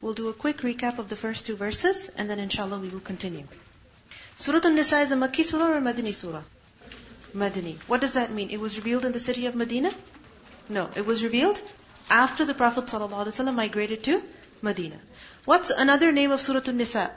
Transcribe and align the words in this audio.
We'll 0.00 0.14
do 0.14 0.28
a 0.28 0.32
quick 0.32 0.58
recap 0.58 1.00
of 1.00 1.08
the 1.08 1.16
first 1.16 1.46
two 1.46 1.56
verses 1.56 2.08
and 2.16 2.30
then 2.30 2.38
inshallah 2.38 2.78
we 2.78 2.88
will 2.88 3.00
continue. 3.00 3.46
Surah 4.36 4.60
An-Nisa 4.64 5.00
is 5.00 5.10
a 5.10 5.16
Makki 5.16 5.44
surah 5.44 5.72
or 5.76 5.80
Madani 5.80 6.14
surah? 6.14 6.42
Madani. 7.34 7.76
What 7.88 8.00
does 8.00 8.12
that 8.12 8.30
mean? 8.32 8.50
It 8.50 8.60
was 8.60 8.76
revealed 8.76 9.04
in 9.04 9.10
the 9.10 9.18
city 9.18 9.46
of 9.46 9.56
Medina? 9.56 9.92
No, 10.68 10.88
it 10.94 11.04
was 11.04 11.24
revealed 11.24 11.60
after 12.08 12.44
the 12.44 12.54
Prophet 12.54 12.84
ﷺ 12.84 13.52
migrated 13.56 14.04
to 14.04 14.22
Medina. 14.62 15.00
What's 15.44 15.70
another 15.70 16.12
name 16.12 16.30
of 16.30 16.40
Surah 16.40 16.62
An-Nisa? 16.68 17.10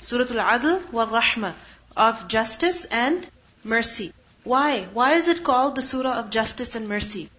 Surah 0.00 0.26
Al-Adl 0.38 0.92
wal-Rahma 0.92 1.54
of 1.96 2.28
justice 2.28 2.84
and 2.84 3.26
mercy. 3.64 4.12
Why? 4.42 4.86
Why 4.92 5.14
is 5.14 5.28
it 5.28 5.42
called 5.42 5.74
the 5.74 5.88
Surah 5.90 6.18
of 6.18 6.28
justice 6.28 6.74
and 6.74 6.86
mercy? 6.86 7.30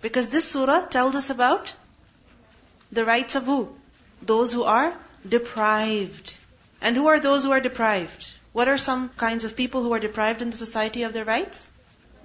Because 0.00 0.28
this 0.28 0.44
surah 0.44 0.82
tells 0.86 1.16
us 1.16 1.30
about 1.30 1.74
the 2.92 3.04
rights 3.04 3.34
of 3.34 3.44
who? 3.44 3.68
Those 4.22 4.52
who 4.52 4.64
are 4.64 4.94
deprived. 5.28 6.36
And 6.80 6.96
who 6.96 7.06
are 7.08 7.20
those 7.20 7.44
who 7.44 7.52
are 7.52 7.60
deprived? 7.60 8.32
What 8.52 8.68
are 8.68 8.78
some 8.78 9.10
kinds 9.10 9.44
of 9.44 9.56
people 9.56 9.82
who 9.82 9.92
are 9.92 10.00
deprived 10.00 10.42
in 10.42 10.50
the 10.50 10.56
society 10.56 11.04
of 11.04 11.12
their 11.12 11.24
rights? 11.24 11.68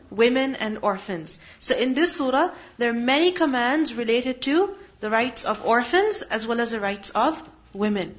Women 0.10 0.56
and 0.56 0.80
orphans. 0.82 1.40
So 1.60 1.76
in 1.76 1.94
this 1.94 2.16
surah, 2.16 2.50
there 2.78 2.90
are 2.92 2.94
many 2.94 3.32
commands 3.32 3.94
related 3.94 4.42
to 4.44 4.76
the 5.02 5.10
rights 5.10 5.46
of 5.46 5.66
orphans 5.66 6.22
as 6.22 6.48
well 6.48 6.60
as 6.60 6.72
the 6.72 6.80
rights 6.80 7.10
of 7.12 7.42
women. 7.74 8.16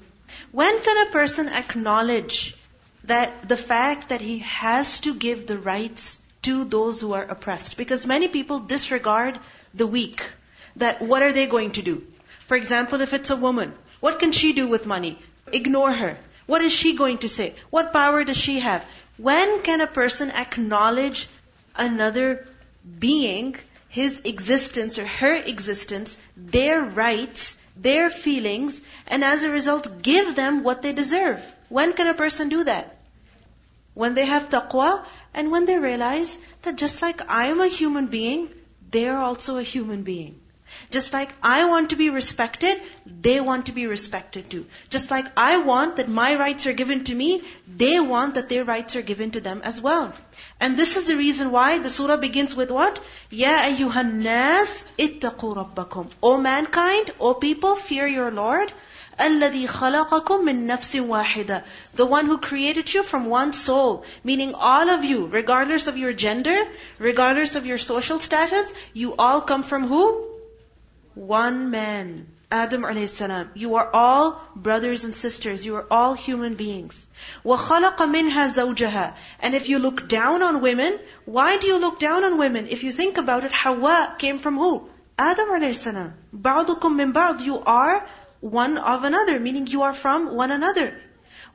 When 0.53 0.81
can 0.83 1.07
a 1.07 1.11
person 1.11 1.49
acknowledge 1.49 2.57
that 3.05 3.49
the 3.49 3.57
fact 3.57 4.11
that 4.11 4.21
he 4.21 4.39
has 4.39 5.01
to 5.01 5.15
give 5.15 5.47
the 5.47 5.59
rights 5.59 6.21
to 6.43 6.65
those 6.65 7.01
who 7.01 7.13
are 7.13 7.23
oppressed? 7.23 7.77
Because 7.77 8.07
many 8.07 8.29
people 8.29 8.61
disregard 8.61 9.39
the 9.75 9.87
weak. 9.87 10.25
That 10.77 11.01
what 11.01 11.23
are 11.23 11.33
they 11.33 11.47
going 11.47 11.73
to 11.73 11.83
do? 11.83 12.07
For 12.47 12.57
example, 12.57 13.01
if 13.01 13.13
it's 13.13 13.31
a 13.31 13.37
woman, 13.37 13.75
what 14.01 14.19
can 14.19 14.33
she 14.33 14.53
do 14.53 14.69
with 14.69 14.87
money? 14.87 15.19
Ignore 15.53 15.93
her. 15.93 16.19
What 16.47 16.63
is 16.63 16.73
she 16.73 16.95
going 16.95 17.19
to 17.19 17.29
say? 17.29 17.55
What 17.71 17.93
power 17.93 18.23
does 18.25 18.37
she 18.37 18.61
have? 18.61 18.87
When 19.17 19.63
can 19.63 19.81
a 19.81 19.87
person 19.87 20.31
acknowledge 20.31 21.29
another 21.75 22.47
being, 22.99 23.57
his 23.89 24.21
existence 24.25 24.99
or 24.99 25.07
her 25.07 25.35
existence, 25.35 26.19
their 26.37 26.83
rights, 26.83 27.57
their 27.77 28.11
feelings, 28.11 28.81
and 29.09 29.25
as 29.25 29.43
a 29.43 29.51
result 29.51 30.03
give 30.03 30.37
them 30.37 30.63
what 30.63 30.83
they 30.83 30.93
deserve? 30.93 31.41
When 31.69 31.95
can 31.95 32.07
a 32.07 32.15
person 32.15 32.49
do 32.49 32.63
that? 32.65 32.97
When 33.95 34.15
they 34.15 34.27
have 34.27 34.51
taqwa 34.51 35.05
and 35.35 35.51
when 35.51 35.65
they 35.65 35.79
realize 35.79 36.39
that 36.63 36.77
just 36.77 37.03
like 37.03 37.29
I 37.29 37.47
am 37.49 37.61
a 37.61 37.67
human 37.67 38.07
being, 38.07 38.51
they 38.91 39.09
are 39.09 39.23
also 39.23 39.57
a 39.57 39.63
human 39.63 40.03
being. 40.03 40.41
Just 40.90 41.14
like 41.14 41.30
I 41.42 41.66
want 41.66 41.92
to 41.92 41.96
be 41.96 42.10
respected, 42.10 42.82
they 43.06 43.40
want 43.40 43.68
to 43.68 43.72
be 43.72 43.88
respected 43.88 44.50
too. 44.50 44.66
Just 44.90 45.10
like 45.10 45.26
I 45.38 45.58
want 45.58 45.96
that 45.98 46.10
my 46.10 46.36
rights 46.36 46.68
are 46.68 46.74
given 46.74 47.06
to 47.06 47.16
me, 47.16 47.44
they 47.84 48.00
want 48.00 48.34
that 48.36 48.50
their 48.50 48.66
rights 48.66 48.98
are 48.98 49.02
given 49.02 49.32
to 49.32 49.42
them 49.42 49.62
as 49.64 49.80
well. 49.80 50.14
And 50.60 50.78
this 50.78 50.98
is 50.98 51.06
the 51.06 51.16
reason 51.16 51.52
why 51.52 51.78
the 51.78 51.90
surah 51.90 52.18
begins 52.18 52.56
with 52.56 52.72
what? 52.72 53.00
Ya 53.30 53.54
ayyuhan 53.68 54.16
nas 54.24 54.86
ittaqu 54.98 55.56
rabbakum. 55.60 56.10
O 56.22 56.38
mankind, 56.38 57.14
O 57.20 57.34
people, 57.36 57.76
fear 57.76 58.08
your 58.08 58.32
Lord. 58.32 58.74
الذي 59.20 59.68
خلقكم 59.68 60.46
من 60.46 60.68
نفس 60.68 60.96
واحدة 60.96 61.64
The 61.96 62.06
one 62.06 62.26
who 62.26 62.38
created 62.38 62.94
you 62.94 63.04
from 63.04 63.26
one 63.28 63.54
soul. 63.54 64.04
Meaning 64.24 64.56
all 64.56 64.90
of 64.90 65.06
you, 65.06 65.28
regardless 65.28 65.88
of 65.88 65.98
your 65.98 66.12
gender, 66.12 66.68
regardless 66.98 67.56
of 67.56 67.66
your 67.66 67.78
social 67.78 68.20
status, 68.20 68.74
you 68.94 69.16
all 69.18 69.42
come 69.42 69.64
from 69.64 69.88
who? 69.88 70.28
one 71.16 71.72
man, 71.72 72.28
Adam 72.52 72.84
alayhi 72.84 73.08
salam. 73.08 73.50
You 73.54 73.76
are 73.76 73.90
all 73.94 74.42
brothers 74.56 75.04
and 75.06 75.16
sisters. 75.16 75.66
You 75.66 75.76
are 75.76 75.88
all 75.90 76.14
human 76.14 76.56
beings. 76.56 77.08
وَخَلَقَ 77.46 77.96
مِنْهَا 77.96 78.54
زَوْجَهَا 78.54 79.14
And 79.40 79.56
if 79.56 79.70
you 79.70 79.80
look 79.80 80.08
down 80.10 80.42
on 80.42 80.62
women, 80.62 81.00
why 81.26 81.58
do 81.58 81.68
you 81.68 81.80
look 81.80 82.00
down 82.00 82.26
on 82.26 82.38
women? 82.38 82.68
If 82.68 82.84
you 82.84 82.92
think 82.92 83.18
about 83.18 83.46
it, 83.46 83.52
Hawa 83.52 84.16
came 84.18 84.38
from 84.38 84.58
who? 84.58 84.90
Adam 85.18 85.50
alayhi 85.50 85.76
salam. 85.76 86.14
بَعْضُكُم 86.36 86.80
مِّن 86.82 87.14
بَعْض 87.14 87.42
You 87.42 87.60
are 87.60 88.06
one 88.42 88.78
of 88.78 89.04
another, 89.04 89.40
meaning 89.40 89.68
you 89.68 89.84
are 89.84 89.94
from 89.94 90.36
one 90.36 90.52
another. 90.52 91.00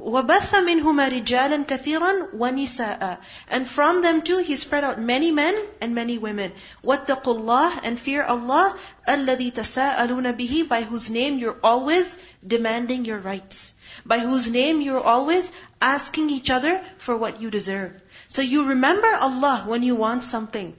وَبَثَّ 0.00 0.54
مِنْهُمَا 0.54 1.08
رِجَالًا 1.08 1.64
كَثِيرًا 1.64 2.34
وَنِسَاءً 2.34 3.18
And 3.48 3.68
from 3.68 4.02
them 4.02 4.22
too, 4.22 4.38
He 4.38 4.56
spread 4.56 4.84
out 4.84 5.00
many 5.00 5.30
men 5.30 5.54
and 5.80 5.94
many 5.94 6.18
women. 6.18 6.52
وَاتَّقُوا 6.84 7.22
اللَّهِ 7.24 7.80
And 7.82 7.98
fear 7.98 8.22
Allah, 8.22 8.76
الَّذِي 9.08 9.52
تَسَاءَلُونَ 9.52 10.36
بِهِ 10.36 10.68
By 10.68 10.82
whose 10.82 11.10
name 11.10 11.38
you're 11.38 11.58
always 11.62 12.18
demanding 12.46 13.04
your 13.04 13.18
rights. 13.18 13.74
By 14.04 14.18
whose 14.18 14.50
name 14.50 14.80
you're 14.80 15.02
always 15.02 15.50
asking 15.80 16.30
each 16.30 16.50
other 16.50 16.84
for 16.98 17.16
what 17.16 17.40
you 17.40 17.50
deserve. 17.50 17.92
So 18.28 18.42
you 18.42 18.66
remember 18.66 19.08
Allah 19.14 19.64
when 19.66 19.82
you 19.82 19.94
want 19.94 20.24
something. 20.24 20.76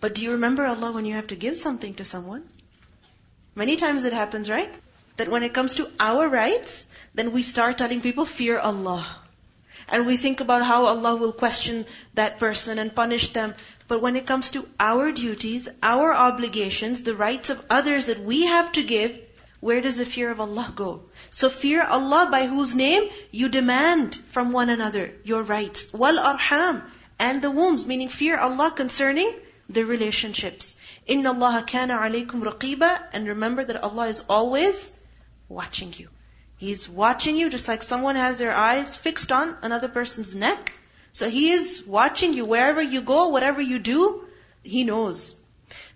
But 0.00 0.14
do 0.14 0.22
you 0.22 0.32
remember 0.32 0.66
Allah 0.66 0.92
when 0.92 1.06
you 1.06 1.14
have 1.14 1.28
to 1.28 1.36
give 1.36 1.56
something 1.56 1.94
to 1.94 2.04
someone? 2.04 2.44
Many 3.54 3.76
times 3.76 4.04
it 4.04 4.12
happens, 4.12 4.50
right? 4.50 4.74
That 5.21 5.29
when 5.29 5.43
it 5.43 5.53
comes 5.53 5.75
to 5.75 5.87
our 5.99 6.27
rights, 6.27 6.87
then 7.13 7.31
we 7.31 7.43
start 7.43 7.77
telling 7.77 8.01
people, 8.01 8.25
fear 8.25 8.57
Allah. 8.57 9.05
And 9.87 10.07
we 10.07 10.17
think 10.17 10.39
about 10.39 10.65
how 10.65 10.85
Allah 10.85 11.15
will 11.15 11.31
question 11.31 11.85
that 12.15 12.39
person 12.39 12.79
and 12.79 12.95
punish 12.95 13.27
them. 13.33 13.53
But 13.87 14.01
when 14.01 14.15
it 14.15 14.25
comes 14.25 14.49
to 14.51 14.67
our 14.79 15.11
duties, 15.11 15.69
our 15.83 16.11
obligations, 16.11 17.03
the 17.03 17.15
rights 17.15 17.51
of 17.51 17.63
others 17.69 18.07
that 18.07 18.23
we 18.23 18.47
have 18.47 18.71
to 18.71 18.81
give, 18.81 19.19
where 19.59 19.81
does 19.81 19.97
the 19.97 20.05
fear 20.05 20.31
of 20.31 20.41
Allah 20.41 20.73
go? 20.73 21.03
So 21.29 21.49
fear 21.49 21.83
Allah 21.83 22.29
by 22.31 22.47
whose 22.47 22.73
name 22.73 23.07
you 23.29 23.49
demand 23.49 24.15
from 24.37 24.51
one 24.51 24.71
another 24.71 25.13
your 25.23 25.43
rights. 25.43 25.93
Wal 25.93 26.17
arham 26.17 26.81
and 27.19 27.43
the 27.43 27.51
wombs, 27.51 27.85
meaning 27.85 28.09
fear 28.09 28.39
Allah 28.39 28.71
concerning 28.75 29.31
the 29.69 29.83
relationships. 29.83 30.75
Inna 31.05 31.33
Allah 31.33 31.63
kana 31.67 31.99
alaykum 31.99 32.41
raqiba 32.49 33.03
and 33.13 33.27
remember 33.27 33.63
that 33.65 33.83
Allah 33.83 34.07
is 34.07 34.23
always 34.27 34.93
watching 35.50 35.92
you. 35.96 36.08
He's 36.58 36.88
watching 36.88 37.36
you 37.36 37.50
just 37.50 37.68
like 37.68 37.82
someone 37.82 38.16
has 38.16 38.38
their 38.38 38.54
eyes 38.54 38.96
fixed 38.96 39.30
on 39.30 39.56
another 39.62 39.88
person's 39.88 40.34
neck. 40.34 40.72
So 41.12 41.28
He 41.28 41.50
is 41.50 41.82
watching 41.86 42.32
you 42.32 42.44
wherever 42.44 42.82
you 42.82 43.02
go, 43.02 43.28
whatever 43.28 43.60
you 43.60 43.78
do, 43.78 44.24
He 44.62 44.84
knows. 44.84 45.34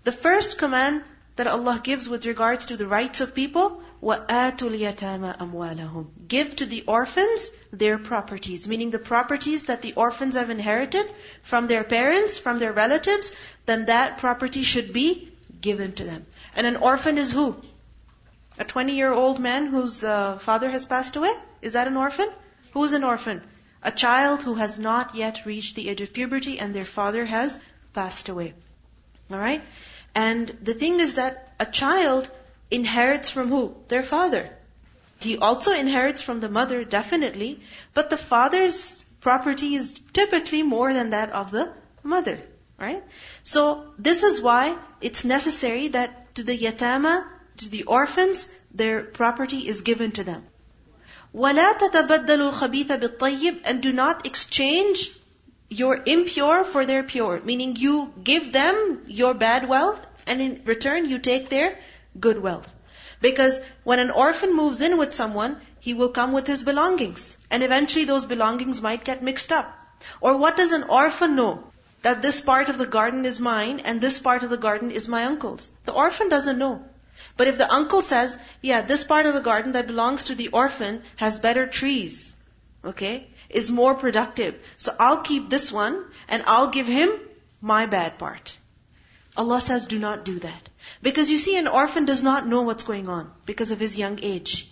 The 0.03 0.11
first 0.11 0.57
command 0.57 1.03
that 1.35 1.47
Allah 1.47 1.79
gives 1.83 2.09
with 2.09 2.25
regards 2.25 2.65
to 2.65 2.77
the 2.77 2.85
rights 2.85 3.21
of 3.21 3.33
people, 3.33 3.81
وَآتُوا 4.03 4.69
الْيَتَامَ 4.69 5.37
أَمْوَالَهُمْ 5.37 6.27
Give 6.27 6.55
to 6.57 6.65
the 6.65 6.83
orphans 6.87 7.51
their 7.71 7.97
properties, 7.97 8.67
meaning 8.67 8.91
the 8.91 8.99
properties 8.99 9.65
that 9.65 9.81
the 9.81 9.93
orphans 9.93 10.35
have 10.35 10.49
inherited 10.49 11.09
from 11.41 11.67
their 11.67 11.83
parents, 11.83 12.37
from 12.37 12.59
their 12.59 12.73
relatives, 12.73 13.35
then 13.65 13.85
that 13.85 14.17
property 14.17 14.63
should 14.63 14.91
be 14.91 15.31
given 15.61 15.93
to 15.93 16.03
them. 16.03 16.25
And 16.55 16.67
an 16.67 16.77
orphan 16.77 17.17
is 17.17 17.31
who? 17.31 17.61
A 18.58 18.64
20 18.64 18.94
year 18.94 19.12
old 19.12 19.38
man 19.38 19.66
whose 19.66 20.02
uh, 20.02 20.38
father 20.38 20.70
has 20.70 20.86
passed 20.86 21.16
away? 21.16 21.32
Is 21.60 21.74
that 21.74 21.86
an 21.86 21.96
orphan? 21.96 22.28
Who 22.72 22.84
is 22.84 22.92
an 22.92 23.04
orphan? 23.04 23.42
A 23.82 23.92
child 23.92 24.42
who 24.42 24.54
has 24.54 24.78
not 24.78 25.14
yet 25.14 25.44
reached 25.44 25.76
the 25.76 25.88
age 25.88 26.00
of 26.00 26.12
puberty 26.12 26.58
and 26.58 26.74
their 26.74 26.84
father 26.84 27.24
has 27.24 27.60
passed 27.92 28.28
away. 28.28 28.54
Alright? 29.30 29.62
And 30.14 30.48
the 30.62 30.74
thing 30.74 31.00
is 31.00 31.14
that 31.14 31.54
a 31.60 31.66
child 31.66 32.30
inherits 32.70 33.30
from 33.30 33.48
who? 33.48 33.76
Their 33.88 34.02
father. 34.02 34.50
He 35.18 35.38
also 35.38 35.72
inherits 35.72 36.22
from 36.22 36.40
the 36.40 36.48
mother, 36.48 36.84
definitely, 36.84 37.60
but 37.94 38.10
the 38.10 38.16
father's 38.16 39.04
property 39.20 39.74
is 39.74 40.00
typically 40.12 40.62
more 40.62 40.92
than 40.92 41.10
that 41.10 41.32
of 41.32 41.50
the 41.50 41.72
mother. 42.02 42.40
Right? 42.78 43.02
So, 43.42 43.92
this 43.98 44.22
is 44.22 44.42
why 44.42 44.76
it's 45.00 45.24
necessary 45.24 45.88
that 45.88 46.34
to 46.34 46.42
the 46.42 46.56
yatama, 46.56 47.24
to 47.57 47.69
the 47.69 47.83
orphans, 47.83 48.49
their 48.73 49.03
property 49.03 49.67
is 49.67 49.81
given 49.81 50.11
to 50.13 50.23
them. 50.23 50.43
وَلَا 51.33 51.77
تَتَبَدَّلُوا 51.77 52.51
الْخَبِيثَ 52.51 52.87
بِالطَّيِّبِ 52.99 53.61
And 53.63 53.81
do 53.81 53.93
not 53.93 54.25
exchange 54.25 55.11
your 55.69 56.01
impure 56.05 56.65
for 56.65 56.85
their 56.85 57.03
pure. 57.03 57.41
Meaning 57.43 57.77
you 57.77 58.13
give 58.21 58.51
them 58.51 59.03
your 59.07 59.33
bad 59.33 59.67
wealth 59.69 60.05
and 60.27 60.41
in 60.41 60.61
return 60.65 61.09
you 61.09 61.19
take 61.19 61.49
their 61.49 61.77
good 62.19 62.41
wealth. 62.41 62.71
Because 63.21 63.61
when 63.83 63.99
an 63.99 64.11
orphan 64.11 64.55
moves 64.55 64.81
in 64.81 64.97
with 64.97 65.13
someone, 65.13 65.61
he 65.79 65.93
will 65.93 66.09
come 66.09 66.33
with 66.33 66.47
his 66.47 66.63
belongings. 66.63 67.37
And 67.49 67.63
eventually 67.63 68.05
those 68.05 68.25
belongings 68.25 68.81
might 68.81 69.05
get 69.05 69.23
mixed 69.23 69.51
up. 69.51 69.73
Or 70.19 70.37
what 70.37 70.57
does 70.57 70.71
an 70.71 70.83
orphan 70.83 71.35
know? 71.35 71.63
That 72.01 72.21
this 72.21 72.41
part 72.41 72.69
of 72.69 72.79
the 72.79 72.87
garden 72.87 73.25
is 73.25 73.39
mine 73.39 73.81
and 73.81 74.01
this 74.01 74.17
part 74.19 74.43
of 74.43 74.49
the 74.49 74.57
garden 74.57 74.89
is 74.89 75.07
my 75.07 75.25
uncle's. 75.25 75.71
The 75.85 75.93
orphan 75.93 76.29
doesn't 76.29 76.57
know. 76.57 76.83
But 77.36 77.48
if 77.48 77.58
the 77.58 77.72
uncle 77.72 78.02
says, 78.02 78.38
yeah, 78.62 78.82
this 78.82 79.04
part 79.04 79.26
of 79.26 79.34
the 79.34 79.40
garden 79.40 79.72
that 79.72 79.86
belongs 79.86 80.24
to 80.24 80.34
the 80.34 80.48
orphan 80.48 81.02
has 81.16 81.38
better 81.38 81.66
trees, 81.66 82.36
okay, 82.84 83.28
is 83.48 83.70
more 83.70 83.94
productive. 83.94 84.54
So 84.78 84.94
I'll 84.98 85.22
keep 85.22 85.50
this 85.50 85.70
one 85.72 86.04
and 86.28 86.42
I'll 86.46 86.68
give 86.68 86.86
him 86.86 87.10
my 87.60 87.86
bad 87.86 88.18
part. 88.18 88.58
Allah 89.36 89.60
says, 89.60 89.86
do 89.86 89.98
not 89.98 90.24
do 90.24 90.38
that. 90.38 90.68
Because 91.02 91.30
you 91.30 91.38
see, 91.38 91.56
an 91.56 91.66
orphan 91.66 92.04
does 92.04 92.22
not 92.22 92.46
know 92.46 92.62
what's 92.62 92.84
going 92.84 93.08
on 93.08 93.30
because 93.44 93.70
of 93.70 93.80
his 93.80 93.98
young 93.98 94.18
age. 94.22 94.70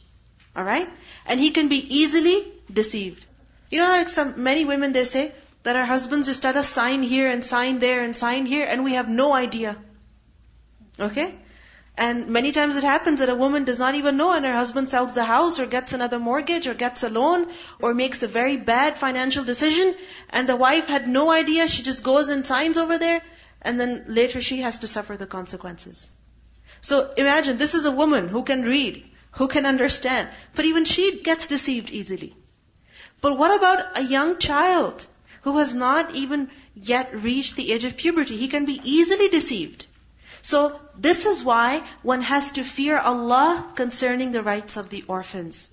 Alright? 0.57 0.89
And 1.27 1.39
he 1.39 1.51
can 1.51 1.69
be 1.69 1.97
easily 1.97 2.53
deceived. 2.73 3.25
You 3.71 3.79
know, 3.79 3.89
like 3.89 4.09
some, 4.09 4.43
many 4.43 4.65
women, 4.65 4.93
they 4.93 5.05
say 5.05 5.33
that 5.65 5.77
our 5.77 5.85
husbands 5.85 6.27
just 6.27 6.45
let 6.45 6.57
us 6.57 6.69
sign 6.69 7.03
here 7.03 7.29
and 7.29 7.45
sign 7.45 7.79
there 7.79 8.03
and 8.03 8.15
sign 8.15 8.47
here 8.47 8.67
and 8.69 8.85
we 8.85 8.95
have 8.95 9.09
no 9.09 9.33
idea. 9.33 9.77
Okay? 10.99 11.35
And 11.97 12.29
many 12.29 12.51
times 12.51 12.77
it 12.77 12.83
happens 12.83 13.21
that 13.21 13.29
a 13.29 13.37
woman 13.37 13.65
does 13.65 13.79
not 13.79 13.95
even 13.95 14.17
know 14.17 14.33
and 14.33 14.45
her 14.45 14.53
husband 14.53 14.91
sells 14.91 15.13
the 15.13 15.25
house 15.25 15.61
or 15.61 15.67
gets 15.67 15.93
another 15.93 16.19
mortgage 16.19 16.67
or 16.67 16.75
gets 16.75 17.05
a 17.05 17.09
loan 17.09 17.47
or 17.81 17.95
makes 17.95 18.25
a 18.25 18.29
very 18.29 18.57
bad 18.57 18.99
financial 18.99 19.45
decision 19.45 19.95
and 20.31 20.49
the 20.49 20.57
wife 20.57 20.89
had 20.89 21.07
no 21.07 21.31
idea. 21.31 21.69
She 21.69 21.85
just 21.85 22.03
goes 22.03 22.29
and 22.29 22.45
signs 22.45 22.79
over 22.79 22.99
there 22.99 23.23
and 23.63 23.79
then 23.79 24.07
later 24.09 24.41
she 24.41 24.61
has 24.63 24.79
to 24.81 24.89
suffer 24.89 25.17
the 25.17 25.27
consequences. 25.27 26.11
So 26.81 27.13
imagine 27.17 27.59
this 27.59 27.75
is 27.75 27.85
a 27.85 27.93
woman 27.93 28.27
who 28.29 28.43
can 28.43 28.63
read, 28.63 29.05
who 29.33 29.47
can 29.47 29.65
understand, 29.65 30.29
but 30.57 30.65
even 30.65 30.85
she 30.85 31.23
gets 31.23 31.47
deceived 31.47 31.91
easily. 31.91 32.35
But 33.21 33.39
what 33.39 33.57
about 33.57 33.99
a 33.99 34.03
young 34.03 34.39
child 34.39 35.07
who 35.43 35.59
has 35.59 35.75
not 35.75 36.15
even 36.17 36.51
yet 36.75 37.23
reached 37.23 37.55
the 37.55 37.73
age 37.73 37.85
of 37.85 37.97
puberty? 37.97 38.37
He 38.37 38.49
can 38.49 38.65
be 38.65 38.81
easily 38.83 39.29
deceived. 39.29 39.87
So 40.44 40.80
this 40.98 41.26
is 41.26 41.44
why 41.44 41.84
one 42.02 42.22
has 42.22 42.54
to 42.54 42.64
fear 42.64 42.98
Allah 42.98 43.66
concerning 43.76 44.32
the 44.32 44.44
rights 44.44 44.78
of 44.78 44.90
the 44.90 45.04
orphans. 45.08 45.70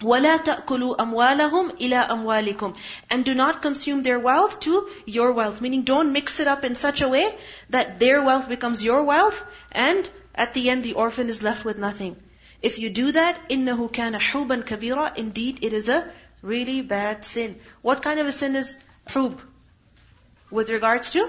وَلَا 0.00 0.38
تَأْكُلُوا 0.38 0.96
أَمْوَالَهُمْ 0.96 1.78
إِلَىٰ 1.78 2.08
أَمْوَالِكُمْ 2.08 2.76
And 3.10 3.24
do 3.24 3.34
not 3.34 3.62
consume 3.62 4.02
their 4.02 4.18
wealth 4.18 4.60
to 4.60 4.88
your 5.06 5.32
wealth. 5.32 5.60
Meaning 5.60 5.82
don't 5.82 6.12
mix 6.12 6.40
it 6.40 6.46
up 6.46 6.64
in 6.64 6.74
such 6.74 7.00
a 7.00 7.08
way 7.08 7.34
that 7.70 7.98
their 8.00 8.22
wealth 8.22 8.48
becomes 8.48 8.84
your 8.84 9.04
wealth 9.04 9.44
and 9.72 10.08
at 10.34 10.52
the 10.54 10.68
end 10.70 10.84
the 10.84 10.94
orphan 10.94 11.28
is 11.28 11.42
left 11.42 11.64
with 11.64 11.78
nothing. 11.78 12.16
If 12.60 12.78
you 12.78 12.90
do 12.90 13.12
that, 13.12 13.48
إِنَّهُ 13.48 13.90
كَانَ 13.92 14.18
حُوبًا 14.18 14.64
كَبِيرًا 14.64 15.16
Indeed, 15.16 15.58
it 15.62 15.72
is 15.72 15.88
a 15.88 16.10
really 16.42 16.80
bad 16.80 17.24
sin. 17.24 17.58
What 17.82 18.02
kind 18.02 18.18
of 18.20 18.26
a 18.26 18.32
sin 18.32 18.56
is 18.56 18.78
hub? 19.06 19.40
With 20.50 20.70
regards 20.70 21.10
to 21.10 21.28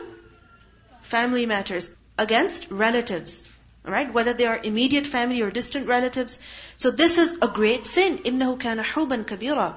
family 1.02 1.46
matters 1.46 1.92
against 2.20 2.72
relatives. 2.72 3.50
Alright? 3.86 4.14
Whether 4.14 4.34
they 4.34 4.46
are 4.46 4.60
immediate 4.64 5.06
family 5.06 5.42
or 5.42 5.52
distant 5.52 5.88
relatives. 5.88 6.40
So 6.76 6.92
this 6.92 7.18
is 7.18 7.34
a 7.42 7.48
great 7.48 7.86
sin. 7.86 8.20
إِنَّهُ 8.20 8.60
كَانَ 8.60 8.84
حُوبًا 8.84 9.26
كَبِيرًا 9.26 9.76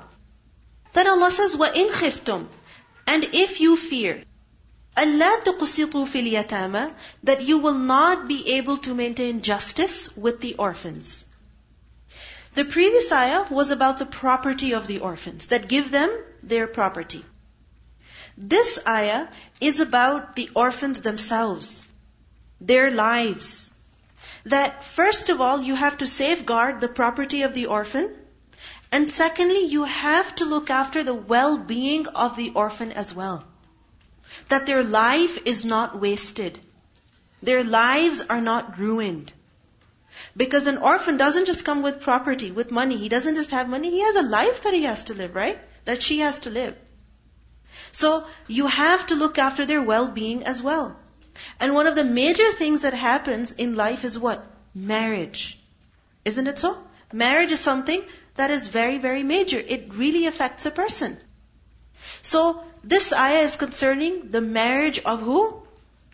Then 0.94 1.08
Allah 1.08 1.31
says, 1.31 1.56
وَإِنْ 1.56 1.90
خِفْتُمْ 1.90 2.46
And 3.06 3.25
if 3.32 3.61
you 3.61 3.76
fear, 3.76 4.23
أَلَّا 4.96 5.44
تُقْسِطُوا 5.44 6.06
فِي 6.06 6.23
الْيَتَامَى 6.31 6.94
That 7.25 7.43
you 7.43 7.58
will 7.58 7.75
not 7.75 8.29
be 8.29 8.55
able 8.55 8.79
to 8.79 8.94
maintain 8.94 9.43
justice 9.43 10.17
with 10.17 10.40
the 10.40 10.55
orphans. 10.55 11.26
The 12.55 12.64
previous 12.64 13.12
ayah 13.12 13.44
was 13.50 13.70
about 13.70 13.99
the 13.99 14.06
property 14.06 14.73
of 14.73 14.87
the 14.87 15.00
orphans, 15.00 15.49
that 15.49 15.69
give 15.69 15.90
them 15.90 16.11
their 16.43 16.67
property. 16.67 17.25
This 18.38 18.79
ayah 18.88 19.29
is 19.61 19.81
about 19.81 20.35
the 20.35 20.50
orphans 20.55 21.02
themselves 21.02 21.85
their 22.71 22.89
lives. 22.92 23.71
That 24.45 24.83
first 24.83 25.30
of 25.30 25.42
all, 25.42 25.62
you 25.62 25.75
have 25.75 25.98
to 26.00 26.07
safeguard 26.07 26.81
the 26.81 26.88
property 26.88 27.44
of 27.44 27.54
the 27.54 27.68
orphan. 27.68 28.10
And 28.92 29.10
secondly, 29.10 29.65
you 29.65 29.83
have 29.83 30.36
to 30.36 30.45
look 30.45 30.69
after 30.69 31.04
the 31.04 31.13
well-being 31.13 32.07
of 32.07 32.36
the 32.36 32.51
orphan 32.56 32.92
as 32.92 33.13
well. 33.15 33.44
That 34.50 34.65
their 34.65 34.83
life 34.83 35.39
is 35.45 35.65
not 35.65 36.00
wasted. 36.00 36.60
Their 37.42 37.63
lives 37.63 38.21
are 38.21 38.42
not 38.42 38.77
ruined. 38.80 39.33
Because 40.38 40.68
an 40.68 40.77
orphan 40.77 41.18
doesn't 41.18 41.45
just 41.45 41.65
come 41.65 41.81
with 41.81 42.01
property, 42.01 42.51
with 42.51 42.71
money. 42.71 42.98
He 42.98 43.10
doesn't 43.10 43.36
just 43.36 43.51
have 43.51 43.68
money. 43.68 43.89
He 43.89 44.01
has 44.01 44.15
a 44.15 44.24
life 44.24 44.63
that 44.63 44.74
he 44.74 44.83
has 44.83 45.06
to 45.06 45.13
live, 45.13 45.36
right? 45.36 45.60
That 45.86 46.04
she 46.04 46.19
has 46.19 46.39
to 46.42 46.50
live. 46.50 46.75
So 47.92 48.25
you 48.48 48.68
have 48.68 49.07
to 49.07 49.15
look 49.15 49.38
after 49.38 49.65
their 49.65 49.81
well-being 49.81 50.45
as 50.45 50.62
well. 50.62 50.98
And 51.59 51.74
one 51.74 51.88
of 51.88 51.95
the 51.95 52.03
major 52.03 52.51
things 52.51 52.83
that 52.83 52.94
happens 52.94 53.51
in 53.51 53.75
life 53.75 54.03
is 54.03 54.18
what? 54.19 54.45
Marriage. 54.74 55.59
Isn't 56.25 56.47
it 56.47 56.59
so? 56.59 56.77
Marriage 57.12 57.51
is 57.51 57.59
something 57.59 58.03
that 58.35 58.51
is 58.51 58.68
very, 58.68 58.97
very 58.97 59.24
major. 59.24 59.59
It 59.59 59.94
really 59.94 60.25
affects 60.25 60.65
a 60.65 60.71
person. 60.71 61.18
So, 62.21 62.63
this 62.83 63.13
ayah 63.13 63.44
is 63.44 63.56
concerning 63.56 64.31
the 64.31 64.41
marriage 64.41 65.00
of 65.00 65.21
who? 65.21 65.62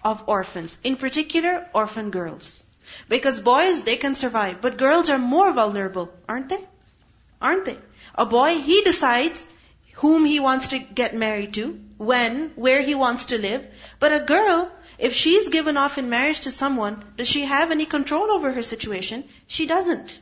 Of 0.04 0.24
orphans. 0.28 0.80
In 0.84 0.96
particular, 0.98 1.68
orphan 1.74 2.12
girls. 2.12 2.64
Because 3.08 3.40
boys, 3.40 3.82
they 3.82 3.96
can 3.96 4.16
survive. 4.16 4.62
But 4.62 4.78
girls 4.78 5.10
are 5.10 5.20
more 5.20 5.52
vulnerable, 5.54 6.12
aren't 6.28 6.50
they? 6.50 6.64
Aren't 7.42 7.66
they? 7.66 7.78
A 8.16 8.26
boy, 8.26 8.60
he 8.60 8.82
decides 8.82 9.48
whom 9.94 10.26
he 10.26 10.40
wants 10.40 10.70
to 10.70 10.80
get 10.80 11.14
married 11.16 11.54
to, 11.54 11.80
when, 11.98 12.52
where 12.56 12.82
he 12.82 12.96
wants 12.96 13.26
to 13.26 13.38
live. 13.38 13.66
But 14.00 14.14
a 14.14 14.20
girl, 14.20 14.72
if 15.00 15.14
she's 15.14 15.48
given 15.48 15.78
off 15.78 15.98
in 15.98 16.10
marriage 16.10 16.42
to 16.42 16.52
someone, 16.52 17.04
does 17.16 17.28
she 17.28 17.44
have 17.46 17.72
any 17.72 17.86
control 17.86 18.32
over 18.32 18.52
her 18.52 18.62
situation? 18.62 19.24
She 19.48 19.66
doesn't. 19.66 20.20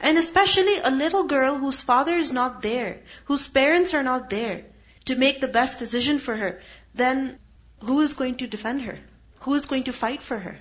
And 0.00 0.16
especially 0.16 0.76
a 0.78 0.90
little 0.90 1.24
girl 1.24 1.58
whose 1.58 1.80
father 1.80 2.14
is 2.14 2.32
not 2.32 2.62
there, 2.62 3.00
whose 3.24 3.48
parents 3.48 3.92
are 3.92 4.04
not 4.04 4.30
there 4.30 4.66
to 5.06 5.16
make 5.16 5.40
the 5.40 5.48
best 5.48 5.80
decision 5.80 6.20
for 6.20 6.36
her, 6.36 6.62
then 6.94 7.38
who 7.80 8.00
is 8.02 8.14
going 8.14 8.36
to 8.36 8.46
defend 8.46 8.82
her? 8.82 9.00
Who 9.40 9.54
is 9.54 9.66
going 9.66 9.82
to 9.84 9.92
fight 9.92 10.22
for 10.22 10.38
her? 10.38 10.58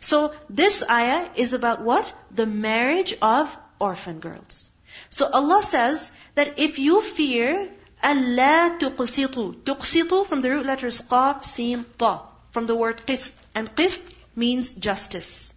So 0.00 0.34
this 0.50 0.84
ayah 0.88 1.30
is 1.36 1.54
about 1.54 1.80
what? 1.80 2.12
The 2.32 2.46
marriage 2.46 3.16
of 3.22 3.56
orphan 3.80 4.20
girls. 4.20 4.70
So 5.08 5.28
Allah 5.28 5.62
says 5.62 6.12
that 6.34 6.58
if 6.58 6.78
you 6.78 7.00
fear 7.00 7.70
Allah 8.02 8.76
tuqsitu, 8.78 9.64
tuqsitu 9.64 10.26
from 10.26 10.42
the 10.42 10.50
root 10.50 10.66
letters 10.66 11.00
qaf, 11.00 11.44
sin, 11.44 11.86
ta 11.96 12.33
from 12.54 12.66
the 12.66 12.76
word 12.76 13.02
qist. 13.06 13.34
And 13.54 13.74
qist 13.76 14.10
means 14.36 14.72
justice, 14.72 15.52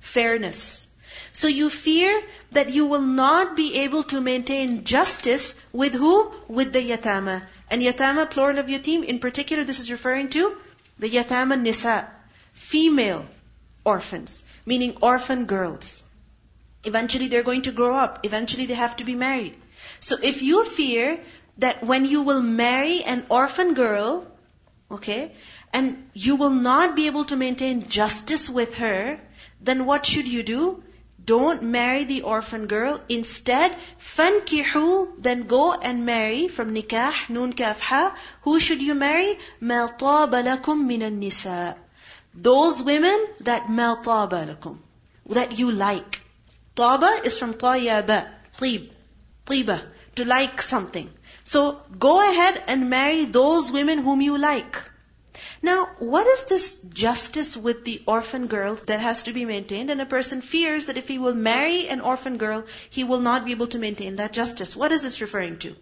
fairness. 0.00 0.86
So 1.32 1.48
you 1.48 1.68
fear 1.68 2.22
that 2.52 2.70
you 2.70 2.86
will 2.86 3.02
not 3.02 3.56
be 3.56 3.80
able 3.80 4.04
to 4.04 4.20
maintain 4.20 4.84
justice 4.84 5.54
with 5.72 5.92
who? 5.92 6.32
With 6.48 6.72
the 6.72 6.82
yatama. 6.90 7.42
And 7.68 7.82
yatama, 7.82 8.30
plural 8.30 8.60
of 8.60 8.66
yatim, 8.66 9.04
in 9.04 9.18
particular, 9.18 9.64
this 9.64 9.80
is 9.80 9.90
referring 9.90 10.30
to 10.30 10.56
the 10.98 11.10
yatama 11.10 11.60
nisa, 11.60 12.08
female 12.52 13.26
orphans, 13.84 14.44
meaning 14.64 14.96
orphan 15.02 15.46
girls. 15.46 16.02
Eventually 16.84 17.26
they're 17.26 17.48
going 17.50 17.62
to 17.62 17.72
grow 17.72 17.96
up. 17.96 18.20
Eventually 18.24 18.66
they 18.66 18.74
have 18.74 18.96
to 18.96 19.04
be 19.04 19.16
married. 19.16 19.56
So 19.98 20.16
if 20.22 20.42
you 20.42 20.64
fear 20.64 21.18
that 21.58 21.82
when 21.82 22.04
you 22.04 22.22
will 22.22 22.42
marry 22.42 23.02
an 23.02 23.26
orphan 23.28 23.74
girl, 23.74 24.26
okay, 24.90 25.32
and 25.76 26.08
you 26.14 26.36
will 26.36 26.56
not 26.66 26.96
be 26.96 27.06
able 27.06 27.24
to 27.30 27.36
maintain 27.36 27.88
justice 27.94 28.48
with 28.48 28.76
her, 28.76 29.20
then 29.60 29.84
what 29.84 30.06
should 30.06 30.28
you 30.34 30.42
do? 30.42 30.60
Don't 31.30 31.64
marry 31.64 32.04
the 32.04 32.22
orphan 32.22 32.66
girl. 32.66 32.98
Instead, 33.10 33.76
fankihu, 33.98 34.86
then 35.18 35.42
go 35.42 35.74
and 35.74 36.06
marry 36.06 36.48
from 36.48 36.72
nikah, 36.74 37.28
nun 37.28 37.52
kafha. 37.52 38.14
Who 38.42 38.58
should 38.58 38.80
you 38.80 38.94
marry? 38.94 39.38
Maltabalakum 39.60 40.86
minan 40.86 41.18
nisa. 41.18 41.76
Those 42.32 42.82
women 42.82 43.28
that 43.40 43.66
maltabalakum, 43.66 44.78
that 45.40 45.58
you 45.58 45.70
like. 45.72 46.20
Taba 46.74 47.14
is 47.26 47.38
from 47.38 47.54
tayyaba, 47.54 48.26
tib, 48.56 48.90
tiba, 49.44 49.82
to 50.14 50.24
like 50.24 50.62
something. 50.62 51.10
So 51.44 51.80
go 52.08 52.18
ahead 52.26 52.62
and 52.66 52.88
marry 52.88 53.24
those 53.26 53.72
women 53.80 53.98
whom 53.98 54.22
you 54.22 54.38
like. 54.38 54.84
Now, 55.62 55.86
what 55.98 56.26
is 56.26 56.44
this 56.44 56.78
justice 56.78 57.56
with 57.56 57.84
the 57.84 58.02
orphan 58.06 58.46
girls 58.46 58.82
that 58.82 59.00
has 59.00 59.24
to 59.24 59.32
be 59.32 59.44
maintained? 59.44 59.90
And 59.90 60.00
a 60.00 60.06
person 60.06 60.40
fears 60.40 60.86
that 60.86 60.96
if 60.96 61.08
he 61.08 61.18
will 61.18 61.34
marry 61.34 61.88
an 61.88 62.00
orphan 62.00 62.36
girl, 62.38 62.64
he 62.90 63.04
will 63.04 63.20
not 63.20 63.44
be 63.44 63.52
able 63.52 63.68
to 63.68 63.78
maintain 63.78 64.16
that 64.16 64.32
justice. 64.32 64.76
What 64.76 64.92
is 64.92 65.02
this 65.02 65.20
referring 65.20 65.58
to? 65.58 65.76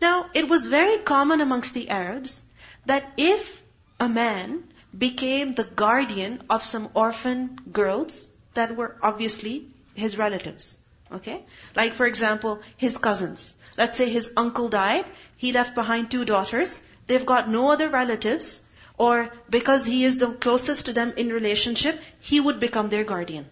Now, 0.00 0.30
it 0.34 0.48
was 0.48 0.66
very 0.66 0.98
common 0.98 1.40
amongst 1.40 1.74
the 1.74 1.88
Arabs 1.88 2.40
that 2.86 3.12
if 3.16 3.62
a 4.00 4.08
man 4.08 4.64
became 4.96 5.54
the 5.54 5.64
guardian 5.64 6.42
of 6.48 6.64
some 6.64 6.88
orphan 6.94 7.58
girls 7.72 8.30
that 8.54 8.76
were 8.76 8.96
obviously 9.02 9.66
his 9.94 10.16
relatives, 10.16 10.78
okay? 11.12 11.44
Like 11.74 11.94
for 11.94 12.06
example, 12.06 12.60
his 12.76 12.96
cousins. 12.96 13.56
Let's 13.76 13.98
say 13.98 14.08
his 14.08 14.32
uncle 14.36 14.68
died, 14.68 15.04
he 15.36 15.52
left 15.52 15.74
behind 15.74 16.10
two 16.10 16.24
daughters, 16.24 16.82
they've 17.08 17.26
got 17.26 17.50
no 17.50 17.70
other 17.70 17.88
relatives, 17.88 18.60
or 18.96 19.30
because 19.50 19.84
he 19.86 20.04
is 20.04 20.18
the 20.18 20.32
closest 20.32 20.86
to 20.86 20.92
them 20.92 21.12
in 21.16 21.28
relationship, 21.32 22.00
he 22.20 22.40
would 22.40 22.60
become 22.60 22.88
their 22.88 23.04
guardian. 23.04 23.46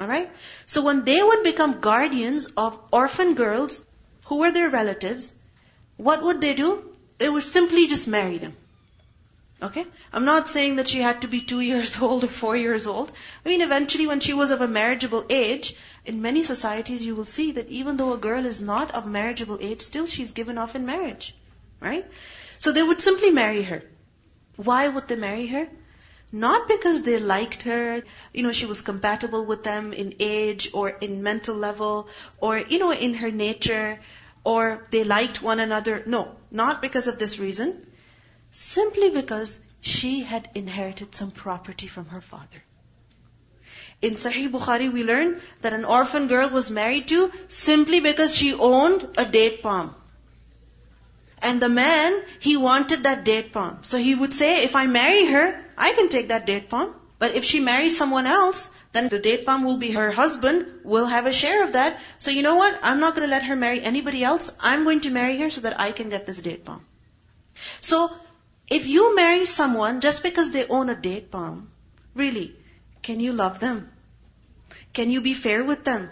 Alright? 0.00 0.30
So 0.64 0.82
when 0.82 1.04
they 1.04 1.22
would 1.22 1.42
become 1.44 1.80
guardians 1.80 2.46
of 2.56 2.78
orphan 2.90 3.34
girls 3.34 3.84
who 4.24 4.38
were 4.38 4.50
their 4.50 4.70
relatives, 4.70 5.34
what 5.96 6.22
would 6.22 6.40
they 6.40 6.54
do? 6.54 6.84
They 7.18 7.28
would 7.28 7.42
simply 7.42 7.86
just 7.86 8.08
marry 8.08 8.38
them. 8.38 8.56
Okay? 9.62 9.84
I'm 10.10 10.24
not 10.24 10.48
saying 10.48 10.76
that 10.76 10.88
she 10.88 11.00
had 11.00 11.20
to 11.20 11.28
be 11.28 11.42
two 11.42 11.60
years 11.60 12.00
old 12.08 12.24
or 12.24 12.28
four 12.28 12.56
years 12.56 12.86
old. 12.86 13.12
I 13.44 13.48
mean, 13.48 13.60
eventually 13.60 14.06
when 14.06 14.20
she 14.20 14.32
was 14.32 14.50
of 14.50 14.62
a 14.62 14.68
marriageable 14.68 15.26
age, 15.28 15.74
in 16.06 16.22
many 16.22 16.44
societies 16.44 17.04
you 17.04 17.14
will 17.14 17.26
see 17.26 17.52
that 17.52 17.68
even 17.68 17.98
though 17.98 18.14
a 18.14 18.18
girl 18.18 18.46
is 18.46 18.62
not 18.62 18.94
of 18.94 19.06
marriageable 19.06 19.58
age, 19.60 19.82
still 19.82 20.06
she's 20.06 20.32
given 20.32 20.56
off 20.56 20.74
in 20.74 20.86
marriage. 20.86 21.34
Right? 21.80 22.06
So 22.60 22.72
they 22.72 22.82
would 22.82 23.00
simply 23.00 23.30
marry 23.30 23.62
her. 23.62 23.82
Why 24.56 24.86
would 24.86 25.08
they 25.08 25.16
marry 25.16 25.46
her? 25.46 25.66
Not 26.30 26.68
because 26.68 27.02
they 27.02 27.18
liked 27.18 27.62
her, 27.62 28.02
you 28.32 28.42
know, 28.42 28.52
she 28.52 28.66
was 28.66 28.82
compatible 28.82 29.44
with 29.44 29.64
them 29.64 29.92
in 29.92 30.14
age 30.20 30.68
or 30.72 30.90
in 30.90 31.22
mental 31.22 31.56
level 31.56 32.08
or, 32.38 32.58
you 32.58 32.78
know, 32.78 32.92
in 32.92 33.14
her 33.14 33.30
nature 33.30 33.98
or 34.44 34.86
they 34.90 35.04
liked 35.04 35.42
one 35.42 35.58
another. 35.58 36.02
No, 36.06 36.36
not 36.50 36.82
because 36.82 37.08
of 37.08 37.18
this 37.18 37.38
reason. 37.38 37.86
Simply 38.52 39.10
because 39.10 39.58
she 39.80 40.20
had 40.20 40.50
inherited 40.54 41.14
some 41.14 41.30
property 41.30 41.86
from 41.86 42.06
her 42.06 42.20
father. 42.20 42.62
In 44.02 44.14
Sahih 44.14 44.50
Bukhari, 44.50 44.92
we 44.92 45.02
learn 45.02 45.40
that 45.62 45.72
an 45.72 45.84
orphan 45.84 46.28
girl 46.28 46.50
was 46.50 46.70
married 46.70 47.08
to 47.08 47.32
simply 47.48 48.00
because 48.00 48.36
she 48.36 48.52
owned 48.54 49.08
a 49.16 49.24
date 49.24 49.62
palm. 49.62 49.94
And 51.42 51.60
the 51.60 51.68
man, 51.68 52.22
he 52.38 52.56
wanted 52.56 53.04
that 53.04 53.24
date 53.24 53.52
palm. 53.52 53.78
So 53.82 53.98
he 53.98 54.14
would 54.14 54.34
say, 54.34 54.64
if 54.64 54.76
I 54.76 54.86
marry 54.86 55.26
her, 55.26 55.64
I 55.76 55.92
can 55.92 56.08
take 56.08 56.28
that 56.28 56.46
date 56.46 56.68
palm. 56.68 56.94
But 57.18 57.34
if 57.34 57.44
she 57.44 57.60
marries 57.60 57.96
someone 57.96 58.26
else, 58.26 58.70
then 58.92 59.08
the 59.08 59.18
date 59.18 59.44
palm 59.46 59.64
will 59.64 59.76
be 59.76 59.92
her 59.92 60.10
husband, 60.10 60.66
will 60.84 61.06
have 61.06 61.26
a 61.26 61.32
share 61.32 61.62
of 61.62 61.74
that. 61.74 62.00
So 62.18 62.30
you 62.30 62.42
know 62.42 62.56
what? 62.56 62.78
I'm 62.82 63.00
not 63.00 63.14
going 63.14 63.28
to 63.28 63.30
let 63.30 63.44
her 63.44 63.56
marry 63.56 63.80
anybody 63.80 64.24
else. 64.24 64.50
I'm 64.58 64.84
going 64.84 65.00
to 65.02 65.10
marry 65.10 65.38
her 65.38 65.50
so 65.50 65.60
that 65.62 65.78
I 65.78 65.92
can 65.92 66.08
get 66.08 66.26
this 66.26 66.40
date 66.40 66.64
palm. 66.64 66.84
So, 67.80 68.10
if 68.68 68.86
you 68.86 69.14
marry 69.16 69.44
someone 69.44 70.00
just 70.00 70.22
because 70.22 70.50
they 70.50 70.66
own 70.66 70.88
a 70.88 70.94
date 70.94 71.30
palm, 71.30 71.70
really, 72.14 72.56
can 73.02 73.20
you 73.20 73.32
love 73.32 73.58
them? 73.58 73.90
Can 74.92 75.10
you 75.10 75.20
be 75.20 75.34
fair 75.34 75.64
with 75.64 75.84
them? 75.84 76.10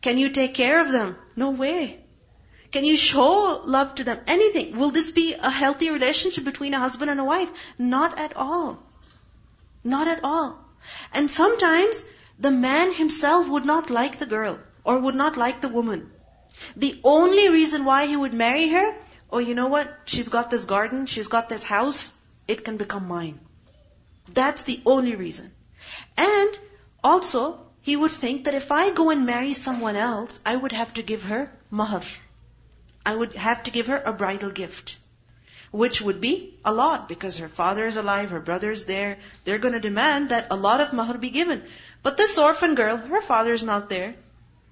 Can 0.00 0.18
you 0.18 0.30
take 0.30 0.54
care 0.54 0.84
of 0.84 0.92
them? 0.92 1.16
No 1.34 1.50
way. 1.50 2.00
Can 2.76 2.84
you 2.84 2.98
show 2.98 3.62
love 3.64 3.94
to 3.94 4.04
them? 4.04 4.18
Anything. 4.26 4.76
Will 4.76 4.90
this 4.90 5.10
be 5.10 5.32
a 5.32 5.48
healthy 5.48 5.88
relationship 5.88 6.44
between 6.44 6.74
a 6.74 6.78
husband 6.78 7.10
and 7.10 7.18
a 7.18 7.24
wife? 7.24 7.48
Not 7.78 8.18
at 8.18 8.36
all. 8.36 8.82
Not 9.82 10.08
at 10.08 10.22
all. 10.22 10.58
And 11.14 11.30
sometimes 11.30 12.04
the 12.38 12.50
man 12.50 12.92
himself 12.92 13.48
would 13.48 13.64
not 13.64 13.88
like 13.88 14.18
the 14.18 14.26
girl 14.26 14.58
or 14.84 14.98
would 14.98 15.14
not 15.14 15.38
like 15.38 15.62
the 15.62 15.70
woman. 15.70 16.10
The 16.76 17.00
only 17.02 17.48
reason 17.48 17.86
why 17.86 18.04
he 18.08 18.18
would 18.24 18.34
marry 18.34 18.68
her, 18.68 18.94
oh, 19.30 19.38
you 19.38 19.54
know 19.54 19.68
what? 19.68 19.96
She's 20.04 20.28
got 20.28 20.50
this 20.50 20.66
garden, 20.66 21.06
she's 21.06 21.28
got 21.28 21.48
this 21.48 21.62
house, 21.62 22.12
it 22.46 22.62
can 22.62 22.76
become 22.76 23.08
mine. 23.08 23.40
That's 24.42 24.64
the 24.64 24.82
only 24.84 25.16
reason. 25.16 25.50
And 26.18 26.58
also, 27.02 27.58
he 27.80 27.96
would 27.96 28.12
think 28.12 28.44
that 28.44 28.54
if 28.62 28.70
I 28.70 28.90
go 28.90 29.08
and 29.08 29.24
marry 29.24 29.54
someone 29.54 29.96
else, 29.96 30.40
I 30.44 30.54
would 30.54 30.72
have 30.72 30.92
to 31.00 31.02
give 31.02 31.24
her 31.24 31.50
mahar. 31.70 32.02
I 33.06 33.14
would 33.14 33.34
have 33.48 33.62
to 33.64 33.70
give 33.70 33.86
her 33.86 34.02
a 34.12 34.12
bridal 34.12 34.50
gift 34.50 34.98
which 35.70 36.00
would 36.00 36.20
be 36.20 36.54
a 36.64 36.72
lot 36.72 37.08
because 37.08 37.38
her 37.38 37.48
father 37.48 37.86
is 37.86 37.96
alive, 37.96 38.30
her 38.30 38.40
brother 38.40 38.70
is 38.70 38.84
there. 38.84 39.18
They're 39.44 39.58
going 39.58 39.74
to 39.74 39.80
demand 39.80 40.30
that 40.30 40.46
a 40.50 40.56
lot 40.56 40.80
of 40.80 40.92
mahar 40.92 41.18
be 41.18 41.30
given. 41.30 41.62
But 42.02 42.16
this 42.16 42.38
orphan 42.38 42.74
girl, 42.74 42.96
her 42.96 43.20
father 43.20 43.52
is 43.52 43.64
not 43.64 43.88
there. 43.88 44.14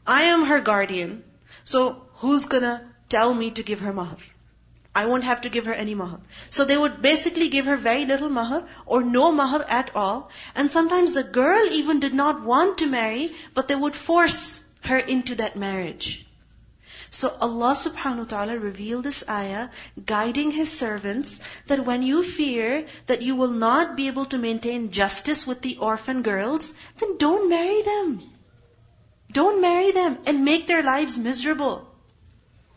I 0.07 0.23
am 0.35 0.47
her 0.47 0.61
guardian. 0.61 1.25
So 1.65 2.07
who's 2.17 2.47
going 2.47 2.63
to 2.63 2.81
tell 3.09 3.35
me 3.35 3.51
to 3.53 3.63
give 3.63 3.81
her 3.81 3.93
mahar? 3.93 4.17
I 4.95 5.07
won't 5.07 5.25
have 5.25 5.41
to 5.43 5.49
give 5.49 5.67
her 5.67 5.75
any 5.75 5.95
mahar. 5.95 6.21
So 6.51 6.65
they 6.65 6.77
would 6.79 7.03
basically 7.03 7.49
give 7.49 7.67
her 7.67 7.77
very 7.77 8.05
little 8.07 8.29
mahar 8.29 8.67
or 8.87 9.03
no 9.03 9.33
mahar 9.33 9.65
at 9.69 9.97
all. 9.97 10.31
And 10.55 10.71
sometimes 10.71 11.15
the 11.15 11.25
girl 11.25 11.67
even 11.73 11.99
did 12.01 12.15
not 12.15 12.45
want 12.45 12.79
to 12.79 12.87
marry, 12.87 13.33
but 13.55 13.67
they 13.67 13.75
would 13.75 13.97
force 13.97 14.63
her 14.83 14.99
into 14.99 15.35
that 15.37 15.57
marriage. 15.57 16.25
So 17.15 17.29
Allah 17.41 17.75
subhanahu 17.79 18.25
wa 18.25 18.31
ta'ala 18.31 18.59
revealed 18.59 19.05
this 19.05 19.23
ayah, 19.31 19.69
guiding 20.05 20.51
His 20.51 20.73
servants, 20.77 21.39
that 21.69 21.85
when 21.85 22.03
you 22.03 22.25
fear 22.25 22.87
that 23.07 23.23
you 23.23 23.37
will 23.37 23.53
not 23.61 23.97
be 23.97 24.09
able 24.09 24.25
to 24.33 24.39
maintain 24.45 24.91
justice 24.91 25.47
with 25.47 25.61
the 25.61 25.77
orphan 25.77 26.23
girls, 26.23 26.75
then 26.99 27.17
don't 27.19 27.49
marry 27.49 27.83
them. 27.83 28.21
Don't 29.31 29.61
marry 29.61 29.93
them 29.93 30.19
and 30.27 30.45
make 30.45 30.67
their 30.67 30.83
lives 30.83 31.17
miserable 31.17 31.87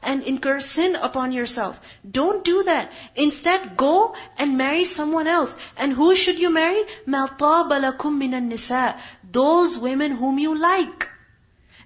and 0.04 0.22
incur 0.22 0.60
sin 0.60 0.96
upon 0.96 1.32
yourself. 1.32 1.82
Don't 2.20 2.44
do 2.44 2.62
that. 2.70 2.94
Instead, 3.16 3.76
go 3.76 4.14
and 4.38 4.56
marry 4.56 4.84
someone 4.84 5.26
else. 5.26 5.58
And 5.78 5.94
who 5.94 6.16
should 6.16 6.38
you 6.38 6.52
marry? 6.52 6.84
مَا 7.08 8.18
minan 8.20 8.50
nisa. 8.50 9.00
Those 9.32 9.80
women 9.80 10.12
whom 10.12 10.38
you 10.38 10.60
like. 10.60 11.10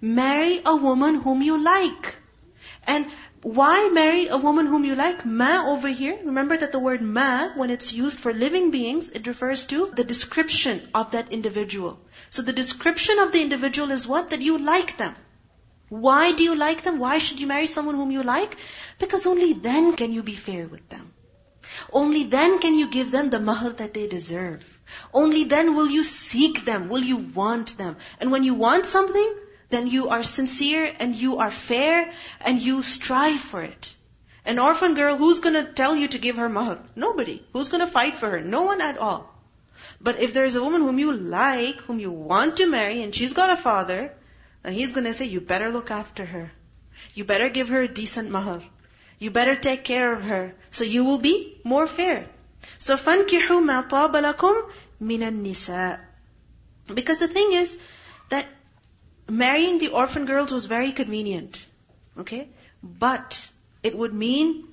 Marry 0.02 0.62
a 0.66 0.76
woman 0.76 1.22
whom 1.22 1.42
you 1.42 1.64
like. 1.64 2.18
And 2.86 3.08
why 3.44 3.90
marry 3.90 4.28
a 4.28 4.38
woman 4.38 4.68
whom 4.68 4.86
you 4.86 4.96
like? 4.96 5.26
Ma 5.26 5.66
over 5.68 5.88
here, 5.88 6.18
remember 6.24 6.58
that 6.58 6.72
the 6.72 6.80
word 6.80 7.02
ma, 7.02 7.50
when 7.56 7.70
it's 7.70 7.94
used 7.94 8.20
for 8.20 8.34
living 8.34 8.72
beings, 8.72 9.10
it 9.10 9.28
refers 9.28 9.66
to 9.68 9.92
the 9.96 10.04
description 10.04 10.90
of 10.94 11.12
that 11.12 11.32
individual. 11.32 12.00
So 12.30 12.42
the 12.42 12.54
description 12.54 13.20
of 13.20 13.32
the 13.32 13.42
individual 13.42 13.92
is 13.92 14.08
what? 14.08 14.30
That 14.30 14.42
you 14.42 14.58
like 14.58 14.98
them. 14.98 15.16
Why 15.90 16.32
do 16.32 16.44
you 16.44 16.56
like 16.56 16.84
them? 16.84 17.00
Why 17.00 17.18
should 17.18 17.40
you 17.40 17.48
marry 17.48 17.68
someone 17.68 17.96
whom 17.96 18.12
you 18.12 18.24
like? 18.24 18.58
Because 19.00 19.26
only 19.26 19.54
then 19.54 19.96
can 19.96 20.14
you 20.14 20.24
be 20.24 20.36
fair 20.36 20.68
with 20.68 20.88
them. 20.90 21.14
Only 21.92 22.24
then 22.24 22.60
can 22.60 22.76
you 22.76 22.88
give 22.90 23.12
them 23.12 23.30
the 23.30 23.40
mahar 23.40 23.72
that 23.72 23.94
they 23.94 24.08
deserve. 24.08 24.64
Only 25.14 25.44
then 25.46 25.76
will 25.76 25.90
you 25.90 26.04
seek 26.04 26.64
them, 26.66 26.90
will 26.90 27.04
you 27.04 27.18
want 27.18 27.78
them. 27.78 27.98
And 28.20 28.32
when 28.32 28.44
you 28.44 28.54
want 28.54 28.86
something, 28.86 29.36
then 29.71 29.87
you 29.87 30.09
are 30.09 30.23
sincere 30.23 30.93
and 30.99 31.15
you 31.15 31.39
are 31.39 31.51
fair 31.51 32.13
and 32.41 32.61
you 32.61 32.83
strive 32.83 33.41
for 33.41 33.63
it. 33.63 33.95
An 34.45 34.59
orphan 34.61 34.95
girl, 34.95 35.17
who's 35.17 35.41
gonna 35.41 35.65
tell 35.73 35.97
you 35.97 36.09
to 36.09 36.19
give 36.19 36.37
her 36.37 36.49
mahar? 36.49 36.79
Nobody. 36.95 37.45
Who's 37.53 37.69
gonna 37.69 37.87
fight 37.87 38.17
for 38.17 38.31
her? 38.31 38.41
No 38.41 38.63
one 38.63 38.81
at 38.81 38.99
all. 38.99 39.33
But 40.01 40.21
if 40.21 40.33
there's 40.33 40.55
a 40.55 40.63
woman 40.63 40.83
whom 40.83 40.99
you 40.99 41.13
like, 41.13 41.81
whom 41.81 41.99
you 41.99 42.11
want 42.11 42.59
to 42.59 42.67
marry, 42.67 43.03
and 43.03 43.15
she's 43.15 43.33
got 43.33 43.51
a 43.51 43.57
father, 43.57 44.13
then 44.63 44.73
he's 44.73 44.93
gonna 44.93 45.13
say, 45.13 45.25
you 45.25 45.41
better 45.41 45.73
look 45.73 45.91
after 45.91 46.25
her. 46.25 46.53
You 47.15 47.25
better 47.25 47.49
give 47.49 47.69
her 47.71 47.83
a 47.83 47.89
decent 47.89 48.31
mahar. 48.31 48.63
You 49.19 49.31
better 49.31 49.57
take 49.57 49.85
care 49.85 50.13
of 50.13 50.23
her. 50.25 50.55
So 50.71 50.85
you 50.85 51.05
will 51.05 51.19
be 51.19 51.61
more 51.65 51.87
fair. 51.87 52.27
So 52.79 52.97
فَانْكِحُوا 52.97 53.63
مَا 53.65 53.89
طَابَ 53.89 54.13
لَكُمْ 54.13 54.71
مِنَ 55.03 55.21
النِّسَاءِ 55.21 56.01
Because 56.95 57.19
the 57.19 57.29
thing 57.29 57.53
is 57.53 57.79
that 58.29 58.47
marrying 59.32 59.78
the 59.78 59.90
orphan 59.90 60.26
girls 60.26 60.52
was 60.52 60.66
very 60.66 60.92
convenient. 60.92 61.66
Okay? 62.18 62.50
But 62.84 63.50
it 63.84 63.98
would 63.98 64.14
mean 64.14 64.68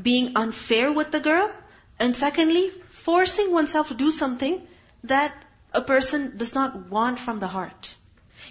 being 0.00 0.36
unfair 0.36 0.92
with 0.92 1.10
the 1.10 1.20
girl. 1.20 1.52
And 1.98 2.16
secondly, 2.16 2.70
forcing 2.88 3.52
oneself 3.52 3.88
to 3.88 3.94
do 3.94 4.10
something 4.10 4.60
that 5.04 5.34
a 5.72 5.80
person 5.80 6.36
does 6.36 6.54
not 6.54 6.90
want 6.90 7.18
from 7.18 7.38
the 7.38 7.46
heart. 7.46 7.96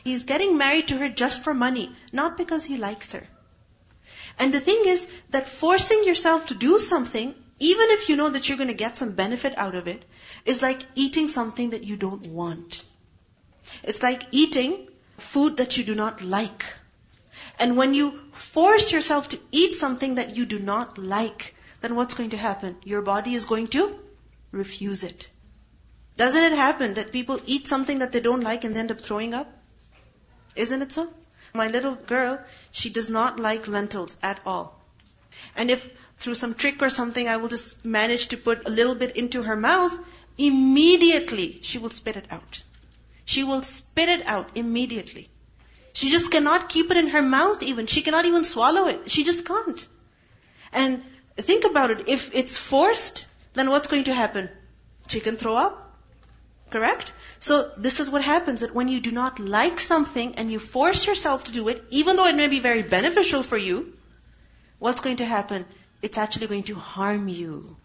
He's 0.04 0.24
getting 0.24 0.58
married 0.58 0.90
to 0.90 0.98
her 0.98 1.10
just 1.10 1.44
for 1.44 1.54
money, 1.54 1.96
not 2.12 2.38
because 2.38 2.64
he 2.64 2.78
likes 2.78 3.12
her. 3.14 3.24
And 4.38 4.54
the 4.54 4.60
thing 4.60 4.84
is 4.86 5.08
that 5.30 5.48
forcing 5.48 6.04
yourself 6.04 6.48
to 6.48 6.56
do 6.56 6.80
something, 6.80 7.34
even 7.60 7.90
if 7.92 8.10
you 8.10 8.16
know 8.16 8.30
that 8.30 8.50
you're 8.50 8.58
going 8.58 8.74
to 8.74 8.82
get 8.84 8.98
some 8.98 9.12
benefit 9.12 9.58
out 9.58 9.76
of 9.76 9.88
it, 9.88 10.04
is 10.46 10.62
like 10.62 10.84
eating 10.96 11.30
something 11.30 11.70
that 11.72 11.84
you 11.84 11.96
don't 11.96 12.28
want. 12.28 12.84
It's 13.84 14.04
like 14.04 14.28
eating 14.32 14.88
food 15.18 15.58
that 15.58 15.78
you 15.78 15.84
do 15.84 15.96
not 15.96 16.22
like. 16.22 16.66
And 17.60 17.78
when 17.78 17.94
you 17.94 18.20
force 18.32 18.92
yourself 18.92 19.30
to 19.30 19.40
eat 19.52 19.76
something 19.76 20.16
that 20.16 20.36
you 20.36 20.46
do 20.46 20.60
not 20.60 20.98
like, 20.98 21.56
then 21.82 21.96
what's 21.96 22.16
going 22.16 22.32
to 22.32 22.38
happen? 22.38 22.76
Your 22.84 23.02
body 23.02 23.36
is 23.36 23.46
going 23.46 23.68
to 23.68 24.00
refuse 24.52 25.04
it. 25.04 25.30
Doesn't 26.18 26.44
it 26.44 26.54
happen 26.54 26.96
that 26.96 27.12
people 27.12 27.42
eat 27.46 27.68
something 27.68 28.00
that 28.00 28.12
they 28.12 28.22
don't 28.22 28.42
like 28.42 28.64
and 28.64 28.74
they 28.74 28.80
end 28.80 28.92
up 28.92 29.02
throwing 29.02 29.34
up? 29.34 29.52
Isn't 30.56 30.82
it 30.82 30.92
so? 30.92 31.10
My 31.54 31.68
little 31.70 31.96
girl, 31.96 32.40
she 32.72 32.90
does 32.90 33.10
not 33.10 33.40
like 33.40 33.68
lentils 33.68 34.18
at 34.22 34.40
all. 34.46 34.82
And 35.56 35.72
if 35.72 35.90
through 36.18 36.36
some 36.36 36.54
trick 36.54 36.82
or 36.82 36.90
something 36.90 37.28
I 37.28 37.38
will 37.38 37.50
just 37.50 37.84
manage 37.86 38.28
to 38.30 38.38
put 38.38 38.68
a 38.68 38.70
little 38.70 38.96
bit 38.96 39.16
into 39.16 39.44
her 39.44 39.56
mouth, 39.56 39.98
immediately 40.38 41.60
she 41.62 41.78
will 41.78 41.90
spit 41.90 42.18
it 42.18 42.26
out. 42.30 42.64
She 43.26 43.44
will 43.44 43.62
spit 43.64 44.10
it 44.10 44.26
out 44.26 44.52
immediately. 44.56 45.30
She 45.94 46.12
just 46.12 46.32
cannot 46.32 46.70
keep 46.70 46.92
it 46.92 46.98
in 46.98 47.10
her 47.10 47.22
mouth 47.22 47.64
even. 47.64 47.88
She 47.88 48.02
cannot 48.02 48.26
even 48.26 48.44
swallow 48.44 48.88
it. 48.88 49.10
She 49.10 49.24
just 49.24 49.46
can't. 49.46 49.88
And 50.72 51.04
think 51.38 51.66
about 51.66 51.92
it. 51.92 52.08
If 52.08 52.34
it's 52.34 52.58
forced, 52.58 53.26
then 53.54 53.70
what's 53.70 53.88
going 53.88 54.04
to 54.06 54.14
happen? 54.14 54.50
She 55.08 55.20
can 55.22 55.38
throw 55.38 55.56
up. 55.56 55.82
Correct? 56.70 57.14
So 57.40 57.72
this 57.78 58.00
is 58.00 58.10
what 58.10 58.24
happens 58.24 58.62
that 58.62 58.74
when 58.74 58.88
you 58.88 59.00
do 59.00 59.12
not 59.12 59.40
like 59.40 59.80
something 59.80 60.36
and 60.36 60.52
you 60.52 60.60
force 60.60 61.08
yourself 61.08 61.46
to 61.46 61.52
do 61.52 61.68
it, 61.70 61.84
even 61.90 62.16
though 62.16 62.28
it 62.28 62.36
may 62.36 62.48
be 62.48 62.60
very 62.60 62.82
beneficial 62.82 63.44
for 63.44 63.58
you, 63.58 63.94
what's 64.80 65.02
going 65.02 65.18
to 65.18 65.26
happen? 65.26 65.66
It's 66.02 66.18
actually 66.18 66.48
going 66.48 66.64
to 66.64 66.76
harm 66.76 67.28
you. 67.28 67.78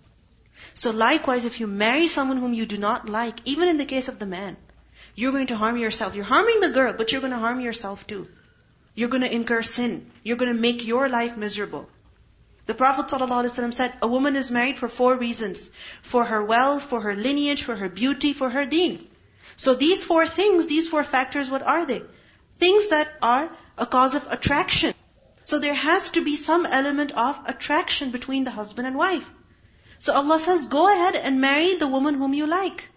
So 0.75 0.91
likewise, 0.91 1.45
if 1.45 1.61
you 1.61 1.67
marry 1.67 2.07
someone 2.07 2.39
whom 2.39 2.55
you 2.55 2.67
do 2.67 2.79
not 2.79 3.09
like, 3.09 3.41
even 3.45 3.69
in 3.69 3.77
the 3.77 3.85
case 3.85 4.09
of 4.09 4.19
the 4.19 4.27
man, 4.27 4.57
you're 5.21 5.33
going 5.33 5.49
to 5.49 5.57
harm 5.57 5.77
yourself. 5.77 6.15
You're 6.15 6.25
harming 6.25 6.61
the 6.61 6.71
girl, 6.71 6.93
but 6.97 7.13
you're 7.13 7.21
going 7.21 7.39
to 7.39 7.39
harm 7.47 7.61
yourself 7.61 8.07
too. 8.07 8.27
You're 8.95 9.11
going 9.15 9.23
to 9.23 9.35
incur 9.39 9.63
sin. 9.63 10.11
You're 10.23 10.39
going 10.43 10.55
to 10.55 10.61
make 10.61 10.87
your 10.87 11.09
life 11.09 11.37
miserable. 11.37 11.89
The 12.67 12.75
Prophet 12.75 13.07
ﷺ 13.07 13.75
said, 13.75 13.95
a 14.01 14.07
woman 14.07 14.37
is 14.37 14.51
married 14.51 14.79
for 14.79 14.89
four 14.89 15.17
reasons. 15.17 15.71
For 16.03 16.25
her 16.25 16.43
wealth, 16.45 16.85
for 16.85 17.01
her 17.01 17.15
lineage, 17.17 17.65
for 17.65 17.77
her 17.77 17.89
beauty, 17.89 18.33
for 18.33 18.49
her 18.49 18.65
deen. 18.65 19.07
So 19.57 19.75
these 19.75 20.05
four 20.05 20.27
things, 20.27 20.67
these 20.69 20.89
four 20.89 21.03
factors, 21.03 21.51
what 21.51 21.63
are 21.63 21.85
they? 21.85 22.03
Things 22.59 22.89
that 22.89 23.13
are 23.21 23.51
a 23.77 23.87
cause 23.87 24.15
of 24.15 24.27
attraction. 24.31 24.95
So 25.45 25.59
there 25.59 25.75
has 25.75 26.11
to 26.13 26.25
be 26.25 26.37
some 26.37 26.65
element 26.65 27.13
of 27.13 27.39
attraction 27.47 28.11
between 28.11 28.45
the 28.45 28.51
husband 28.51 28.87
and 28.87 28.97
wife. 28.97 29.29
So 29.99 30.15
Allah 30.15 30.39
says, 30.39 30.67
go 30.67 30.91
ahead 30.93 31.17
and 31.17 31.41
marry 31.41 31.75
the 31.75 31.89
woman 31.89 32.15
whom 32.15 32.33
you 32.33 32.47
like. 32.47 32.89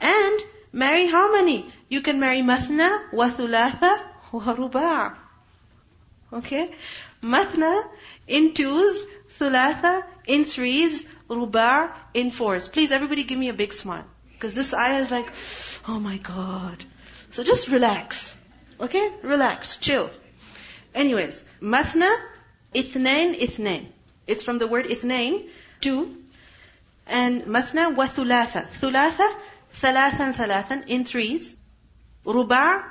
And 0.00 0.40
marry 0.74 1.06
how 1.06 1.32
many? 1.32 1.72
You 1.88 2.02
can 2.02 2.20
marry 2.20 2.42
mathna, 2.42 3.12
wa 3.12 3.30
thulatha, 3.30 4.02
ruba'. 4.32 5.16
Okay? 6.32 6.74
Mathna 7.22 7.82
in 8.26 8.52
twos, 8.54 9.06
thulatha 9.38 10.02
in 10.26 10.44
threes, 10.44 11.06
ruba' 11.28 11.92
in 12.12 12.30
fours. 12.30 12.68
Please 12.68 12.90
everybody 12.92 13.22
give 13.22 13.38
me 13.38 13.48
a 13.48 13.54
big 13.54 13.72
smile. 13.72 14.04
Because 14.32 14.52
this 14.52 14.74
ayah 14.74 15.00
is 15.00 15.10
like, 15.10 15.32
oh 15.88 16.00
my 16.00 16.18
god. 16.18 16.84
So 17.30 17.44
just 17.44 17.68
relax. 17.68 18.36
Okay? 18.80 19.12
Relax, 19.22 19.76
chill. 19.76 20.10
Anyways, 20.94 21.44
mathna, 21.62 22.12
ithnain, 22.74 23.38
ithnain. 23.38 23.86
It's 24.26 24.42
from 24.42 24.58
the 24.58 24.66
word 24.66 24.86
ithnain, 24.86 25.48
two. 25.80 26.16
And 27.06 27.42
mathna 27.42 27.94
wa 27.94 28.06
thulatha. 28.06 28.66
Thulatha, 28.68 29.28
thalathan, 29.82 30.34
thalathan, 30.34 30.88
in 30.88 31.04
threes. 31.04 31.56
Ruba', 32.24 32.84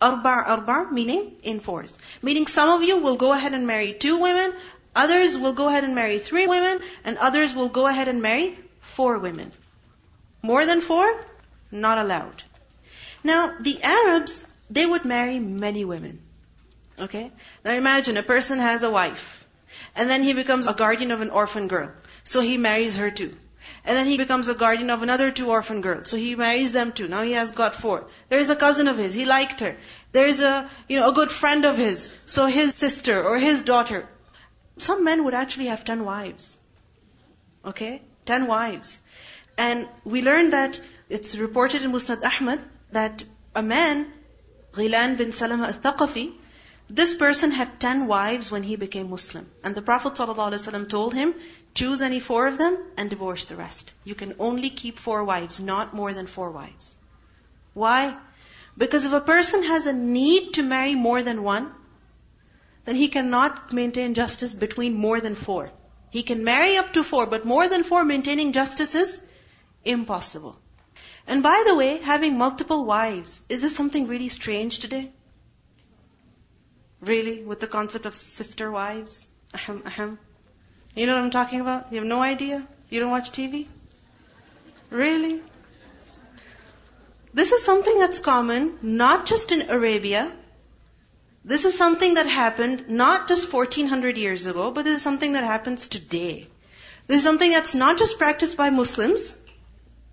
arba' 0.00 0.44
arba' 0.54 0.92
meaning 0.92 1.36
in 1.42 1.60
fours. 1.60 1.96
Meaning 2.22 2.46
some 2.46 2.70
of 2.70 2.82
you 2.82 2.98
will 2.98 3.16
go 3.16 3.32
ahead 3.32 3.54
and 3.54 3.66
marry 3.66 3.92
two 3.92 4.18
women, 4.18 4.52
others 4.94 5.36
will 5.36 5.52
go 5.52 5.68
ahead 5.68 5.84
and 5.84 5.94
marry 5.94 6.18
three 6.18 6.46
women, 6.46 6.80
and 7.04 7.18
others 7.18 7.54
will 7.54 7.68
go 7.68 7.86
ahead 7.86 8.08
and 8.08 8.22
marry 8.22 8.58
four 8.80 9.18
women. 9.18 9.50
More 10.42 10.64
than 10.64 10.80
four? 10.80 11.24
Not 11.70 11.98
allowed. 11.98 12.42
Now, 13.24 13.54
the 13.60 13.82
Arabs, 13.82 14.46
they 14.70 14.86
would 14.86 15.04
marry 15.04 15.38
many 15.38 15.84
women. 15.84 16.20
Okay? 16.98 17.30
Now 17.64 17.72
imagine 17.72 18.16
a 18.16 18.22
person 18.22 18.58
has 18.58 18.82
a 18.82 18.90
wife, 18.90 19.46
and 19.94 20.08
then 20.08 20.22
he 20.22 20.32
becomes 20.32 20.66
a 20.66 20.74
guardian 20.74 21.10
of 21.10 21.20
an 21.20 21.30
orphan 21.30 21.68
girl. 21.68 21.92
So 22.24 22.40
he 22.40 22.56
marries 22.56 22.96
her 22.96 23.10
too. 23.10 23.36
And 23.84 23.96
then 23.96 24.06
he 24.06 24.16
becomes 24.16 24.48
a 24.48 24.54
guardian 24.54 24.90
of 24.90 25.02
another 25.02 25.30
two 25.30 25.50
orphan 25.50 25.80
girls. 25.80 26.10
So 26.10 26.16
he 26.16 26.34
marries 26.34 26.72
them 26.72 26.92
too. 26.92 27.08
Now 27.08 27.22
he 27.22 27.32
has 27.32 27.52
got 27.52 27.74
four. 27.74 28.06
There 28.28 28.38
is 28.38 28.50
a 28.50 28.56
cousin 28.56 28.88
of 28.88 28.98
his. 28.98 29.14
He 29.14 29.24
liked 29.24 29.60
her. 29.60 29.76
There 30.12 30.26
is 30.26 30.40
a, 30.40 30.70
you 30.88 30.98
know, 30.98 31.10
a 31.10 31.12
good 31.12 31.30
friend 31.30 31.64
of 31.64 31.76
his. 31.76 32.12
So 32.26 32.46
his 32.46 32.74
sister 32.74 33.22
or 33.22 33.38
his 33.38 33.62
daughter. 33.62 34.08
Some 34.78 35.04
men 35.04 35.24
would 35.24 35.34
actually 35.34 35.66
have 35.66 35.84
ten 35.84 36.04
wives. 36.04 36.56
Okay? 37.64 38.02
Ten 38.24 38.46
wives. 38.46 39.00
And 39.56 39.88
we 40.04 40.22
learned 40.22 40.52
that 40.52 40.80
it's 41.08 41.36
reported 41.36 41.82
in 41.82 41.92
Musnad 41.92 42.22
Ahmad 42.22 42.60
that 42.92 43.24
a 43.54 43.62
man, 43.62 44.06
Ghilan 44.72 45.16
bin 45.16 45.32
Salama 45.32 45.66
al-Thaqafi, 45.66 46.32
this 46.88 47.14
person 47.14 47.50
had 47.50 47.80
ten 47.80 48.06
wives 48.06 48.50
when 48.50 48.62
he 48.62 48.76
became 48.76 49.10
Muslim. 49.10 49.46
And 49.62 49.74
the 49.74 49.82
Prophet 49.82 50.14
ﷺ 50.14 50.88
told 50.88 51.12
him, 51.12 51.34
choose 51.78 52.02
any 52.02 52.20
four 52.28 52.46
of 52.46 52.58
them 52.58 52.76
and 52.96 53.10
divorce 53.10 53.44
the 53.46 53.56
rest. 53.56 53.94
You 54.04 54.14
can 54.14 54.34
only 54.38 54.70
keep 54.70 54.98
four 54.98 55.24
wives, 55.24 55.60
not 55.60 55.94
more 55.94 56.12
than 56.12 56.26
four 56.26 56.50
wives. 56.50 56.96
Why? 57.74 58.16
Because 58.76 59.04
if 59.04 59.12
a 59.12 59.20
person 59.20 59.64
has 59.64 59.86
a 59.86 59.92
need 59.92 60.54
to 60.54 60.62
marry 60.62 60.94
more 60.94 61.22
than 61.22 61.42
one, 61.42 61.70
then 62.84 62.96
he 62.96 63.08
cannot 63.08 63.72
maintain 63.72 64.14
justice 64.14 64.54
between 64.54 64.94
more 64.94 65.20
than 65.20 65.34
four. 65.34 65.70
He 66.10 66.22
can 66.22 66.44
marry 66.44 66.76
up 66.76 66.92
to 66.94 67.04
four, 67.04 67.26
but 67.26 67.44
more 67.44 67.68
than 67.68 67.84
four 67.84 68.04
maintaining 68.04 68.52
justice 68.52 68.94
is 68.94 69.20
impossible. 69.84 70.58
And 71.26 71.42
by 71.42 71.64
the 71.66 71.74
way, 71.74 71.98
having 71.98 72.38
multiple 72.38 72.84
wives, 72.84 73.42
is 73.48 73.62
this 73.62 73.76
something 73.76 74.06
really 74.06 74.30
strange 74.30 74.78
today? 74.78 75.10
Really? 77.00 77.42
With 77.44 77.60
the 77.60 77.66
concept 77.66 78.06
of 78.06 78.16
sister 78.16 78.70
wives? 78.70 79.30
Ahem, 79.54 79.82
ahem. 79.84 80.18
You 80.94 81.06
know 81.06 81.14
what 81.14 81.24
I'm 81.24 81.30
talking 81.30 81.60
about? 81.60 81.92
You 81.92 81.98
have 81.98 82.08
no 82.08 82.22
idea? 82.22 82.66
You 82.90 83.00
don't 83.00 83.10
watch 83.10 83.30
TV? 83.30 83.66
Really? 84.90 85.42
This 87.34 87.52
is 87.52 87.64
something 87.64 87.98
that's 87.98 88.20
common, 88.20 88.78
not 88.82 89.26
just 89.26 89.52
in 89.52 89.70
Arabia. 89.70 90.32
This 91.44 91.64
is 91.64 91.76
something 91.76 92.14
that 92.14 92.26
happened 92.26 92.88
not 92.88 93.28
just 93.28 93.52
1400 93.52 94.16
years 94.16 94.46
ago, 94.46 94.70
but 94.70 94.84
this 94.84 94.96
is 94.96 95.02
something 95.02 95.32
that 95.32 95.44
happens 95.44 95.86
today. 95.86 96.46
This 97.06 97.18
is 97.18 97.22
something 97.22 97.50
that's 97.50 97.74
not 97.74 97.96
just 97.98 98.18
practiced 98.18 98.56
by 98.56 98.70
Muslims, 98.70 99.38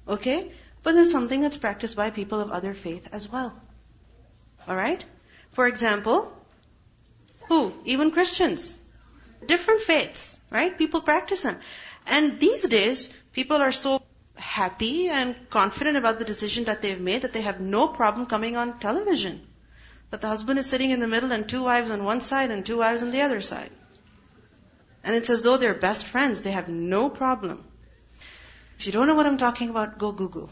okay, 0.08 0.52
but 0.84 0.94
this 0.94 1.08
is 1.08 1.12
something 1.12 1.42
that's 1.42 1.58
practiced 1.58 1.96
by 1.98 2.10
people 2.10 2.40
of 2.40 2.52
other 2.52 2.74
faith 2.74 3.10
as 3.12 3.30
well. 3.30 3.54
Alright? 4.68 5.04
For 5.52 5.68
example, 5.68 6.32
who? 7.50 7.74
Even 7.86 8.12
Christians. 8.12 8.80
Different 9.46 9.82
faiths, 9.82 10.40
right? 10.52 10.78
People 10.78 11.02
practice 11.02 11.44
them. 11.44 11.60
And 12.08 12.40
these 12.40 12.68
days, 12.68 13.10
people 13.34 13.58
are 13.58 13.72
so 13.72 14.02
happy 14.36 15.08
and 15.08 15.36
confident 15.50 15.98
about 15.98 16.20
the 16.20 16.26
decision 16.26 16.66
that 16.66 16.82
they've 16.82 17.00
made 17.00 17.22
that 17.24 17.34
they 17.34 17.42
have 17.42 17.60
no 17.60 17.88
problem 17.88 18.26
coming 18.26 18.56
on 18.56 18.80
television. 18.80 19.42
That 20.12 20.22
the 20.22 20.28
husband 20.28 20.60
is 20.60 20.68
sitting 20.68 20.92
in 20.92 21.00
the 21.00 21.08
middle 21.08 21.32
and 21.32 21.48
two 21.48 21.64
wives 21.64 21.92
on 21.92 22.04
one 22.04 22.22
side 22.22 22.52
and 22.52 22.66
two 22.66 22.78
wives 22.78 23.02
on 23.02 23.12
the 23.12 23.22
other 23.22 23.42
side. 23.42 23.72
And 25.04 25.16
it's 25.16 25.30
as 25.30 25.44
though 25.44 25.58
they're 25.58 25.74
best 25.74 26.06
friends. 26.06 26.42
They 26.42 26.52
have 26.52 26.68
no 26.68 27.10
problem. 27.10 27.64
If 28.78 28.86
you 28.86 28.92
don't 28.92 29.08
know 29.08 29.16
what 29.16 29.26
I'm 29.26 29.38
talking 29.38 29.70
about, 29.70 29.98
go 29.98 30.12
Google. 30.12 30.50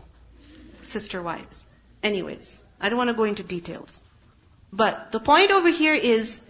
Sister 0.82 1.22
wives. 1.22 1.66
Anyways, 2.02 2.64
I 2.80 2.90
don't 2.90 2.98
want 2.98 3.10
to 3.10 3.16
go 3.16 3.24
into 3.24 3.44
details. 3.44 4.02
But 4.72 5.12
the 5.12 5.20
point 5.20 5.52
over 5.52 5.70
here 5.70 5.94
is 5.94 6.42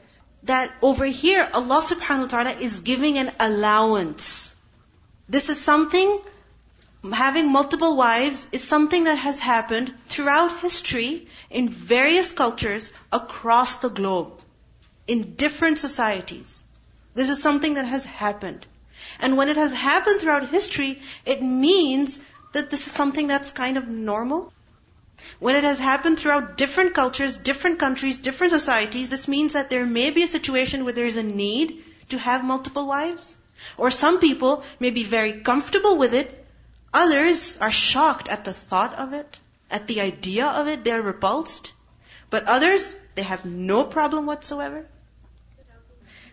that 0.43 0.71
over 0.82 1.06
here, 1.06 1.49
Allah 1.53 1.82
subhanahu 1.82 2.23
wa 2.23 2.27
ta'ala 2.27 2.51
is 2.51 2.82
giving 2.82 3.17
an 3.17 3.32
allowance. 3.39 4.56
This 5.29 5.49
is 5.49 5.60
something, 5.60 6.19
having 7.12 7.51
multiple 7.51 7.95
wives 7.95 8.47
is 8.51 8.63
something 8.63 9.06
that 9.06 9.17
has 9.17 9.39
happened 9.39 9.93
throughout 10.10 10.60
history 10.60 11.27
in 11.49 11.69
various 11.69 12.32
cultures 12.34 12.91
across 13.12 13.77
the 13.77 13.89
globe, 13.89 14.41
in 15.08 15.36
different 15.36 15.77
societies. 15.77 16.63
This 17.13 17.29
is 17.29 17.41
something 17.41 17.75
that 17.75 17.86
has 17.86 18.06
happened. 18.06 18.65
And 19.19 19.38
when 19.38 19.49
it 19.49 19.58
has 19.58 19.73
happened 19.73 20.19
throughout 20.19 20.49
history, 20.49 21.01
it 21.25 21.41
means 21.41 22.19
that 22.53 22.69
this 22.69 22.88
is 22.88 22.93
something 22.93 23.27
that's 23.27 23.51
kind 23.51 23.77
of 23.77 23.88
normal. 23.88 24.51
When 25.39 25.56
it 25.56 25.63
has 25.63 25.80
happened 25.80 26.19
throughout 26.19 26.58
different 26.58 26.93
cultures, 26.93 27.38
different 27.38 27.80
countries, 27.80 28.19
different 28.19 28.54
societies, 28.54 29.10
this 29.10 29.28
means 29.28 29.54
that 29.54 29.69
there 29.69 29.86
may 29.86 30.10
be 30.10 30.23
a 30.23 30.28
situation 30.28 30.84
where 30.84 30.93
there 30.93 31.06
is 31.06 31.17
a 31.17 31.23
need 31.23 31.84
to 32.10 32.17
have 32.17 32.43
multiple 32.43 32.86
wives. 32.88 33.36
Or 33.78 33.91
some 33.91 34.19
people 34.19 34.63
may 34.80 34.89
be 34.89 35.04
very 35.04 35.41
comfortable 35.41 35.97
with 35.97 36.13
it. 36.13 36.45
Others 36.93 37.58
are 37.58 37.71
shocked 37.71 38.28
at 38.28 38.45
the 38.45 38.54
thought 38.54 38.93
of 38.95 39.13
it, 39.13 39.39
at 39.71 39.88
the 39.88 40.02
idea 40.02 40.45
of 40.45 40.67
it, 40.67 40.84
they're 40.84 41.02
repulsed. 41.02 41.71
But 42.30 42.47
others, 42.47 42.95
they 43.15 43.23
have 43.23 43.45
no 43.45 43.84
problem 43.84 44.28
whatsoever. 44.28 44.86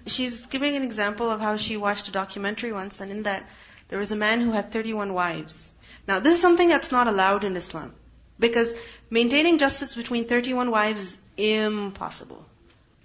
She's 0.07 0.45
giving 0.47 0.77
an 0.77 0.83
example 0.83 1.31
of 1.31 1.40
how 1.40 1.57
she 1.57 1.77
watched 1.77 2.09
a 2.09 2.12
documentary 2.12 2.73
once, 2.73 3.01
and 3.01 3.11
in 3.11 3.23
that, 3.25 3.49
there 3.88 3.99
was 3.99 4.12
a 4.12 4.16
man 4.16 4.40
who 4.40 4.53
had 4.53 4.73
31 4.73 5.14
wives. 5.14 5.73
Now, 6.07 6.21
this 6.21 6.35
is 6.35 6.40
something 6.40 6.69
that's 6.69 6.93
not 6.93 7.07
allowed 7.07 7.45
in 7.45 7.57
Islam. 7.57 7.95
Because 8.40 8.74
maintaining 9.11 9.59
justice 9.59 9.94
between 9.94 10.24
31 10.24 10.70
wives 10.70 11.03
is 11.03 11.18
impossible. 11.37 12.44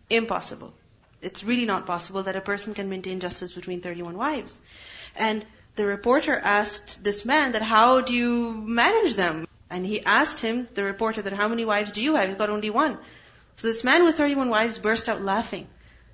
Impossible. 0.10 0.74
It's 1.22 1.44
really 1.44 1.66
not 1.66 1.86
possible 1.86 2.24
that 2.24 2.36
a 2.36 2.42
person 2.42 2.74
can 2.74 2.90
maintain 2.90 3.20
justice 3.20 3.54
between 3.54 3.82
31 3.82 4.18
wives. 4.18 4.62
And 5.16 5.46
the 5.76 5.86
reporter 5.86 6.38
asked 6.38 7.04
this 7.04 7.26
man 7.26 7.52
that 7.54 7.62
how 7.62 8.02
do 8.02 8.14
you 8.14 8.54
manage 8.54 9.16
them? 9.16 9.48
And 9.70 9.86
he 9.86 10.04
asked 10.06 10.40
him, 10.40 10.68
the 10.74 10.84
reporter, 10.84 11.22
that 11.22 11.34
how 11.34 11.48
many 11.48 11.66
wives 11.66 11.92
do 11.92 12.02
you 12.02 12.16
have? 12.16 12.30
He's 12.30 12.38
got 12.38 12.50
only 12.50 12.70
one. 12.70 12.98
So 13.58 13.68
this 13.68 13.84
man 13.84 14.04
with 14.04 14.16
31 14.18 14.50
wives 14.50 14.78
burst 14.78 15.10
out 15.10 15.22
laughing. 15.22 15.68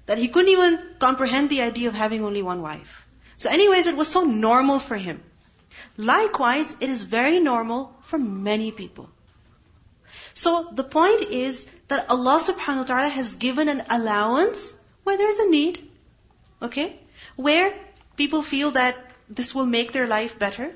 That 0.06 0.18
he 0.18 0.30
couldn't 0.30 0.52
even 0.52 0.80
comprehend 1.00 1.50
the 1.50 1.62
idea 1.62 1.90
of 1.90 1.94
having 1.96 2.24
only 2.24 2.42
one 2.42 2.62
wife. 2.62 3.08
So 3.38 3.50
anyways, 3.50 3.88
it 3.88 3.98
was 3.98 4.08
so 4.08 4.24
normal 4.24 4.80
for 4.80 4.98
him. 4.98 5.22
Likewise, 5.98 6.76
it 6.80 6.90
is 6.90 7.04
very 7.04 7.40
normal 7.40 7.94
for 8.02 8.18
many 8.18 8.72
people. 8.72 9.10
So 10.34 10.70
the 10.72 10.84
point 10.84 11.22
is 11.22 11.68
that 11.88 12.10
Allah 12.10 12.40
subhanahu 12.40 12.78
wa 12.78 12.84
ta'ala 12.84 13.10
has 13.10 13.36
given 13.36 13.70
an 13.70 13.84
allowance 13.90 14.78
where 15.04 15.18
there's 15.18 15.40
a 15.40 15.50
need. 15.50 15.90
Okay? 16.62 17.00
Where 17.36 17.74
people 18.16 18.42
feel 18.42 18.72
that 18.72 18.98
this 19.30 19.54
will 19.56 19.66
make 19.66 19.92
their 19.92 20.08
life 20.08 20.38
better. 20.40 20.74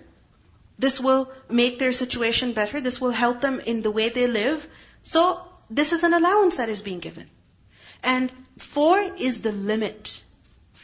This 0.78 1.00
will 1.00 1.32
make 1.50 1.80
their 1.80 1.94
situation 1.94 2.54
better. 2.54 2.82
This 2.82 3.00
will 3.00 3.12
help 3.12 3.42
them 3.42 3.60
in 3.60 3.82
the 3.82 3.92
way 3.92 4.10
they 4.10 4.28
live. 4.28 4.68
So, 5.04 5.42
this 5.70 5.94
is 5.94 6.04
an 6.04 6.14
allowance 6.14 6.58
that 6.58 6.70
is 6.70 6.82
being 6.82 7.00
given. 7.00 7.30
And 8.04 8.32
four 8.58 9.00
is 9.00 9.42
the 9.42 9.52
limit. 9.52 10.22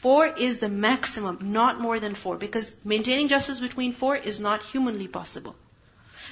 Four 0.02 0.26
is 0.26 0.58
the 0.58 0.68
maximum, 0.68 1.38
not 1.54 1.80
more 1.80 2.00
than 2.00 2.16
four, 2.16 2.36
because 2.36 2.76
maintaining 2.84 3.28
justice 3.28 3.60
between 3.60 3.94
four 3.94 4.16
is 4.16 4.40
not 4.40 4.64
humanly 4.64 5.08
possible. 5.08 5.56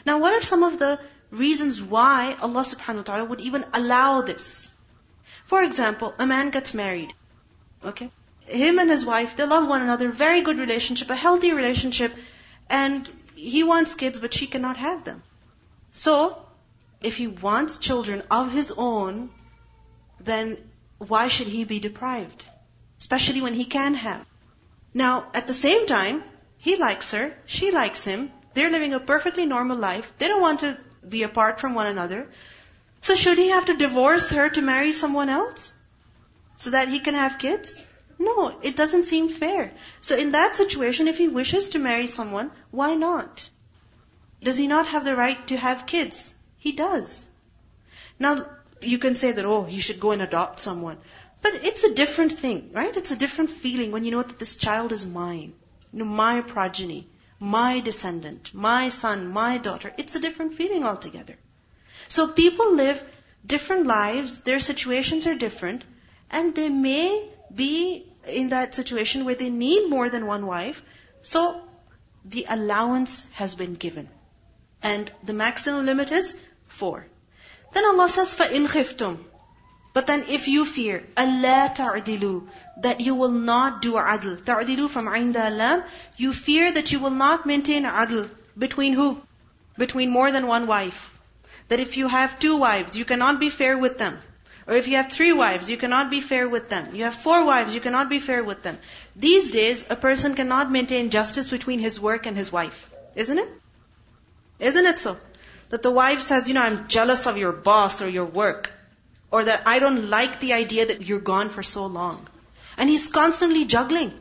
Now, 0.07 0.17
what 0.17 0.33
are 0.33 0.41
some 0.41 0.63
of 0.63 0.79
the 0.79 0.99
reasons 1.29 1.79
why 1.79 2.35
Allah 2.41 2.63
subhanahu 2.63 3.03
wa 3.03 3.03
ta'ala 3.03 3.25
would 3.25 3.41
even 3.41 3.65
allow 3.73 4.23
this? 4.23 4.71
For 5.45 5.61
example, 5.61 6.15
a 6.17 6.25
man 6.25 6.49
gets 6.49 6.73
married. 6.73 7.13
Okay? 7.85 8.09
Him 8.41 8.79
and 8.79 8.89
his 8.89 9.05
wife, 9.05 9.35
they 9.35 9.45
love 9.45 9.67
one 9.67 9.83
another, 9.83 10.09
very 10.09 10.41
good 10.41 10.57
relationship, 10.57 11.11
a 11.11 11.15
healthy 11.15 11.53
relationship, 11.53 12.11
and 12.71 13.07
he 13.35 13.63
wants 13.63 13.93
kids, 13.93 14.17
but 14.17 14.33
she 14.33 14.47
cannot 14.47 14.77
have 14.77 15.03
them. 15.03 15.21
So, 15.91 16.43
if 17.01 17.17
he 17.17 17.27
wants 17.27 17.77
children 17.77 18.23
of 18.31 18.51
his 18.51 18.73
own, 18.75 19.29
then 20.19 20.57
why 20.97 21.27
should 21.27 21.57
he 21.59 21.65
be 21.65 21.79
deprived? 21.79 22.45
Especially 22.99 23.41
when 23.41 23.53
he 23.53 23.65
can 23.65 23.93
have. 23.95 24.25
Now, 24.93 25.27
at 25.33 25.47
the 25.47 25.53
same 25.53 25.87
time, 25.87 26.23
he 26.57 26.75
likes 26.75 27.11
her, 27.11 27.33
she 27.45 27.71
likes 27.71 28.03
him, 28.03 28.31
they're 28.53 28.71
living 28.71 28.93
a 28.93 28.99
perfectly 28.99 29.45
normal 29.45 29.77
life, 29.77 30.11
they 30.17 30.27
don't 30.27 30.41
want 30.41 30.61
to 30.61 30.77
be 31.07 31.23
apart 31.23 31.59
from 31.59 31.73
one 31.73 31.87
another. 31.87 32.27
So 33.01 33.15
should 33.15 33.37
he 33.37 33.49
have 33.49 33.65
to 33.65 33.77
divorce 33.77 34.29
her 34.31 34.49
to 34.49 34.61
marry 34.61 34.91
someone 34.91 35.29
else? 35.29 35.75
So 36.57 36.71
that 36.71 36.89
he 36.89 36.99
can 36.99 37.15
have 37.15 37.39
kids? 37.39 37.81
No, 38.17 38.59
it 38.61 38.75
doesn't 38.75 39.03
seem 39.03 39.29
fair. 39.29 39.71
So 40.01 40.17
in 40.17 40.33
that 40.33 40.57
situation, 40.57 41.07
if 41.07 41.17
he 41.17 41.29
wishes 41.29 41.69
to 41.69 41.79
marry 41.79 42.07
someone, 42.07 42.51
why 42.69 42.95
not? 42.95 43.49
Does 44.43 44.57
he 44.57 44.67
not 44.67 44.87
have 44.87 45.05
the 45.05 45.15
right 45.15 45.47
to 45.47 45.57
have 45.57 45.85
kids? 45.85 46.33
He 46.57 46.73
does. 46.73 47.29
Now, 48.19 48.45
you 48.81 48.97
can 48.97 49.15
say 49.15 49.31
that, 49.31 49.45
oh, 49.45 49.63
he 49.63 49.79
should 49.79 50.01
go 50.01 50.11
and 50.11 50.21
adopt 50.21 50.59
someone. 50.59 50.97
But 51.42 51.56
it's 51.56 51.84
a 51.84 51.94
different 51.94 52.32
thing, 52.32 52.70
right? 52.72 52.96
It's 52.96 53.10
a 53.10 53.16
different 53.16 53.50
feeling 53.50 53.92
when 53.92 54.04
you 54.04 54.10
know 54.12 54.22
that 54.22 54.38
this 54.38 54.56
child 54.56 54.92
is 54.92 55.04
mine. 55.04 55.52
You 55.92 55.98
know, 55.98 56.04
my 56.06 56.40
progeny, 56.40 57.06
my 57.38 57.80
descendant, 57.80 58.52
my 58.54 58.88
son, 58.88 59.28
my 59.28 59.58
daughter. 59.58 59.92
It's 59.98 60.14
a 60.14 60.20
different 60.20 60.54
feeling 60.54 60.84
altogether. 60.84 61.36
So 62.08 62.28
people 62.28 62.74
live 62.74 63.02
different 63.46 63.86
lives, 63.86 64.40
their 64.40 64.60
situations 64.60 65.26
are 65.26 65.34
different, 65.34 65.84
and 66.30 66.54
they 66.54 66.68
may 66.68 67.28
be 67.54 68.06
in 68.26 68.48
that 68.48 68.74
situation 68.74 69.24
where 69.24 69.34
they 69.34 69.50
need 69.50 69.90
more 69.90 70.08
than 70.08 70.26
one 70.26 70.46
wife. 70.46 70.82
So 71.22 71.62
the 72.24 72.46
allowance 72.48 73.24
has 73.32 73.54
been 73.54 73.74
given. 73.74 74.08
And 74.82 75.10
the 75.22 75.34
maximum 75.34 75.86
limit 75.86 76.10
is 76.12 76.36
four. 76.66 77.06
Then 77.72 77.84
Allah 77.84 78.08
says, 78.08 78.34
فَإِنْ 78.34 78.66
خِفْتُمْ 78.66 79.24
but 79.91 80.05
then 80.07 80.25
if 80.29 80.47
you 80.47 80.65
fear, 80.65 81.03
Allā 81.17 81.75
تَعْدِلُوا 81.75 82.47
That 82.81 83.01
you 83.01 83.15
will 83.15 83.31
not 83.31 83.81
do 83.81 83.93
adl. 83.93 84.43
Ta'dilu 84.45 84.89
from 84.89 85.07
عِنْدَ 85.07 85.33
اللَّهِ 85.33 85.83
You 86.17 86.31
fear 86.31 86.71
that 86.71 86.91
you 86.91 86.99
will 86.99 87.17
not 87.21 87.45
maintain 87.45 87.83
adl. 87.83 88.29
Between 88.57 88.93
who? 88.93 89.21
Between 89.77 90.11
more 90.11 90.31
than 90.31 90.47
one 90.47 90.67
wife. 90.67 91.11
That 91.69 91.79
if 91.79 91.97
you 91.97 92.07
have 92.07 92.39
two 92.39 92.57
wives, 92.57 92.95
you 92.95 93.05
cannot 93.05 93.39
be 93.39 93.49
fair 93.49 93.77
with 93.77 93.97
them. 93.97 94.19
Or 94.67 94.75
if 94.75 94.87
you 94.87 94.97
have 94.97 95.11
three 95.11 95.33
wives, 95.33 95.69
you 95.69 95.77
cannot 95.77 96.11
be 96.11 96.21
fair 96.21 96.47
with 96.47 96.69
them. 96.69 96.93
You 96.93 97.05
have 97.05 97.15
four 97.15 97.43
wives, 97.43 97.73
you 97.73 97.81
cannot 97.81 98.09
be 98.09 98.19
fair 98.19 98.43
with 98.43 98.61
them. 98.61 98.77
These 99.15 99.49
days, 99.51 99.85
a 99.89 99.95
person 99.95 100.35
cannot 100.35 100.71
maintain 100.71 101.09
justice 101.09 101.47
between 101.47 101.79
his 101.79 101.99
work 101.99 102.27
and 102.27 102.37
his 102.37 102.51
wife. 102.51 102.89
Isn't 103.15 103.39
it? 103.39 103.49
Isn't 104.59 104.85
it 104.85 104.99
so? 104.99 105.17
That 105.69 105.81
the 105.81 105.91
wife 105.91 106.21
says, 106.21 106.47
you 106.47 106.53
know, 106.53 106.61
I'm 106.61 106.87
jealous 106.87 107.25
of 107.25 107.37
your 107.37 107.51
boss 107.51 108.03
or 108.03 108.09
your 108.09 108.25
work. 108.25 108.71
Or 109.30 109.44
that 109.44 109.62
I 109.66 109.78
don't 109.78 110.10
like 110.10 110.40
the 110.40 110.52
idea 110.52 110.86
that 110.86 111.02
you're 111.02 111.20
gone 111.20 111.48
for 111.48 111.62
so 111.62 111.86
long. 111.86 112.26
And 112.76 112.88
he's 112.88 113.08
constantly 113.08 113.64
juggling. 113.64 114.12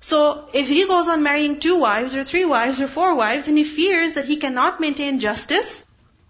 So 0.00 0.48
if 0.52 0.68
he 0.68 0.86
goes 0.86 1.08
on 1.08 1.22
marrying 1.22 1.58
two 1.58 1.76
wives 1.76 2.14
or 2.14 2.22
three 2.22 2.44
wives 2.44 2.80
or 2.80 2.86
four 2.86 3.14
wives 3.14 3.48
and 3.48 3.58
he 3.58 3.64
fears 3.64 4.12
that 4.12 4.26
he 4.26 4.36
cannot 4.36 4.80
maintain 4.80 5.18
justice, 5.18 5.84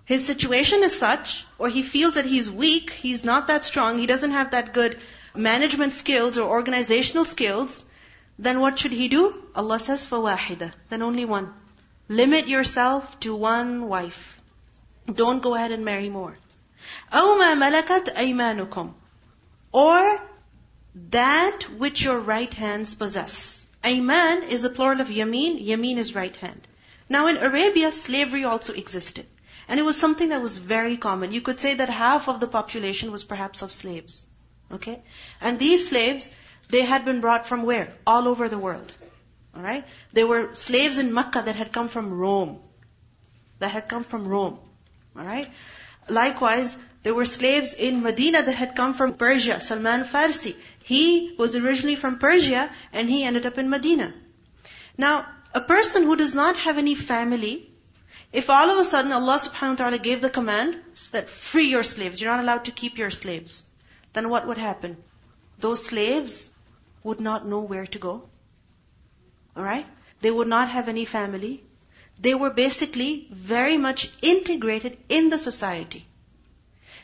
his 0.07 0.26
situation 0.26 0.83
is 0.85 0.98
such, 0.98 1.44
or 1.59 1.68
he 1.68 1.83
feels 1.83 2.14
that 2.14 2.24
he's 2.24 2.50
weak, 2.50 2.90
he's 2.90 3.24
not 3.24 3.48
that 3.48 3.62
strong, 3.62 3.98
he 3.98 4.07
doesn't 4.07 4.31
have 4.31 4.52
that 4.52 4.72
good 4.72 4.98
management 5.35 5.92
skills 5.92 6.38
or 6.38 6.48
organizational 6.48 7.26
skills, 7.26 7.85
then 8.38 8.61
what 8.61 8.78
should 8.78 8.92
he 8.92 9.09
do? 9.09 9.35
Allah 9.54 9.78
says, 9.78 10.07
فَوَاحِدَةً 10.09 10.72
Then 10.88 11.02
only 11.02 11.26
one. 11.26 11.52
Limit 12.09 12.48
yourself 12.48 13.20
to 13.20 13.35
one 13.35 13.88
wife. 13.88 14.40
Don't 15.12 15.42
go 15.42 15.54
ahead 15.54 15.72
and 15.72 15.85
marry 15.85 16.09
more. 16.09 16.38
أَوْ 17.12 17.38
مَا 17.38 17.54
مَلَكَتْ 17.54 18.14
أَيْمَانُكُمْ 18.14 18.94
Or 19.72 20.20
that 21.11 21.64
which 21.78 22.04
your 22.04 22.18
right 22.18 22.52
hands 22.52 22.94
possess. 22.94 23.66
Ayman 23.85 24.48
is 24.48 24.64
a 24.64 24.70
plural 24.70 25.00
of 25.00 25.09
yameen. 25.09 25.64
Yameen 25.64 25.96
is 25.96 26.14
right 26.14 26.35
hand. 26.37 26.66
Now 27.09 27.26
in 27.28 27.37
Arabia, 27.37 27.92
slavery 27.92 28.44
also 28.44 28.72
existed. 28.72 29.26
And 29.68 29.78
it 29.78 29.83
was 29.83 29.98
something 29.98 30.31
that 30.31 30.42
was 30.42 30.59
very 30.59 30.96
common. 30.96 31.31
You 31.31 31.40
could 31.40 31.61
say 31.61 31.74
that 31.74 31.88
half 31.88 32.28
of 32.28 32.40
the 32.40 32.48
population 32.48 33.12
was 33.12 33.24
perhaps 33.24 33.62
of 33.62 33.70
slaves. 33.70 34.26
Okay? 34.72 35.02
And 35.40 35.59
these 35.59 35.88
slaves, 35.88 36.31
they 36.70 36.83
had 36.83 37.04
been 37.04 37.20
brought 37.20 37.46
from 37.46 37.64
where? 37.64 37.94
All 38.07 38.28
over 38.28 38.48
the 38.48 38.59
world. 38.59 38.92
Alright? 39.57 39.85
There 40.12 40.26
were 40.26 40.54
slaves 40.54 40.98
in 40.98 41.12
Mecca 41.12 41.42
that 41.44 41.57
had 41.57 41.72
come 41.72 41.88
from 41.88 42.12
Rome. 42.12 42.61
That 43.59 43.72
had 43.72 43.88
come 43.88 44.04
from 44.04 44.26
Rome. 44.26 44.59
Alright? 45.16 45.50
Likewise, 46.09 46.77
there 47.03 47.13
were 47.13 47.25
slaves 47.25 47.73
in 47.73 48.01
Medina 48.01 48.41
that 48.43 48.55
had 48.55 48.75
come 48.75 48.93
from 48.93 49.13
Persia. 49.13 49.59
Salman 49.59 50.03
Farsi. 50.03 50.55
He 50.83 51.35
was 51.37 51.55
originally 51.55 51.95
from 51.95 52.19
Persia 52.19 52.69
and 52.91 53.09
he 53.09 53.23
ended 53.23 53.45
up 53.45 53.57
in 53.57 53.69
Medina. 53.69 54.13
Now, 54.97 55.25
a 55.53 55.61
person 55.61 56.03
who 56.03 56.15
does 56.15 56.33
not 56.33 56.57
have 56.57 56.77
any 56.77 56.95
family, 56.95 57.69
if 58.31 58.49
all 58.49 58.69
of 58.69 58.77
a 58.77 58.85
sudden 58.85 59.11
Allah 59.11 59.39
subhanahu 59.39 59.69
wa 59.69 59.75
ta'ala 59.75 59.97
gave 59.97 60.21
the 60.21 60.29
command 60.29 60.77
that 61.11 61.29
free 61.29 61.67
your 61.69 61.83
slaves, 61.83 62.21
you're 62.21 62.31
not 62.31 62.43
allowed 62.43 62.65
to 62.65 62.71
keep 62.71 62.97
your 62.97 63.11
slaves, 63.11 63.63
then 64.13 64.29
what 64.29 64.47
would 64.47 64.57
happen? 64.57 64.97
Those 65.59 65.85
slaves 65.85 66.53
would 67.03 67.19
not 67.19 67.47
know 67.47 67.61
where 67.61 67.85
to 67.85 67.99
go. 67.99 68.29
Alright? 69.57 69.85
They 70.21 70.31
would 70.31 70.47
not 70.47 70.69
have 70.69 70.87
any 70.87 71.05
family. 71.05 71.63
They 72.19 72.34
were 72.36 72.49
basically 72.49 73.28
very 73.32 73.78
much 73.78 74.10
integrated 74.21 74.97
in 75.10 75.30
the 75.30 75.38
society. 75.38 76.06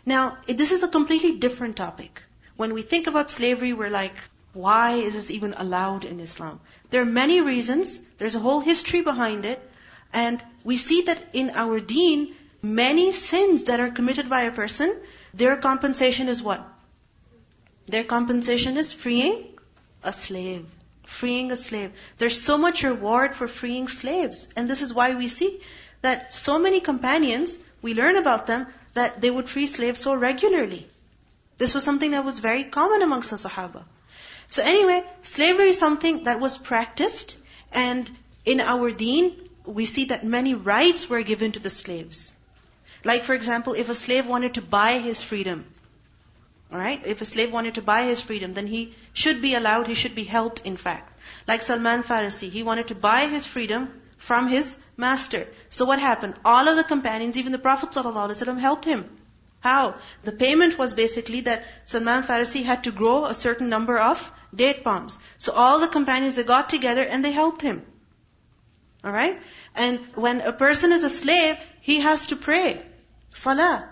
Now, 0.06 0.38
this 0.48 0.72
is 0.72 0.84
a 0.84 0.88
completely 0.88 1.38
different 1.38 1.76
topic. 1.76 2.22
When 2.56 2.74
we 2.74 2.82
think 2.82 3.08
about 3.08 3.32
slavery, 3.32 3.74
we're 3.74 3.90
like, 3.90 4.16
why 4.54 4.94
is 4.94 5.14
this 5.14 5.30
even 5.32 5.54
allowed 5.54 6.06
in 6.06 6.20
Islam? 6.20 6.60
There 6.90 7.02
are 7.02 7.06
many 7.06 7.42
reasons. 7.42 8.00
There's 8.18 8.36
a 8.36 8.40
whole 8.40 8.60
history 8.60 9.02
behind 9.02 9.46
it. 9.46 9.62
And 10.12 10.44
we 10.64 10.78
see 10.78 11.04
that 11.04 11.22
in 11.34 11.52
our 11.52 11.80
deen, 11.80 12.36
many 12.62 13.12
sins 13.12 13.66
that 13.66 13.80
are 13.80 13.92
committed 13.92 14.30
by 14.30 14.44
a 14.44 14.52
person, 14.52 14.96
their 15.34 15.56
compensation 15.56 16.28
is 16.30 16.42
what? 16.42 16.68
Their 17.88 18.04
compensation 18.04 18.78
is 18.78 18.92
freeing 18.94 19.46
a 20.04 20.14
slave. 20.14 20.66
Freeing 21.18 21.52
a 21.52 21.58
slave. 21.58 21.92
There's 22.18 22.40
so 22.40 22.58
much 22.58 22.84
reward 22.84 23.36
for 23.36 23.48
freeing 23.48 23.88
slaves. 23.88 24.48
And 24.56 24.70
this 24.70 24.82
is 24.82 24.94
why 24.94 25.16
we 25.16 25.28
see 25.28 25.62
that 26.02 26.34
so 26.34 26.60
many 26.60 26.80
companions, 26.80 27.60
we 27.82 27.94
learn 27.94 28.16
about 28.16 28.48
them, 28.48 28.68
that 28.94 29.20
they 29.22 29.32
would 29.32 29.50
free 29.50 29.68
slaves 29.68 30.00
so 30.00 30.14
regularly. 30.14 30.88
This 31.58 31.74
was 31.74 31.84
something 31.84 32.12
that 32.12 32.24
was 32.24 32.40
very 32.40 32.64
common 32.64 33.02
amongst 33.02 33.32
the 33.32 33.36
Sahaba. 33.36 33.84
So 34.48 34.64
anyway, 34.64 35.04
slavery 35.24 35.70
is 35.70 35.80
something 35.80 36.24
that 36.24 36.40
was 36.40 36.58
practiced, 36.58 37.38
and 37.72 38.10
in 38.46 38.62
our 38.62 38.92
deen, 38.92 39.36
we 39.66 39.86
see 39.86 40.06
that 40.06 40.24
many 40.24 40.54
rights 40.54 41.10
were 41.10 41.22
given 41.22 41.52
to 41.52 41.60
the 41.60 41.70
slaves. 41.70 42.34
Like 43.04 43.26
for 43.26 43.34
example, 43.34 43.74
if 43.74 43.90
a 43.90 43.96
slave 43.96 44.26
wanted 44.28 44.56
to 44.56 44.62
buy 44.62 45.00
his 45.00 45.22
freedom, 45.22 45.66
alright, 46.72 47.06
if 47.06 47.22
a 47.22 47.26
slave 47.26 47.52
wanted 47.52 47.76
to 47.76 47.82
buy 47.82 48.04
his 48.04 48.22
freedom, 48.22 48.54
then 48.54 48.68
he 48.68 48.96
should 49.14 49.42
be 49.42 49.56
allowed, 49.56 49.88
he 49.88 49.94
should 49.94 50.16
be 50.16 50.24
helped 50.24 50.62
in 50.66 50.78
fact. 50.78 51.20
Like 51.48 51.62
Salman 51.62 52.04
Farisi, 52.04 52.50
he 52.50 52.64
wanted 52.64 52.88
to 52.88 52.96
buy 52.96 53.28
his 53.28 53.46
freedom 53.46 54.02
from 54.18 54.48
his 54.48 54.78
master. 54.98 55.48
So 55.70 55.86
what 55.86 56.00
happened? 56.00 56.36
All 56.44 56.68
of 56.68 56.76
the 56.76 56.84
companions, 56.84 57.38
even 57.38 57.52
the 57.52 57.60
Prophet 57.60 57.90
ﷺ 57.92 58.60
helped 58.60 58.86
him. 58.86 59.10
How? 59.62 59.96
The 60.24 60.32
payment 60.32 60.78
was 60.78 60.94
basically 60.94 61.42
that 61.42 61.66
Salman 61.86 62.24
Farisi 62.24 62.64
had 62.64 62.84
to 62.86 62.92
grow 62.92 63.26
a 63.26 63.34
certain 63.34 63.70
number 63.70 63.98
of 63.98 64.32
date 64.56 64.84
palms. 64.84 65.20
So 65.38 65.52
all 65.54 65.80
the 65.80 65.88
companions, 65.88 66.36
they 66.36 66.44
got 66.44 66.70
together 66.70 67.04
and 67.04 67.24
they 67.24 67.32
helped 67.32 67.62
him. 67.62 67.86
Alright? 69.04 69.42
And 69.76 70.00
when 70.16 70.42
a 70.42 70.54
person 70.54 70.92
is 70.92 71.04
a 71.04 71.10
slave, 71.10 71.58
he 71.82 72.00
has 72.02 72.28
to 72.28 72.36
pray. 72.36 72.86
Salah. 73.34 73.90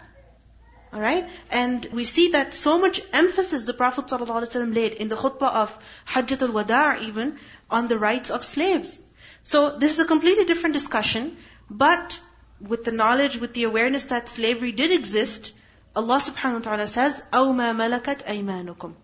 Alright? 0.93 1.31
And 1.51 1.87
we 1.93 2.05
see 2.05 2.33
that 2.33 2.53
so 2.53 2.79
much 2.79 3.01
emphasis 3.13 3.65
the 3.65 3.73
Prophet 3.73 4.07
ﷺ 4.07 4.75
laid 4.75 4.93
in 4.93 5.09
the 5.09 5.17
khutbah 5.17 5.51
of 5.63 5.79
Hajjatul 6.07 6.53
Wada' 6.53 7.03
even 7.03 7.39
on 7.71 7.89
the 7.89 7.99
rights 7.99 8.31
of 8.31 8.45
slaves. 8.45 9.03
So 9.43 9.79
this 9.79 9.93
is 9.93 9.99
a 10.01 10.05
completely 10.05 10.45
different 10.45 10.75
discussion, 10.75 11.37
but 11.71 12.21
with 12.61 12.85
the 12.85 12.93
knowledge, 12.93 13.39
with 13.39 13.55
the 13.55 13.65
awareness 13.65 14.05
that 14.07 14.29
slavery 14.29 14.73
did 14.73 14.93
exist, 14.93 15.55
Allah 15.97 16.19
subhanahu 16.19 16.55
wa 16.55 16.61
ta'ala 16.61 16.87
says, 16.87 17.23
أَوْ 17.33 17.55
مَا 17.55 17.75
مَلَكَتْ 17.75 18.25
أَيْمَانُكُمْ 18.25 18.95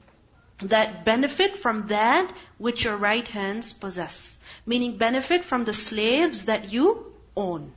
That 0.69 1.05
benefit 1.05 1.57
from 1.57 1.87
that 1.89 2.31
which 2.59 2.85
your 2.85 2.97
right 2.97 3.27
hands 3.27 3.73
possess. 3.73 4.39
Meaning 4.67 4.97
benefit 4.99 5.45
from 5.45 5.65
the 5.65 5.75
slaves 5.75 6.45
that 6.45 6.73
you 6.73 7.13
own. 7.37 7.73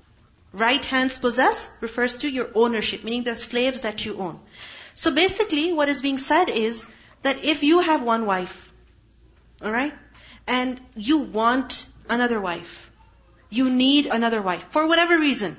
Right 0.56 0.84
hands 0.84 1.18
possess 1.18 1.70
refers 1.80 2.16
to 2.18 2.30
your 2.30 2.48
ownership, 2.54 3.04
meaning 3.04 3.24
the 3.24 3.36
slaves 3.36 3.82
that 3.82 4.06
you 4.06 4.16
own. 4.16 4.40
So 4.94 5.10
basically, 5.10 5.72
what 5.74 5.90
is 5.90 6.00
being 6.00 6.16
said 6.16 6.48
is 6.48 6.86
that 7.22 7.44
if 7.44 7.62
you 7.62 7.80
have 7.80 8.02
one 8.02 8.24
wife, 8.24 8.72
alright, 9.62 9.92
and 10.46 10.80
you 10.94 11.18
want 11.18 11.86
another 12.08 12.40
wife, 12.40 12.90
you 13.50 13.68
need 13.68 14.06
another 14.06 14.40
wife, 14.40 14.66
for 14.70 14.86
whatever 14.86 15.18
reason, 15.18 15.58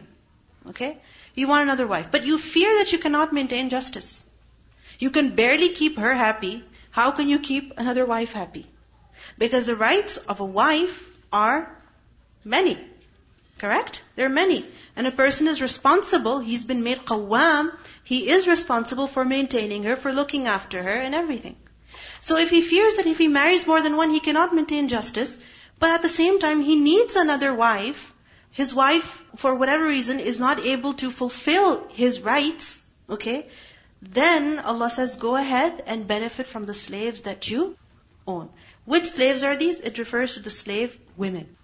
okay, 0.69 0.97
you 1.35 1.47
want 1.47 1.61
another 1.61 1.85
wife, 1.85 2.09
but 2.11 2.25
you 2.25 2.39
fear 2.39 2.79
that 2.79 2.91
you 2.91 2.97
cannot 2.97 3.31
maintain 3.31 3.69
justice. 3.69 4.25
You 4.97 5.11
can 5.11 5.35
barely 5.35 5.69
keep 5.69 5.99
her 5.99 6.15
happy. 6.15 6.63
How 6.89 7.11
can 7.11 7.29
you 7.29 7.37
keep 7.37 7.77
another 7.77 8.05
wife 8.05 8.33
happy? 8.33 8.65
Because 9.37 9.67
the 9.67 9.75
rights 9.75 10.17
of 10.17 10.39
a 10.39 10.45
wife 10.45 11.07
are 11.31 11.69
many. 12.43 12.79
Correct? 13.59 14.01
There 14.15 14.25
are 14.25 14.37
many. 14.41 14.65
And 14.97 15.05
a 15.05 15.11
person 15.11 15.47
is 15.47 15.61
responsible, 15.61 16.39
he's 16.39 16.63
been 16.63 16.83
made 16.83 17.05
qawwam, 17.05 17.71
he 18.03 18.31
is 18.31 18.47
responsible 18.47 19.05
for 19.05 19.23
maintaining 19.23 19.83
her, 19.83 19.95
for 19.95 20.11
looking 20.11 20.47
after 20.47 20.81
her 20.81 20.99
and 21.07 21.13
everything. 21.13 21.55
So 22.19 22.37
if 22.37 22.49
he 22.49 22.61
fears 22.61 22.95
that 22.95 23.05
if 23.05 23.19
he 23.19 23.27
marries 23.27 23.67
more 23.67 23.79
than 23.79 23.95
one, 23.95 24.09
he 24.09 24.19
cannot 24.19 24.55
maintain 24.55 24.87
justice, 24.87 25.37
but 25.77 25.91
at 25.91 26.01
the 26.01 26.09
same 26.09 26.39
time 26.39 26.61
he 26.61 26.75
needs 26.79 27.15
another 27.15 27.53
wife, 27.53 28.11
his 28.49 28.73
wife, 28.73 29.23
for 29.35 29.53
whatever 29.53 29.85
reason, 29.85 30.19
is 30.19 30.39
not 30.39 30.65
able 30.65 30.95
to 30.95 31.11
fulfill 31.11 31.87
his 31.89 32.19
rights, 32.21 32.81
okay, 33.07 33.45
then 34.01 34.57
Allah 34.57 34.89
says, 34.89 35.15
go 35.15 35.35
ahead 35.35 35.83
and 35.85 36.07
benefit 36.07 36.47
from 36.47 36.63
the 36.63 36.73
slaves 36.73 37.21
that 37.29 37.51
you 37.51 37.77
own. 38.25 38.49
Which 38.85 39.05
slaves 39.05 39.43
are 39.43 39.55
these? 39.55 39.79
It 39.79 39.99
refers 39.99 40.33
to 40.33 40.39
the 40.39 40.49
slave 40.49 40.99
women. 41.15 41.55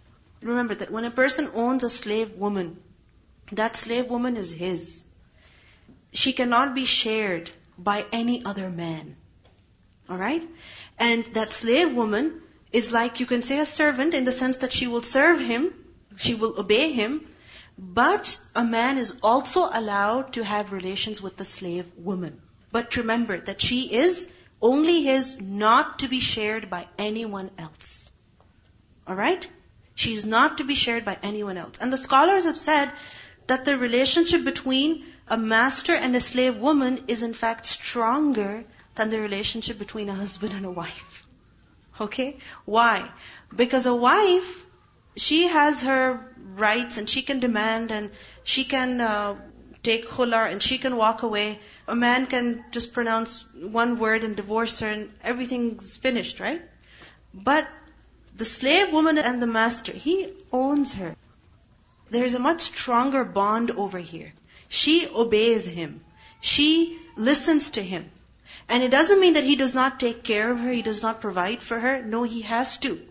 Remember 0.42 0.76
that 0.76 0.92
when 0.92 1.06
a 1.06 1.12
person 1.12 1.50
owns 1.56 1.84
a 1.84 1.90
slave 1.90 2.34
woman, 2.34 2.78
that 3.52 3.76
slave 3.76 4.10
woman 4.10 4.38
is 4.38 4.52
his. 4.52 5.06
She 6.12 6.34
cannot 6.34 6.76
be 6.76 6.86
shared 6.86 7.52
by 7.78 8.06
any 8.12 8.46
other 8.46 8.70
man. 8.70 9.16
Alright? 10.10 10.48
And 11.00 11.26
that 11.34 11.54
slave 11.54 11.94
woman 11.94 12.42
is 12.72 12.92
like, 12.92 13.20
you 13.20 13.26
can 13.26 13.42
say 13.42 13.60
a 13.60 13.66
servant 13.66 14.14
in 14.14 14.26
the 14.26 14.32
sense 14.32 14.58
that 14.58 14.74
she 14.74 14.88
will 14.88 15.02
serve 15.02 15.40
him, 15.40 15.74
she 16.18 16.36
will 16.36 16.60
obey 16.60 16.92
him, 16.92 17.28
but 17.78 18.40
a 18.56 18.64
man 18.64 18.98
is 18.98 19.16
also 19.24 19.70
allowed 19.72 20.34
to 20.34 20.44
have 20.44 20.72
relations 20.72 21.22
with 21.22 21.38
the 21.38 21.46
slave 21.46 21.86
woman. 21.98 22.42
But 22.72 22.98
remember 22.98 23.40
that 23.40 23.62
she 23.62 23.94
is 23.94 24.28
only 24.62 25.04
his, 25.04 25.40
not 25.40 26.00
to 26.00 26.08
be 26.08 26.20
shared 26.20 26.70
by 26.70 26.88
anyone 26.98 27.52
else. 27.58 28.10
Alright? 29.08 29.48
She 29.96 30.14
is 30.14 30.26
not 30.26 30.58
to 30.58 30.64
be 30.64 30.76
shared 30.76 31.06
by 31.06 31.18
anyone 31.22 31.58
else. 31.58 31.78
And 31.80 31.94
the 31.94 31.98
scholars 31.98 32.46
have 32.46 32.58
said 32.58 32.92
that 33.48 33.66
the 33.66 33.78
relationship 33.78 34.44
between 34.44 35.06
a 35.28 35.38
master 35.38 35.94
and 35.94 36.16
a 36.16 36.20
slave 36.20 36.58
woman 36.58 37.04
is 37.08 37.24
in 37.24 37.34
fact 37.34 37.66
stronger 37.66 38.64
than 38.96 39.10
the 39.10 39.20
relationship 39.20 39.80
between 39.80 40.10
a 40.10 40.16
husband 40.16 40.54
and 40.54 40.66
a 40.66 40.72
wife. 40.72 41.26
Okay? 42.00 42.38
Why? 42.66 43.10
Because 43.56 43.86
a 43.86 43.96
wife, 43.96 44.66
she 45.16 45.48
has 45.48 45.84
her 45.84 46.34
rights 46.56 46.98
and 46.98 47.10
she 47.10 47.22
can 47.22 47.40
demand 47.40 47.92
and 47.92 48.12
she 48.44 48.64
can 48.64 49.02
uh, 49.02 49.36
take 49.84 50.08
khular 50.08 50.50
and 50.50 50.62
she 50.62 50.78
can 50.78 50.96
walk 50.96 51.24
away. 51.24 51.60
A 51.88 51.96
man 51.96 52.26
can 52.26 52.64
just 52.72 52.94
pronounce 52.94 53.44
one 53.54 54.00
word 54.00 54.24
and 54.24 54.36
divorce 54.36 54.80
her 54.80 54.88
and 54.88 55.12
everything's 55.24 55.98
finished, 55.98 56.40
right? 56.40 56.62
But 57.34 57.68
the 58.36 58.46
slave 58.46 58.92
woman 58.92 59.18
and 59.18 59.42
the 59.42 59.48
master, 59.48 59.92
he 59.92 60.34
owns 60.52 60.94
her. 60.96 61.16
There's 62.14 62.36
a 62.36 62.40
much 62.40 62.62
stronger 62.62 63.24
bond 63.24 63.72
over 63.72 63.98
here. 63.98 64.34
She 64.70 65.08
obeys 65.08 65.66
him. 65.66 66.02
She 66.42 67.00
listens 67.16 67.72
to 67.72 67.82
him. 67.82 68.12
And 68.70 68.84
it 68.84 68.92
doesn't 68.92 69.20
mean 69.20 69.34
that 69.34 69.44
he 69.44 69.56
does 69.56 69.74
not 69.74 70.00
take 70.00 70.22
care 70.24 70.52
of 70.52 70.60
her, 70.60 70.72
he 70.72 70.84
does 70.84 71.02
not 71.02 71.22
provide 71.22 71.64
for 71.64 71.80
her. 71.80 72.04
No, 72.04 72.22
he 72.22 72.42
has 72.42 72.78
to. 72.78 73.02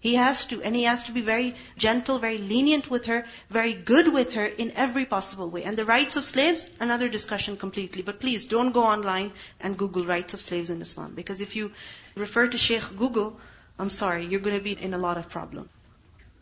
He 0.00 0.14
has 0.14 0.44
to. 0.46 0.60
And 0.62 0.74
he 0.74 0.82
has 0.84 1.04
to 1.04 1.12
be 1.12 1.20
very 1.20 1.54
gentle, 1.76 2.18
very 2.18 2.38
lenient 2.38 2.90
with 2.90 3.04
her, 3.04 3.26
very 3.48 3.74
good 3.74 4.12
with 4.12 4.32
her 4.32 4.46
in 4.46 4.72
every 4.72 5.06
possible 5.06 5.48
way. 5.50 5.62
And 5.62 5.76
the 5.76 5.84
rights 5.84 6.16
of 6.16 6.24
slaves, 6.24 6.68
another 6.80 7.08
discussion 7.08 7.56
completely. 7.56 8.02
But 8.02 8.18
please 8.18 8.46
don't 8.46 8.72
go 8.72 8.82
online 8.82 9.30
and 9.60 9.78
Google 9.78 10.04
rights 10.04 10.34
of 10.34 10.42
slaves 10.42 10.70
in 10.70 10.82
Islam. 10.82 11.14
Because 11.14 11.40
if 11.40 11.54
you 11.54 11.70
refer 12.16 12.48
to 12.48 12.58
Sheikh 12.58 12.90
Google, 12.96 13.38
I'm 13.78 13.90
sorry, 13.90 14.26
you're 14.26 14.46
going 14.50 14.58
to 14.58 14.68
be 14.68 14.76
in 14.90 14.94
a 14.94 14.98
lot 15.06 15.16
of 15.16 15.28
problem. 15.28 15.68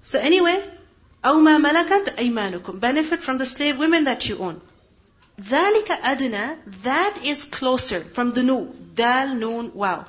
So 0.02 0.18
anyway, 0.18 0.58
أو 1.25 1.39
ما 1.39 1.57
ملكت 1.57 2.15
أيمانكم. 2.17 2.79
Benefit 2.79 3.21
from 3.21 3.37
the 3.37 3.45
slave 3.45 3.77
women 3.77 4.05
that 4.05 4.27
you 4.27 4.39
own. 4.39 4.59
ذلك 5.39 5.91
أدنى. 5.91 6.57
That 6.83 7.19
is 7.23 7.45
closer 7.45 8.01
from 8.01 8.33
the 8.33 8.41
nu. 8.41 8.73
Dal, 8.95 9.35
noon, 9.35 9.71
wow. 9.75 10.05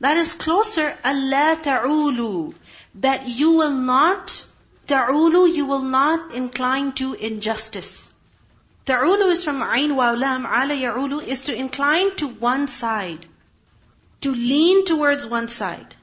That 0.00 0.16
is 0.16 0.32
closer. 0.32 0.96
ألا 1.04 1.62
تعولوا. 1.62 2.54
That 2.94 3.28
you 3.28 3.52
will 3.52 3.72
not 3.72 4.44
تعولوا. 4.88 5.54
You 5.54 5.66
will 5.66 5.82
not 5.82 6.34
incline 6.34 6.92
to 6.92 7.12
injustice. 7.12 8.08
تعولوا 8.86 9.32
is 9.32 9.44
from 9.44 9.62
عين 9.62 9.90
واو 9.90 10.14
لام. 10.14 10.46
على 10.46 10.80
يعولوا 10.80 11.22
is 11.28 11.42
to 11.44 11.54
incline 11.54 12.16
to 12.16 12.28
one 12.28 12.66
side. 12.66 13.26
To 14.22 14.32
lean 14.32 14.86
towards 14.86 15.26
one 15.26 15.48
side. 15.48 15.94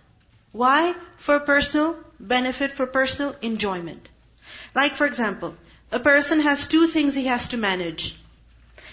Why? 0.51 0.93
For 1.17 1.39
personal 1.39 1.97
benefit, 2.19 2.71
for 2.71 2.85
personal 2.85 3.35
enjoyment. 3.41 4.09
Like 4.74 4.96
for 4.96 5.06
example, 5.06 5.56
a 5.90 6.00
person 6.00 6.40
has 6.40 6.66
two 6.66 6.86
things 6.86 7.14
he 7.14 7.26
has 7.26 7.48
to 7.48 7.56
manage. 7.56 8.16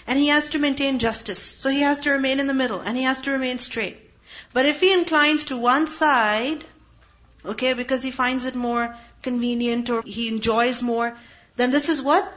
And 0.06 0.18
he 0.18 0.28
has 0.28 0.50
to 0.50 0.58
maintain 0.58 0.98
justice. 0.98 1.42
So 1.42 1.68
he 1.68 1.80
has 1.80 2.00
to 2.00 2.10
remain 2.10 2.40
in 2.40 2.46
the 2.46 2.54
middle 2.54 2.80
and 2.80 2.96
he 2.96 3.02
has 3.02 3.20
to 3.22 3.32
remain 3.32 3.58
straight. 3.58 3.98
But 4.52 4.66
if 4.66 4.80
he 4.80 4.92
inclines 4.92 5.46
to 5.46 5.56
one 5.56 5.86
side, 5.86 6.64
okay, 7.44 7.72
because 7.72 8.02
he 8.02 8.10
finds 8.10 8.44
it 8.44 8.54
more 8.54 8.96
convenient 9.22 9.90
or 9.90 10.02
he 10.02 10.28
enjoys 10.28 10.82
more, 10.82 11.16
then 11.56 11.70
this 11.70 11.88
is 11.88 12.02
what? 12.02 12.32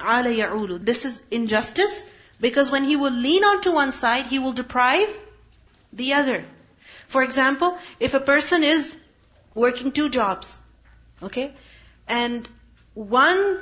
Ala 0.00 0.30
ya'ulu. 0.30 0.84
This 0.84 1.04
is 1.04 1.22
injustice 1.30 2.06
because 2.40 2.70
when 2.70 2.84
he 2.84 2.96
will 2.96 3.12
lean 3.12 3.44
onto 3.44 3.72
one 3.72 3.92
side, 3.92 4.26
he 4.26 4.38
will 4.38 4.52
deprive 4.52 5.08
the 5.92 6.14
other. 6.14 6.44
For 7.08 7.22
example, 7.22 7.76
if 8.00 8.14
a 8.14 8.20
person 8.20 8.62
is 8.62 8.94
working 9.54 9.92
two 9.92 10.08
jobs, 10.08 10.60
okay, 11.22 11.52
and 12.08 12.48
one 12.94 13.60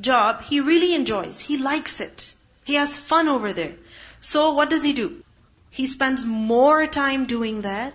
job 0.00 0.42
he 0.42 0.60
really 0.60 0.94
enjoys, 0.94 1.38
he 1.38 1.58
likes 1.58 2.00
it, 2.00 2.34
he 2.64 2.74
has 2.74 2.96
fun 2.96 3.28
over 3.28 3.52
there. 3.52 3.74
So 4.20 4.52
what 4.52 4.70
does 4.70 4.82
he 4.82 4.92
do? 4.92 5.22
He 5.70 5.86
spends 5.86 6.24
more 6.24 6.86
time 6.86 7.26
doing 7.26 7.62
that. 7.62 7.94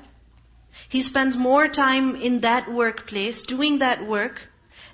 He 0.90 1.02
spends 1.02 1.38
more 1.38 1.68
time 1.68 2.16
in 2.16 2.42
that 2.42 2.72
workplace, 2.72 3.44
doing 3.44 3.80
that 3.80 4.06
work, 4.06 4.42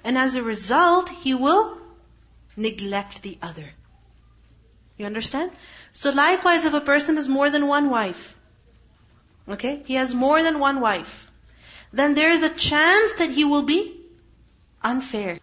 and 0.03 0.17
as 0.17 0.35
a 0.35 0.43
result, 0.43 1.09
he 1.09 1.33
will 1.33 1.77
neglect 2.55 3.21
the 3.21 3.37
other. 3.41 3.69
You 4.97 5.05
understand? 5.05 5.51
So 5.93 6.11
likewise, 6.11 6.65
if 6.65 6.73
a 6.73 6.81
person 6.81 7.15
has 7.15 7.27
more 7.27 7.49
than 7.49 7.67
one 7.67 7.89
wife, 7.89 8.37
Okay? 9.49 9.81
He 9.85 9.95
has 9.95 10.13
more 10.13 10.41
than 10.43 10.59
one 10.59 10.81
wife. 10.81 11.31
Then 11.91 12.13
there 12.13 12.31
is 12.31 12.43
a 12.43 12.49
chance 12.49 13.13
that 13.13 13.31
he 13.31 13.43
will 13.43 13.63
be 13.63 14.00
unfair. 14.82 15.40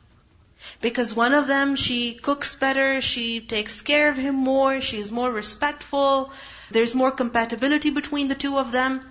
Because 0.81 1.15
one 1.15 1.33
of 1.33 1.47
them, 1.47 1.75
she 1.75 2.13
cooks 2.13 2.55
better, 2.55 3.01
she 3.01 3.41
takes 3.41 3.81
care 3.81 4.09
of 4.09 4.17
him 4.17 4.35
more, 4.35 4.79
she 4.81 4.99
is 4.99 5.11
more 5.11 5.31
respectful, 5.31 6.31
there's 6.71 6.95
more 6.95 7.11
compatibility 7.11 7.89
between 7.89 8.27
the 8.27 8.35
two 8.35 8.57
of 8.57 8.71
them. 8.71 9.01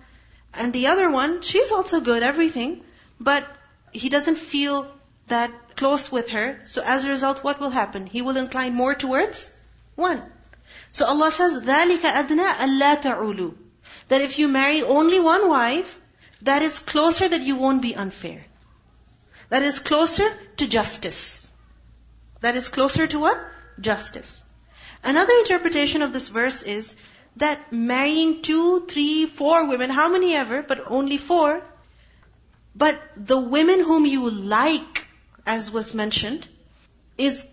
And 0.55 0.73
the 0.73 0.87
other 0.89 1.11
one, 1.11 1.43
she's 1.43 1.73
also 1.73 2.01
good, 2.01 2.23
everything, 2.23 2.83
but 3.21 3.47
he 3.93 4.09
doesn't 4.09 4.39
feel 4.39 4.87
that 5.29 5.77
close 5.77 6.11
with 6.11 6.31
her. 6.31 6.61
So 6.65 6.83
as 6.83 7.05
a 7.05 7.11
result, 7.11 7.45
what 7.45 7.61
will 7.61 7.71
happen? 7.71 8.07
He 8.07 8.23
will 8.23 8.37
incline 8.37 8.75
more 8.75 8.95
towards 8.95 9.53
one. 9.95 10.23
So 10.91 11.07
Allah 11.07 11.31
says, 11.31 11.63
ذَلِكَ 11.63 12.01
أَدْنَى 12.01 12.47
أَلَّا 12.47 13.03
تَعُولُوا 13.03 13.55
that 14.09 14.21
if 14.21 14.39
you 14.39 14.49
marry 14.49 14.83
only 14.83 15.19
one 15.21 15.49
wife, 15.49 15.99
that 16.43 16.63
is 16.63 16.79
closer 16.79 17.29
that 17.29 17.43
you 17.43 17.57
won't 17.57 17.83
be 17.83 17.95
unfair. 17.95 18.45
That 19.50 19.64
is 19.64 19.80
closer 19.80 20.30
to 20.58 20.68
justice. 20.68 21.52
That 22.42 22.56
is 22.56 22.70
closer 22.70 23.08
to 23.08 23.20
what? 23.20 23.40
Justice. 23.80 24.44
Another 25.04 25.34
interpretation 25.40 26.02
of 26.02 26.14
this 26.14 26.28
verse 26.28 26.64
is 26.64 26.96
that 27.38 27.72
marrying 27.72 28.42
two, 28.42 28.86
three, 28.88 29.26
four 29.26 29.68
women, 29.68 29.90
how 29.90 30.10
many 30.10 30.36
ever, 30.36 30.64
but 30.64 30.92
only 30.92 31.18
four, 31.18 31.64
But 32.78 33.02
the 33.16 33.40
women 33.40 33.80
whom 33.80 34.06
you 34.06 34.30
like, 34.30 35.06
as 35.46 35.72
was 35.72 35.94
mentioned, 35.96 36.48
is 37.18 37.46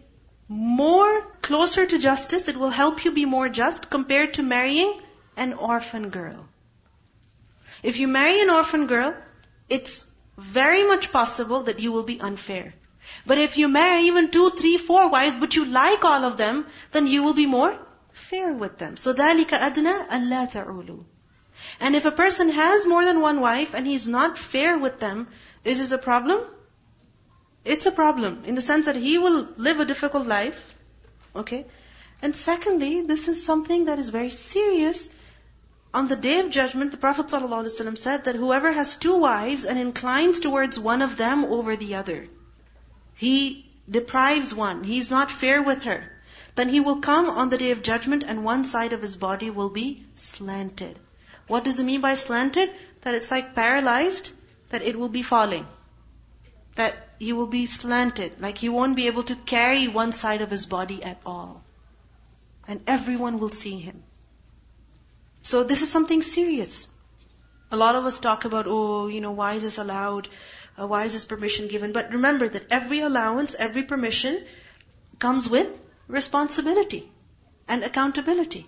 more 0.49 1.23
closer 1.41 1.87
to 1.87 1.99
justice. 1.99 2.49
It 2.49 2.59
will 2.59 2.69
help 2.69 3.05
you 3.05 3.13
be 3.13 3.25
more 3.25 3.49
just 3.49 3.89
compared 3.89 4.35
to 4.35 4.43
marrying 4.43 5.01
an 5.37 5.55
orphan 5.55 6.11
girl. 6.11 6.47
If 7.83 7.99
you 7.99 8.07
marry 8.07 8.43
an 8.43 8.51
orphan 8.51 8.87
girl, 8.87 9.17
it's 9.69 10.05
very 10.38 10.84
much 10.84 11.12
possible 11.12 11.64
that 11.64 11.80
you 11.80 11.92
will 11.92 12.04
be 12.04 12.20
unfair. 12.20 12.74
But 13.26 13.38
if 13.38 13.58
you 13.58 13.68
marry 13.68 14.04
even 14.04 14.32
two, 14.32 14.52
three, 14.52 14.78
four 14.78 15.10
wives, 15.10 15.38
but 15.38 15.56
you 15.56 15.66
like 15.66 16.04
all 16.06 16.26
of 16.26 16.38
them, 16.38 16.66
then 16.92 17.08
you 17.08 17.24
will 17.24 17.34
be 17.34 17.46
more 17.46 17.78
fair 18.12 18.54
with 18.54 18.78
them. 18.78 18.98
So 18.98 19.14
ذَلِكَ 19.14 19.50
أَدْنَى 19.50 20.08
أَلَّا 20.10 20.52
تَعُولُوا 20.52 21.04
And 21.80 21.96
if 21.96 22.06
a 22.06 22.12
person 22.12 22.50
has 22.50 22.86
more 22.86 23.04
than 23.06 23.22
one 23.22 23.42
wife 23.42 23.74
and 23.74 23.88
he's 23.88 24.08
not 24.08 24.38
fair 24.38 24.78
with 24.78 25.00
them, 25.00 25.28
is 25.64 25.80
this 25.80 25.92
a 25.92 25.98
problem? 25.98 26.42
It's 27.66 27.86
a 27.86 27.92
problem 27.92 28.44
in 28.46 28.56
the 28.56 28.62
sense 28.62 28.86
that 28.86 28.96
he 28.96 29.18
will 29.18 29.48
live 29.58 29.80
a 29.80 29.86
difficult 29.86 30.28
life. 30.28 30.62
Okay? 31.36 31.66
And 32.22 32.36
secondly, 32.36 33.02
this 33.02 33.28
is 33.28 33.46
something 33.46 33.86
that 33.86 34.00
is 34.00 34.10
very 34.10 34.30
serious. 34.30 35.10
on 35.95 36.09
the 36.09 36.17
day 36.17 36.41
of 36.41 36.51
judgment, 36.51 36.91
the 36.91 36.97
Prophet 36.97 37.27
ﷺ 37.27 37.97
said 37.97 38.25
that 38.25 38.35
whoever 38.35 38.73
has 38.73 38.97
two 38.97 39.17
wives 39.17 39.65
and 39.65 39.79
inclines 39.79 40.41
towards 40.41 40.77
one 40.77 41.03
of 41.03 41.17
them 41.17 41.45
over 41.45 41.77
the 41.77 41.95
other, 41.95 42.27
he 43.15 43.71
deprives 43.89 44.53
one, 44.53 44.83
he 44.83 44.99
is 44.99 45.09
not 45.13 45.31
fair 45.31 45.63
with 45.63 45.83
her, 45.83 46.11
then 46.57 46.69
he 46.69 46.81
will 46.81 46.97
come 46.97 47.27
on 47.27 47.49
the 47.49 47.59
day 47.59 47.71
of 47.71 47.85
judgment 47.85 48.25
and 48.27 48.45
one 48.45 48.65
side 48.65 48.93
of 48.93 49.03
his 49.03 49.15
body 49.15 49.51
will 49.51 49.69
be 49.69 50.05
slanted. 50.17 50.99
What 51.47 51.63
does 51.63 51.79
it 51.79 51.85
mean 51.85 52.01
by 52.01 52.17
slanted? 52.17 52.75
That 53.03 53.15
it's 53.15 53.31
like 53.31 53.55
paralyzed, 53.55 54.33
that 54.71 54.83
it 54.83 54.99
will 54.99 55.09
be 55.09 55.23
falling. 55.23 55.65
That 56.75 57.15
he 57.21 57.33
will 57.33 57.47
be 57.47 57.67
slanted, 57.67 58.41
like 58.41 58.59
he 58.59 58.69
won't 58.69 58.97
be 58.97 59.07
able 59.07 59.23
to 59.25 59.37
carry 59.37 59.87
one 59.87 60.11
side 60.11 60.41
of 60.41 60.51
his 60.51 60.67
body 60.67 61.05
at 61.05 61.21
all. 61.25 61.63
And 62.67 62.81
everyone 62.89 63.39
will 63.39 63.51
see 63.51 63.79
him. 63.79 64.03
So 65.45 65.63
this 65.63 65.83
is 65.83 65.91
something 65.91 66.23
serious. 66.23 66.89
A 67.71 67.77
lot 67.77 67.95
of 67.95 68.07
us 68.07 68.19
talk 68.19 68.45
about, 68.47 68.67
oh, 68.67 69.09
you 69.09 69.21
know, 69.21 69.33
why 69.33 69.55
is 69.55 69.63
this 69.63 69.79
allowed? 69.79 70.29
Uh, 70.79 70.87
why 70.87 71.05
is 71.05 71.13
this 71.13 71.25
permission 71.25 71.69
given? 71.69 71.93
But 71.93 72.13
remember 72.13 72.49
that 72.49 72.67
every 72.71 73.01
allowance, 73.01 73.55
every 73.55 73.83
permission 73.83 74.45
comes 75.19 75.49
with 75.49 75.69
responsibility 76.09 77.11
and 77.69 77.85
accountability. 77.85 78.67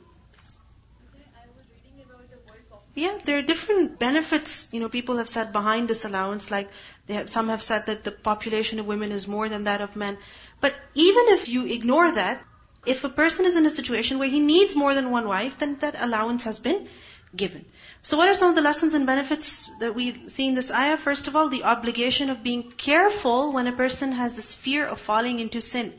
Yeah, 2.94 3.18
there 3.24 3.38
are 3.38 3.42
different 3.42 3.98
benefits, 3.98 4.68
you 4.72 4.80
know, 4.80 4.88
people 4.88 5.18
have 5.18 5.28
said 5.28 5.52
behind 5.52 5.88
this 5.88 6.06
allowance, 6.06 6.50
like 6.50 6.70
have, 7.08 7.28
some 7.28 7.48
have 7.48 7.62
said 7.62 7.86
that 7.86 8.04
the 8.04 8.10
population 8.10 8.78
of 8.78 8.86
women 8.86 9.12
is 9.12 9.28
more 9.28 9.50
than 9.50 9.64
that 9.64 9.82
of 9.82 9.96
men. 9.96 10.16
But 10.60 10.74
even 10.94 11.28
if 11.34 11.48
you 11.48 11.66
ignore 11.66 12.10
that, 12.12 12.42
if 12.86 13.04
a 13.04 13.08
person 13.08 13.44
is 13.44 13.56
in 13.56 13.66
a 13.66 13.70
situation 13.70 14.18
where 14.18 14.28
he 14.28 14.40
needs 14.40 14.74
more 14.74 14.94
than 14.94 15.10
one 15.10 15.28
wife, 15.28 15.58
then 15.58 15.76
that 15.80 16.00
allowance 16.00 16.44
has 16.44 16.58
been 16.58 16.88
given. 17.34 17.64
So 18.02 18.16
what 18.16 18.28
are 18.28 18.34
some 18.34 18.50
of 18.50 18.56
the 18.56 18.62
lessons 18.62 18.94
and 18.94 19.06
benefits 19.06 19.68
that 19.80 19.94
we 19.94 20.28
see 20.28 20.46
in 20.48 20.54
this 20.54 20.70
ayah? 20.70 20.96
First 20.96 21.28
of 21.28 21.36
all, 21.36 21.48
the 21.48 21.64
obligation 21.64 22.30
of 22.30 22.42
being 22.42 22.70
careful 22.72 23.52
when 23.52 23.66
a 23.66 23.72
person 23.72 24.12
has 24.12 24.36
this 24.36 24.52
fear 24.54 24.86
of 24.86 25.00
falling 25.00 25.40
into 25.40 25.60
sin. 25.60 25.92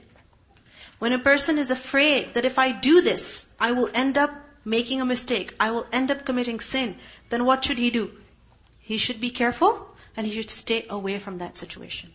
When 0.99 1.13
a 1.13 1.19
person 1.19 1.57
is 1.57 1.69
afraid 1.69 2.33
that 2.33 2.45
if 2.45 2.57
I 2.57 2.71
do 2.71 3.01
this, 3.01 3.47
I 3.59 3.73
will 3.73 3.89
end 3.93 4.17
up 4.17 4.31
making 4.65 5.01
a 5.01 5.05
mistake, 5.05 5.53
I 5.59 5.71
will 5.71 5.85
end 5.91 6.11
up 6.11 6.25
committing 6.25 6.59
sin, 6.59 6.95
then 7.29 7.45
what 7.45 7.63
should 7.63 7.77
he 7.77 7.89
do? 7.89 8.11
He 8.79 8.97
should 8.97 9.21
be 9.21 9.29
careful 9.29 9.87
and 10.15 10.25
he 10.25 10.33
should 10.33 10.49
stay 10.49 10.85
away 10.89 11.19
from 11.19 11.37
that 11.37 11.55
situation. 11.55 12.11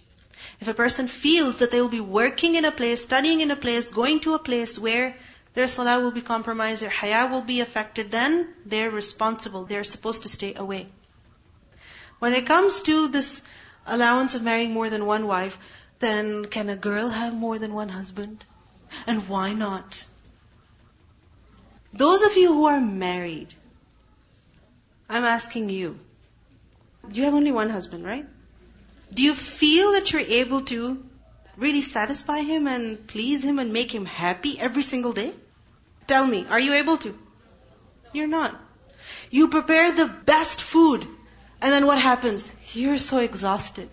If 0.61 0.69
a 0.69 0.75
person 0.75 1.09
feels 1.09 1.59
that 1.59 1.71
they 1.71 1.81
will 1.81 1.89
be 1.89 2.01
working 2.01 2.55
in 2.55 2.65
a 2.65 2.73
place, 2.73 3.03
studying 3.03 3.41
in 3.41 3.51
a 3.51 3.57
place, 3.57 3.91
going 3.91 4.21
to 4.21 4.35
a 4.35 4.39
place 4.39 4.79
where 4.79 5.17
their 5.55 5.67
salah 5.67 6.01
will 6.01 6.13
be 6.13 6.23
compromised, 6.23 6.83
their 6.83 6.91
haya 6.91 7.29
will 7.31 7.43
be 7.43 7.61
affected, 7.61 8.11
then 8.11 8.55
they're 8.65 8.91
responsible. 8.91 9.65
They're 9.65 9.85
supposed 9.85 10.23
to 10.23 10.29
stay 10.29 10.55
away. 10.55 10.87
When 12.19 12.35
it 12.35 12.47
comes 12.47 12.83
to 12.83 13.09
this 13.09 13.43
allowance 13.87 14.35
of 14.35 14.43
marrying 14.43 14.73
more 14.73 14.89
than 14.89 15.07
one 15.07 15.27
wife, 15.27 15.59
then 15.99 16.45
can 16.47 16.69
a 16.69 16.77
girl 16.77 17.09
have 17.09 17.35
more 17.35 17.59
than 17.59 17.75
one 17.75 17.89
husband? 17.89 18.45
And 19.07 19.29
why 19.29 19.53
not? 19.53 20.05
Those 21.93 22.23
of 22.23 22.37
you 22.37 22.53
who 22.55 22.65
are 22.67 22.81
married, 22.81 23.55
I'm 25.09 25.25
asking 25.25 25.69
you, 25.69 25.99
you 27.13 27.25
have 27.25 27.35
only 27.35 27.53
one 27.53 27.69
husband, 27.69 28.05
right? 28.05 28.27
Do 29.12 29.22
you 29.22 29.35
feel 29.35 29.92
that 29.92 30.12
you're 30.12 30.22
able 30.42 30.62
to 30.72 31.05
really 31.57 31.83
satisfy 31.83 32.40
him 32.40 32.66
and 32.66 33.07
please 33.07 33.44
him 33.44 33.59
and 33.59 33.72
make 33.72 33.94
him 33.94 34.07
happy 34.07 34.59
every 34.59 34.83
single 34.83 35.12
day? 35.12 35.33
Tell 36.07 36.27
me, 36.27 36.46
are 36.48 36.61
you 36.61 36.75
able 36.75 36.96
to? 36.98 37.18
You're 38.12 38.27
not. 38.27 38.59
You 39.31 39.48
prepare 39.48 39.92
the 39.92 40.07
best 40.07 40.61
food, 40.61 41.07
and 41.61 41.72
then 41.72 41.87
what 41.87 42.01
happens? 42.01 42.51
You're 42.72 42.98
so 42.98 43.18
exhausted. 43.18 43.88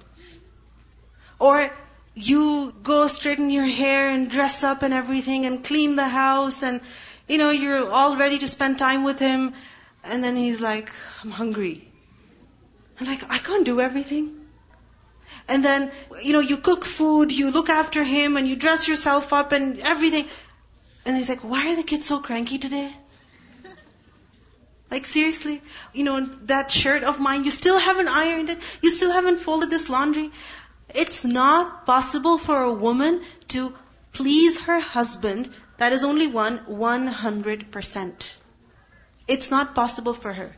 Or 1.38 1.69
you 2.15 2.73
go 2.84 3.08
straighten 3.08 3.49
your 3.49 3.65
hair 3.65 4.10
and 4.10 4.29
dress 4.29 4.63
up 4.63 4.84
and 4.84 4.93
everything 4.93 5.45
and 5.45 5.63
clean 5.63 5.95
the 5.95 6.08
house 6.08 6.63
and 6.63 6.82
you 7.29 7.38
know, 7.38 7.51
you're 7.51 7.89
all 7.89 8.17
ready 8.17 8.39
to 8.39 8.47
spend 8.47 8.79
time 8.79 9.03
with 9.03 9.19
him, 9.19 9.53
and 10.03 10.23
then 10.23 10.36
he's 10.36 10.60
like, 10.60 10.91
I'm 11.23 11.29
hungry. 11.29 11.88
I'm 12.99 13.05
like, 13.05 13.23
I 13.29 13.38
can't 13.38 13.63
do 13.63 13.79
everything. 13.79 14.38
And 15.48 15.63
then, 15.63 15.92
you 16.22 16.34
know, 16.34 16.39
you 16.39 16.58
cook 16.58 16.86
food, 16.86 17.32
you 17.32 17.52
look 17.52 17.70
after 17.70 18.04
him, 18.04 18.38
and 18.38 18.48
you 18.48 18.56
dress 18.56 18.88
yourself 18.88 19.34
up 19.34 19.52
and 19.52 19.80
everything. 19.80 20.28
And 21.06 21.18
he's 21.18 21.30
like, 21.30 21.44
why 21.44 21.72
are 21.72 21.76
the 21.76 21.84
kids 21.84 22.06
so 22.06 22.20
cranky 22.20 22.58
today? 22.58 22.92
Like 24.92 25.06
seriously, 25.06 25.62
you 25.94 26.04
know, 26.04 26.26
that 26.46 26.72
shirt 26.72 27.04
of 27.04 27.20
mine, 27.20 27.44
you 27.46 27.52
still 27.52 27.78
haven't 27.78 28.08
ironed 28.08 28.50
it, 28.50 28.60
you 28.82 28.89
still 28.89 29.12
haven't 29.12 29.38
folded 29.38 29.70
this 29.70 29.88
laundry. 29.88 30.32
It's 30.96 31.24
not 31.24 31.86
possible 31.86 32.39
for 32.39 32.63
a 32.63 32.74
woman 32.74 33.22
to 33.50 33.76
please 34.13 34.60
her 34.62 34.80
husband 34.80 35.52
that 35.78 35.94
is 35.94 36.04
only 36.04 36.26
one 36.26 36.60
100%. 36.65 38.36
It's 39.28 39.52
not 39.52 39.76
possible 39.76 40.13
for 40.13 40.34
her. 40.34 40.56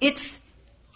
It's 0.00 0.38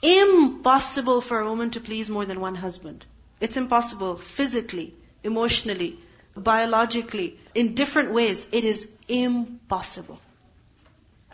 impossible 0.02 1.20
for 1.20 1.40
a 1.40 1.48
woman 1.48 1.70
to 1.70 1.80
please 1.80 2.10
more 2.10 2.24
than 2.24 2.40
one 2.40 2.54
husband. 2.56 3.04
It's 3.40 3.56
impossible 3.56 4.16
physically, 4.16 4.94
emotionally, 5.22 5.98
biologically, 6.36 7.38
in 7.54 7.74
different 7.74 8.12
ways. 8.12 8.48
It 8.52 8.64
is 8.64 8.88
impossible. 9.08 10.20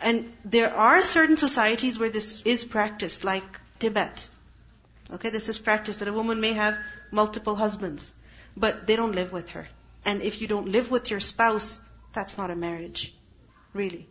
And 0.01 0.31
there 0.45 0.73
are 0.73 1.03
certain 1.03 1.37
societies 1.37 1.99
where 1.99 2.09
this 2.09 2.41
is 2.45 2.63
practiced, 2.63 3.23
like 3.23 3.59
Tibet. 3.79 4.27
Okay, 5.11 5.29
this 5.29 5.49
is 5.49 5.57
practiced 5.57 5.99
that 5.99 6.07
a 6.07 6.13
woman 6.13 6.39
may 6.39 6.53
have 6.53 6.77
multiple 7.11 7.55
husbands, 7.55 8.13
but 8.55 8.85
they 8.87 8.95
don't 8.95 9.15
live 9.15 9.31
with 9.31 9.49
her. 9.49 9.67
And 10.05 10.21
if 10.21 10.41
you 10.41 10.47
don't 10.47 10.69
live 10.71 10.91
with 10.91 11.11
your 11.11 11.19
spouse, 11.19 11.81
that's 12.13 12.37
not 12.37 12.51
a 12.51 12.55
marriage. 12.55 13.13
Really. 13.73 14.07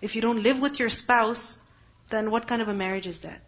If 0.00 0.16
you 0.16 0.22
don't 0.22 0.42
live 0.42 0.60
with 0.60 0.78
your 0.78 0.88
spouse, 0.88 1.58
then 2.10 2.30
what 2.30 2.46
kind 2.46 2.62
of 2.62 2.68
a 2.68 2.74
marriage 2.74 3.06
is 3.06 3.20
that? 3.20 3.40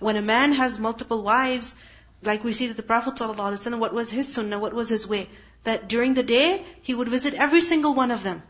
When 0.00 0.16
a 0.16 0.22
man 0.22 0.52
has 0.54 0.78
multiple 0.78 1.22
wives, 1.22 1.74
like 2.22 2.42
we 2.42 2.52
see 2.52 2.66
that 2.68 2.76
the 2.76 2.82
Prophet 2.82 3.14
ﷺ, 3.14 3.78
what 3.78 3.94
was 3.94 4.10
his 4.10 4.32
sunnah, 4.32 4.58
what 4.58 4.72
was 4.74 4.88
his 4.88 5.06
way? 5.06 5.28
That 5.64 5.88
during 5.88 6.14
the 6.14 6.22
day, 6.22 6.64
he 6.82 6.94
would 6.94 7.08
visit 7.08 7.34
every 7.34 7.60
single 7.60 7.94
one 7.94 8.10
of 8.10 8.22
them. 8.22 8.42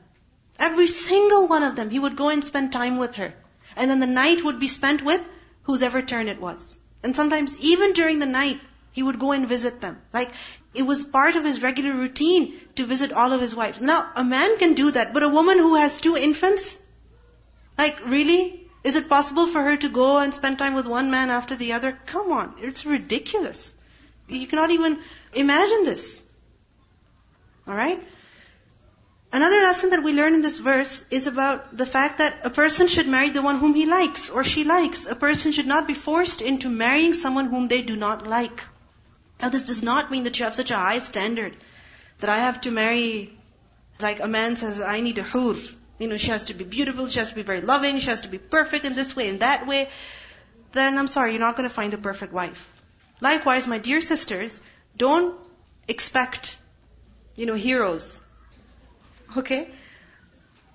Every 0.59 0.87
single 0.87 1.49
one 1.49 1.65
of 1.65 1.77
them. 1.77 1.91
He 1.91 1.99
would 1.99 2.17
go 2.17 2.29
and 2.29 2.45
spend 2.45 2.73
time 2.73 2.99
with 2.99 3.17
her. 3.17 3.35
And 3.77 3.91
then 3.91 4.01
the 4.01 4.07
night 4.07 4.45
would 4.45 4.61
be 4.61 4.69
spent 4.69 5.03
with 5.03 5.21
whose 5.65 5.83
ever 5.83 6.03
turn 6.03 6.29
it 6.29 6.41
was. 6.41 6.79
And 7.03 7.17
sometimes 7.17 7.57
even 7.59 7.93
during 7.95 8.21
the 8.21 8.27
night, 8.27 8.61
he 8.93 9.03
would 9.03 9.19
go 9.19 9.33
and 9.33 9.49
visit 9.49 9.81
them. 9.81 10.01
Like, 10.13 10.33
it 10.75 10.83
was 10.83 11.05
part 11.05 11.37
of 11.37 11.45
his 11.45 11.63
regular 11.63 11.95
routine 11.95 12.61
to 12.77 12.87
visit 12.87 13.13
all 13.13 13.33
of 13.33 13.41
his 13.41 13.55
wives. 13.55 13.83
Now, 13.83 14.11
a 14.15 14.25
man 14.25 14.59
can 14.59 14.75
do 14.75 14.91
that, 14.93 15.15
but 15.15 15.23
a 15.23 15.29
woman 15.29 15.59
who 15.59 15.75
has 15.77 16.01
two 16.01 16.17
infants? 16.17 16.79
Like, 17.79 18.05
really? 18.07 18.70
Is 18.83 18.97
it 18.97 19.09
possible 19.09 19.47
for 19.47 19.63
her 19.63 19.77
to 19.77 19.89
go 19.89 20.19
and 20.19 20.35
spend 20.35 20.59
time 20.59 20.75
with 20.75 20.87
one 20.87 21.11
man 21.11 21.31
after 21.31 21.57
the 21.57 21.75
other? 21.75 21.99
Come 22.07 22.33
on, 22.33 22.55
it's 22.61 22.87
ridiculous. 22.87 23.77
You 24.29 24.47
cannot 24.47 24.71
even 24.71 24.99
imagine 25.35 25.85
this. 25.85 26.23
Alright? 27.69 28.03
Another 29.33 29.61
lesson 29.61 29.91
that 29.91 30.03
we 30.03 30.13
learn 30.13 30.35
in 30.35 30.43
this 30.43 30.59
verse 30.59 31.05
is 31.11 31.29
about 31.29 31.77
the 31.77 31.87
fact 31.87 32.19
that 32.19 32.41
a 32.45 32.51
person 32.51 32.89
should 32.89 33.07
marry 33.07 33.31
the 33.31 33.43
one 33.43 33.59
whom 33.59 33.75
he 33.75 33.87
likes 33.87 34.29
or 34.29 34.43
she 34.43 34.65
likes. 34.65 35.07
A 35.07 35.15
person 35.15 35.53
should 35.53 35.69
not 35.69 35.87
be 35.87 35.95
forced 35.95 36.41
into 36.43 36.69
marrying 36.69 37.15
someone 37.15 37.47
whom 37.47 37.69
they 37.69 37.83
do 37.83 37.95
not 37.95 38.27
like. 38.27 38.65
Now 39.41 39.51
this 39.51 39.67
does 39.67 39.83
not 39.83 40.11
mean 40.11 40.25
that 40.25 40.39
you 40.39 40.47
have 40.47 40.55
such 40.55 40.73
a 40.73 40.77
high 40.77 40.99
standard 40.99 41.57
that 42.19 42.31
I 42.31 42.39
have 42.39 42.61
to 42.63 42.71
marry, 42.73 43.39
like 44.01 44.21
a 44.21 44.27
man 44.27 44.57
says, 44.57 44.81
I 44.81 45.01
need 45.01 45.19
a 45.19 45.23
hur. 45.23 45.55
You 46.01 46.09
know, 46.09 46.17
she 46.17 46.31
has 46.31 46.45
to 46.45 46.55
be 46.55 46.65
beautiful, 46.65 47.09
she 47.09 47.19
has 47.19 47.29
to 47.29 47.35
be 47.35 47.43
very 47.43 47.61
loving, 47.61 47.99
she 47.99 48.09
has 48.09 48.23
to 48.23 48.29
be 48.29 48.39
perfect 48.39 48.87
in 48.87 48.95
this 48.95 49.15
way 49.15 49.29
and 49.29 49.41
that 49.41 49.67
way. 49.67 49.89
Then 50.73 50.97
I'm 50.97 51.07
sorry, 51.07 51.33
you're 51.33 51.41
not 51.41 51.57
going 51.57 51.69
to 51.69 51.75
find 51.75 51.93
the 51.93 51.99
perfect 51.99 52.33
wife. 52.33 52.67
Likewise, 53.21 53.67
my 53.67 53.79
dear 53.79 54.01
sisters, 54.01 54.63
don't 54.97 55.37
expect, 55.89 56.57
you 57.37 57.45
know, 57.45 57.55
heroes. 57.55 58.19
Okay? 59.37 59.69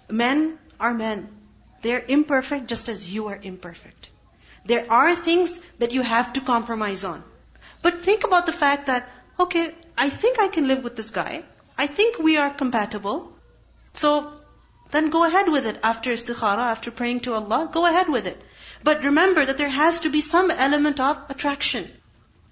Men 0.10 0.60
are 0.80 0.94
men. 0.94 1.28
They're 1.82 2.06
imperfect 2.08 2.68
just 2.68 2.88
as 2.88 3.12
you 3.12 3.28
are 3.28 3.40
imperfect. 3.42 4.10
There 4.66 4.86
are 4.92 5.16
things 5.16 5.60
that 5.80 5.92
you 5.92 6.04
have 6.04 6.34
to 6.34 6.42
compromise 6.42 7.04
on. 7.04 7.24
But 7.82 8.02
think 8.04 8.24
about 8.26 8.46
the 8.46 8.52
fact 8.52 8.88
that, 8.88 9.10
okay, 9.40 9.74
I 9.98 10.10
think 10.10 10.40
I 10.40 10.50
can 10.50 10.68
live 10.68 10.84
with 10.84 10.96
this 10.96 11.10
guy. 11.10 11.44
I 11.80 11.88
think 11.88 12.20
we 12.20 12.38
are 12.38 12.52
compatible. 12.52 13.32
So 13.94 14.34
then 14.92 15.10
go 15.10 15.26
ahead 15.26 15.50
with 15.50 15.66
it 15.66 15.80
after 15.84 16.12
istikhara, 16.12 16.72
after 16.72 16.92
praying 16.92 17.22
to 17.22 17.34
Allah, 17.34 17.70
go 17.72 17.86
ahead 17.86 18.10
with 18.10 18.28
it. 18.28 18.42
But 18.84 19.04
remember 19.04 19.46
that 19.46 19.58
there 19.58 19.70
has 19.70 20.02
to 20.02 20.10
be 20.10 20.22
some 20.22 20.52
element 20.52 21.00
of 21.00 21.18
attraction. 21.30 21.90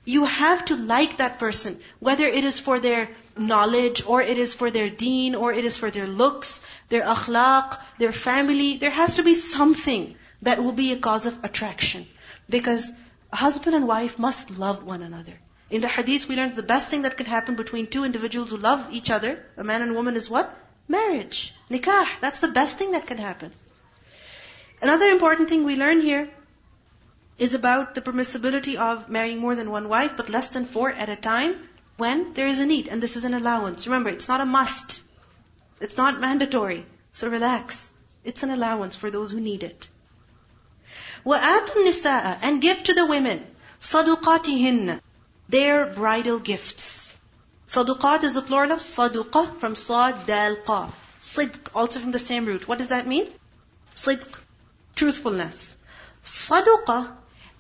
You 0.05 0.25
have 0.25 0.65
to 0.65 0.75
like 0.75 1.17
that 1.17 1.39
person, 1.39 1.79
whether 1.99 2.25
it 2.25 2.43
is 2.43 2.59
for 2.59 2.79
their 2.79 3.09
knowledge, 3.37 4.03
or 4.05 4.21
it 4.21 4.37
is 4.37 4.53
for 4.53 4.69
their 4.69 4.89
deen, 4.89 5.35
or 5.35 5.53
it 5.53 5.63
is 5.63 5.77
for 5.77 5.91
their 5.91 6.07
looks, 6.07 6.61
their 6.89 7.03
akhlaq, 7.03 7.77
their 7.99 8.11
family. 8.11 8.77
There 8.77 8.91
has 8.91 9.15
to 9.15 9.23
be 9.23 9.33
something 9.33 10.15
that 10.41 10.61
will 10.61 10.73
be 10.73 10.91
a 10.91 10.97
cause 10.97 11.25
of 11.25 11.43
attraction. 11.43 12.05
Because 12.49 12.91
husband 13.31 13.75
and 13.75 13.87
wife 13.87 14.19
must 14.19 14.51
love 14.57 14.83
one 14.83 15.01
another. 15.01 15.39
In 15.69 15.81
the 15.81 15.87
hadith, 15.87 16.27
we 16.27 16.35
learned 16.35 16.55
the 16.55 16.63
best 16.63 16.89
thing 16.89 17.03
that 17.03 17.17
can 17.17 17.25
happen 17.25 17.55
between 17.55 17.87
two 17.87 18.03
individuals 18.03 18.51
who 18.51 18.57
love 18.57 18.89
each 18.91 19.09
other, 19.09 19.43
a 19.57 19.63
man 19.63 19.81
and 19.81 19.95
woman, 19.95 20.15
is 20.15 20.29
what? 20.29 20.53
Marriage. 20.87 21.53
Nikah. 21.72 22.06
That's 22.20 22.40
the 22.40 22.48
best 22.48 22.78
thing 22.78 22.92
that 22.92 23.06
can 23.06 23.18
happen. 23.18 23.52
Another 24.80 25.06
important 25.06 25.48
thing 25.48 25.64
we 25.64 25.76
learn 25.76 26.00
here 26.00 26.28
is 27.38 27.54
about 27.54 27.94
the 27.94 28.00
permissibility 28.00 28.76
of 28.76 29.08
marrying 29.08 29.38
more 29.38 29.54
than 29.54 29.70
one 29.70 29.88
wife, 29.88 30.16
but 30.16 30.28
less 30.28 30.48
than 30.48 30.64
four 30.66 30.90
at 30.90 31.08
a 31.08 31.16
time 31.16 31.56
when 31.96 32.32
there 32.34 32.46
is 32.46 32.60
a 32.60 32.66
need. 32.66 32.88
And 32.88 33.02
this 33.02 33.16
is 33.16 33.24
an 33.24 33.34
allowance. 33.34 33.86
Remember, 33.86 34.10
it's 34.10 34.28
not 34.28 34.40
a 34.40 34.46
must. 34.46 35.02
It's 35.80 35.96
not 35.96 36.20
mandatory. 36.20 36.86
So 37.12 37.28
relax. 37.28 37.90
It's 38.24 38.42
an 38.42 38.50
allowance 38.50 38.96
for 38.96 39.10
those 39.10 39.30
who 39.30 39.40
need 39.40 39.62
it. 39.62 39.88
وَآتُوا 41.24 41.76
النِّسَاءَ 41.76 42.38
And 42.42 42.62
give 42.62 42.82
to 42.84 42.94
the 42.94 43.06
women 43.06 43.44
صَدُقَاتِهِنَّ 43.80 45.00
Their 45.48 45.86
bridal 45.86 46.38
gifts. 46.38 47.14
Saduqat 47.68 48.24
is 48.24 48.34
the 48.34 48.42
plural 48.42 48.72
of 48.72 48.78
saduqa 48.78 49.58
from 49.58 49.74
sad 49.74 50.24
dal 50.26 50.56
qaf. 50.56 50.90
Sidq, 51.23 51.69
also 51.73 52.01
from 52.01 52.11
the 52.11 52.19
same 52.19 52.45
root. 52.45 52.67
What 52.67 52.79
does 52.79 52.89
that 52.89 53.07
mean? 53.07 53.27
Sidq, 53.95 54.39
truthfulness. 54.93 55.77
Saduqa 56.25 57.11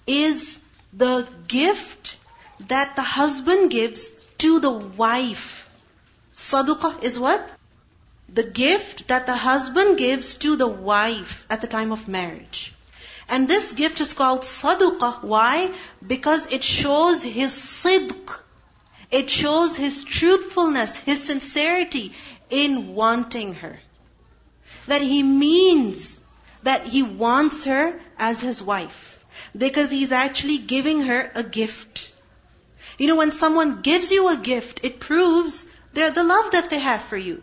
is 0.05 0.59
the 0.91 1.27
gift 1.47 2.17
that 2.67 2.97
the 2.97 3.01
husband 3.01 3.71
gives 3.71 4.09
to 4.39 4.59
the 4.59 4.71
wife. 4.71 5.69
Saduqa 6.35 7.01
is 7.03 7.17
what? 7.17 7.49
The 8.27 8.43
gift 8.43 9.07
that 9.07 9.27
the 9.27 9.35
husband 9.37 9.97
gives 9.97 10.35
to 10.43 10.57
the 10.57 10.67
wife 10.67 11.45
at 11.49 11.61
the 11.61 11.67
time 11.67 11.93
of 11.93 12.07
marriage. 12.09 12.73
And 13.29 13.47
this 13.47 13.71
gift 13.71 14.01
is 14.01 14.13
called 14.13 14.41
saduqa. 14.41 15.23
Why? 15.23 15.71
Because 16.05 16.47
it 16.47 16.65
shows 16.65 17.23
his 17.23 17.53
sidq. 17.53 18.39
It 19.09 19.29
shows 19.29 19.77
his 19.77 20.03
truthfulness, 20.03 20.97
his 20.97 21.23
sincerity 21.23 22.13
in 22.53 22.93
wanting 22.93 23.55
her. 23.55 23.79
That 24.87 25.01
he 25.01 25.23
means 25.23 26.21
that 26.63 26.85
he 26.85 27.01
wants 27.01 27.63
her 27.65 27.99
as 28.17 28.41
his 28.41 28.61
wife 28.61 29.19
because 29.57 29.89
he's 29.91 30.11
actually 30.11 30.59
giving 30.59 31.01
her 31.05 31.31
a 31.35 31.43
gift. 31.43 32.11
You 32.97 33.07
know, 33.07 33.15
when 33.15 33.31
someone 33.31 33.81
gives 33.81 34.11
you 34.11 34.29
a 34.29 34.37
gift, 34.37 34.81
it 34.83 34.99
proves 34.99 35.65
their, 35.93 36.11
the 36.11 36.23
love 36.23 36.51
that 36.51 36.69
they 36.69 36.79
have 36.79 37.01
for 37.01 37.17
you. 37.17 37.41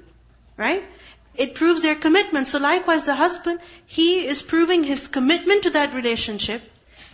Right? 0.56 0.84
It 1.34 1.54
proves 1.54 1.82
their 1.82 1.96
commitment. 1.96 2.48
So 2.48 2.58
likewise, 2.58 3.06
the 3.06 3.14
husband, 3.14 3.60
he 3.86 4.26
is 4.26 4.42
proving 4.42 4.84
his 4.84 5.08
commitment 5.08 5.64
to 5.64 5.70
that 5.70 5.94
relationship, 5.94 6.62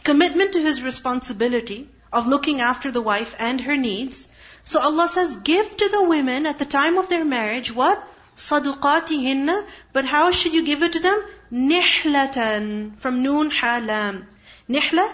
commitment 0.04 0.52
to 0.52 0.60
his 0.60 0.82
responsibility 0.82 1.88
of 2.12 2.26
looking 2.26 2.60
after 2.60 2.90
the 2.90 3.00
wife 3.00 3.34
and 3.38 3.60
her 3.60 3.76
needs. 3.76 4.28
So 4.70 4.80
Allah 4.80 5.06
says, 5.06 5.36
give 5.36 5.76
to 5.76 5.88
the 5.90 6.02
women 6.02 6.44
at 6.44 6.58
the 6.58 6.64
time 6.64 6.98
of 6.98 7.08
their 7.08 7.24
marriage 7.24 7.72
what? 7.72 8.02
Saduqatihinna. 8.36 9.64
But 9.92 10.04
how 10.04 10.32
should 10.32 10.54
you 10.54 10.64
give 10.64 10.82
it 10.82 10.94
to 10.94 10.98
them? 10.98 11.22
Nihlatan. 11.52 12.98
From 12.98 13.22
noon 13.22 13.52
halam. 13.52 14.24
Nihla 14.68 15.06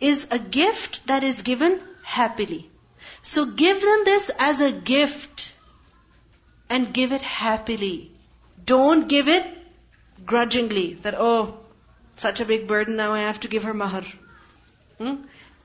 is 0.00 0.28
a 0.30 0.38
gift 0.38 1.04
that 1.08 1.24
is 1.24 1.42
given 1.42 1.80
happily. 2.04 2.70
So 3.22 3.44
give 3.44 3.80
them 3.80 4.04
this 4.04 4.30
as 4.38 4.60
a 4.60 4.70
gift 4.70 5.52
and 6.70 6.94
give 6.94 7.10
it 7.10 7.22
happily. 7.22 8.12
Don't 8.64 9.08
give 9.08 9.26
it 9.26 9.44
grudgingly 10.24 10.94
that, 11.02 11.16
oh, 11.18 11.58
such 12.16 12.40
a 12.40 12.44
big 12.44 12.68
burden 12.68 12.94
now 12.94 13.12
I 13.12 13.22
have 13.22 13.40
to 13.40 13.48
give 13.48 13.64
her 13.64 13.74
mahar. 13.74 14.04
Hmm? 14.98 15.16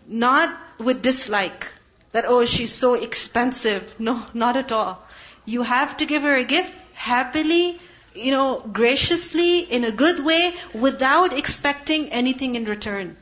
Not 0.08 0.58
with 0.80 1.04
dislike 1.04 1.68
that, 2.12 2.26
oh, 2.28 2.46
she's 2.46 2.74
so 2.74 2.94
expensive. 2.94 3.94
No, 4.00 4.24
not 4.34 4.58
at 4.58 4.72
all. 4.72 5.02
You 5.46 5.62
have 5.64 5.98
to 5.98 6.06
give 6.06 6.24
her 6.24 6.36
a 6.36 6.44
gift 6.44 6.74
happily, 6.94 7.80
you 8.16 8.32
know, 8.32 8.60
graciously, 8.60 9.60
in 9.60 9.84
a 9.84 9.92
good 9.92 10.24
way, 10.24 10.54
without 10.74 11.38
expecting 11.38 12.10
anything 12.10 12.56
in 12.56 12.66
return. 12.66 13.16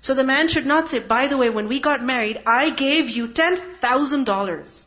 So 0.00 0.14
the 0.14 0.24
man 0.24 0.48
should 0.48 0.66
not 0.66 0.88
say, 0.88 0.98
by 0.98 1.26
the 1.26 1.36
way, 1.36 1.50
when 1.50 1.68
we 1.68 1.80
got 1.80 2.02
married, 2.02 2.40
I 2.46 2.70
gave 2.70 3.08
you 3.10 3.28
$10,000. 3.28 4.86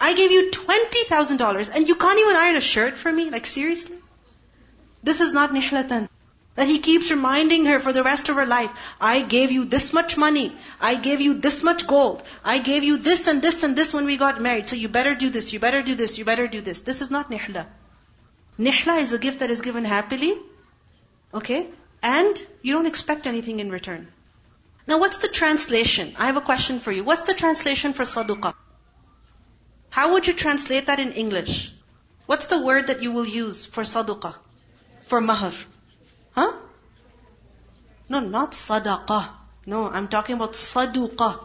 I 0.00 0.14
gave 0.14 0.32
you 0.32 0.50
$20,000 0.50 1.74
and 1.74 1.88
you 1.88 1.94
can't 1.94 2.18
even 2.18 2.36
iron 2.36 2.56
a 2.56 2.60
shirt 2.60 2.96
for 2.96 3.12
me? 3.12 3.30
Like 3.30 3.46
seriously? 3.46 3.96
This 5.02 5.20
is 5.20 5.32
not 5.32 5.50
nihlatan. 5.50 6.08
That 6.54 6.68
he 6.68 6.78
keeps 6.80 7.10
reminding 7.10 7.64
her 7.66 7.80
for 7.80 7.92
the 7.94 8.02
rest 8.02 8.28
of 8.28 8.36
her 8.36 8.44
life, 8.44 8.70
I 9.00 9.22
gave 9.22 9.50
you 9.50 9.64
this 9.64 9.92
much 9.92 10.18
money. 10.18 10.54
I 10.80 10.96
gave 10.96 11.22
you 11.22 11.34
this 11.34 11.62
much 11.62 11.86
gold. 11.86 12.22
I 12.44 12.58
gave 12.58 12.84
you 12.84 12.98
this 12.98 13.26
and 13.26 13.40
this 13.40 13.62
and 13.62 13.74
this 13.74 13.94
when 13.94 14.04
we 14.04 14.18
got 14.18 14.40
married. 14.40 14.68
So 14.68 14.76
you 14.76 14.88
better 14.88 15.14
do 15.14 15.30
this, 15.30 15.52
you 15.52 15.60
better 15.60 15.82
do 15.82 15.94
this, 15.94 16.18
you 16.18 16.26
better 16.26 16.46
do 16.46 16.60
this. 16.60 16.82
This 16.82 17.00
is 17.00 17.10
not 17.10 17.30
nihla. 17.30 17.66
Nihla 18.58 19.00
is 19.00 19.12
a 19.14 19.18
gift 19.18 19.38
that 19.38 19.50
is 19.50 19.62
given 19.62 19.86
happily. 19.86 20.34
Okay? 21.32 21.68
And 22.02 22.46
you 22.60 22.74
don't 22.74 22.86
expect 22.86 23.26
anything 23.26 23.60
in 23.60 23.70
return. 23.70 24.08
Now 24.86 24.98
what's 24.98 25.18
the 25.18 25.28
translation? 25.28 26.14
I 26.18 26.26
have 26.26 26.36
a 26.36 26.42
question 26.42 26.80
for 26.80 26.92
you. 26.92 27.02
What's 27.02 27.22
the 27.22 27.34
translation 27.34 27.92
for 27.94 28.02
saduqa? 28.02 28.54
How 29.88 30.12
would 30.12 30.26
you 30.26 30.34
translate 30.34 30.86
that 30.86 31.00
in 31.00 31.12
English? 31.12 31.72
What's 32.26 32.46
the 32.46 32.60
word 32.60 32.88
that 32.88 33.02
you 33.02 33.12
will 33.12 33.26
use 33.26 33.64
for 33.64 33.84
saduqa? 33.84 34.34
For 35.06 35.20
mahar? 35.20 35.52
Huh? 36.34 36.52
No, 38.08 38.20
not 38.20 38.52
sadaqa. 38.52 39.28
No, 39.66 39.88
I'm 39.88 40.08
talking 40.08 40.36
about 40.36 40.52
saduqa. 40.52 41.40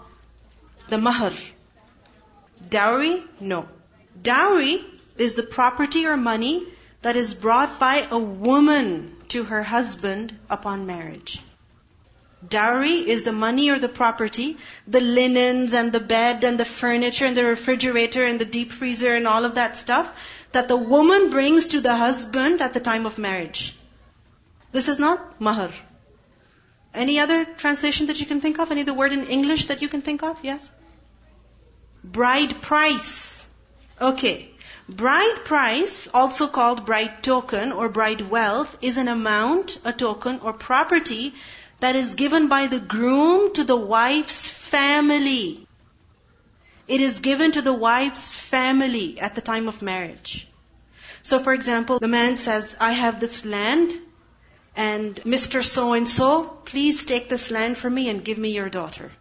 The 0.90 0.98
mahar. 0.98 1.34
Dowry? 2.70 3.24
No. 3.40 3.68
Dowry 4.22 4.84
is 5.18 5.36
the 5.36 5.44
property 5.44 6.06
or 6.06 6.18
money 6.18 6.66
that 7.02 7.16
is 7.16 7.34
brought 7.34 7.80
by 7.80 8.08
a 8.10 8.18
woman 8.18 9.16
to 9.30 9.44
her 9.44 9.64
husband 9.64 10.38
upon 10.50 10.86
marriage. 10.86 11.42
Dowry 12.48 13.08
is 13.08 13.24
the 13.24 13.32
money 13.32 13.70
or 13.70 13.80
the 13.80 13.90
property, 13.90 14.58
the 14.88 15.02
linens 15.02 15.74
and 15.74 15.92
the 15.92 16.00
bed 16.00 16.44
and 16.44 16.60
the 16.60 16.66
furniture 16.66 17.26
and 17.26 17.36
the 17.36 17.46
refrigerator 17.46 18.24
and 18.24 18.40
the 18.40 18.46
deep 18.46 18.72
freezer 18.72 19.14
and 19.14 19.28
all 19.28 19.46
of 19.46 19.56
that 19.56 19.76
stuff 19.76 20.14
that 20.52 20.68
the 20.68 20.78
woman 20.78 21.30
brings 21.30 21.68
to 21.68 21.82
the 21.82 21.96
husband 21.96 22.62
at 22.62 22.74
the 22.74 22.80
time 22.80 23.06
of 23.06 23.18
marriage. 23.18 23.77
This 24.72 24.88
is 24.88 25.00
not 25.00 25.40
mahar. 25.40 25.72
Any 26.94 27.20
other 27.20 27.46
translation 27.46 28.08
that 28.08 28.20
you 28.20 28.26
can 28.26 28.42
think 28.42 28.60
of? 28.60 28.72
Any 28.72 28.82
other 28.82 28.94
word 28.94 29.14
in 29.14 29.28
English 29.28 29.66
that 29.66 29.82
you 29.82 29.88
can 29.88 30.02
think 30.02 30.24
of? 30.24 30.38
Yes? 30.44 30.74
Bride 32.04 32.62
price. 32.62 33.50
Okay. 34.00 34.50
Bride 34.90 35.44
price, 35.44 36.08
also 36.14 36.48
called 36.48 36.86
bride 36.86 37.22
token 37.22 37.72
or 37.72 37.90
bride 37.90 38.22
wealth, 38.22 38.78
is 38.82 38.98
an 38.98 39.10
amount, 39.10 39.80
a 39.84 39.92
token, 39.92 40.40
or 40.40 40.54
property 40.54 41.34
that 41.82 41.96
is 41.96 42.16
given 42.16 42.48
by 42.48 42.68
the 42.68 42.80
groom 42.80 43.54
to 43.54 43.64
the 43.64 43.76
wife's 43.76 44.48
family. 44.48 45.68
It 46.88 47.02
is 47.02 47.20
given 47.20 47.52
to 47.52 47.62
the 47.62 47.74
wife's 47.74 48.32
family 48.32 49.20
at 49.20 49.36
the 49.36 49.42
time 49.42 49.68
of 49.68 49.82
marriage. 49.82 50.48
So 51.22 51.40
for 51.40 51.54
example, 51.54 52.00
the 52.00 52.08
man 52.08 52.38
says, 52.38 52.78
I 52.80 52.94
have 52.94 53.20
this 53.20 53.44
land 53.46 54.00
and 54.78 55.16
Mr. 55.36 55.64
So 55.64 55.94
and 55.94 56.08
so, 56.08 56.46
please 56.66 57.04
take 57.04 57.30
this 57.30 57.50
land 57.50 57.78
from 57.78 57.96
me 57.96 58.10
and 58.10 58.24
give 58.24 58.38
me 58.38 58.52
your 58.54 58.70
daughter. 58.70 59.12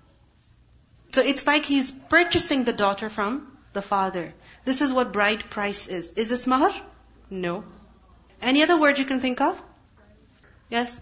So 1.12 1.22
it's 1.22 1.46
like 1.46 1.64
he's 1.64 1.90
purchasing 1.90 2.64
the 2.64 2.74
daughter 2.74 3.09
from 3.09 3.57
the 3.72 3.80
father. 3.80 4.34
This 4.66 4.82
is 4.82 4.92
what 4.92 5.14
bride 5.14 5.48
price 5.48 5.88
is. 5.88 6.12
Is 6.12 6.28
this 6.28 6.46
mahar? 6.46 6.74
No. 7.30 7.64
Any 8.42 8.62
other 8.62 8.78
word 8.78 8.98
you 8.98 9.07
can 9.07 9.20
think 9.20 9.40
of? 9.40 9.62
Yes? 10.68 11.00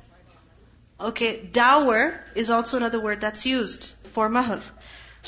Okay, 1.01 1.33
dower 1.43 2.21
is 2.37 2.51
also 2.51 2.77
another 2.77 3.01
word 3.01 3.21
that's 3.21 3.45
used 3.45 3.93
for 4.13 4.29
mahar. 4.29 4.61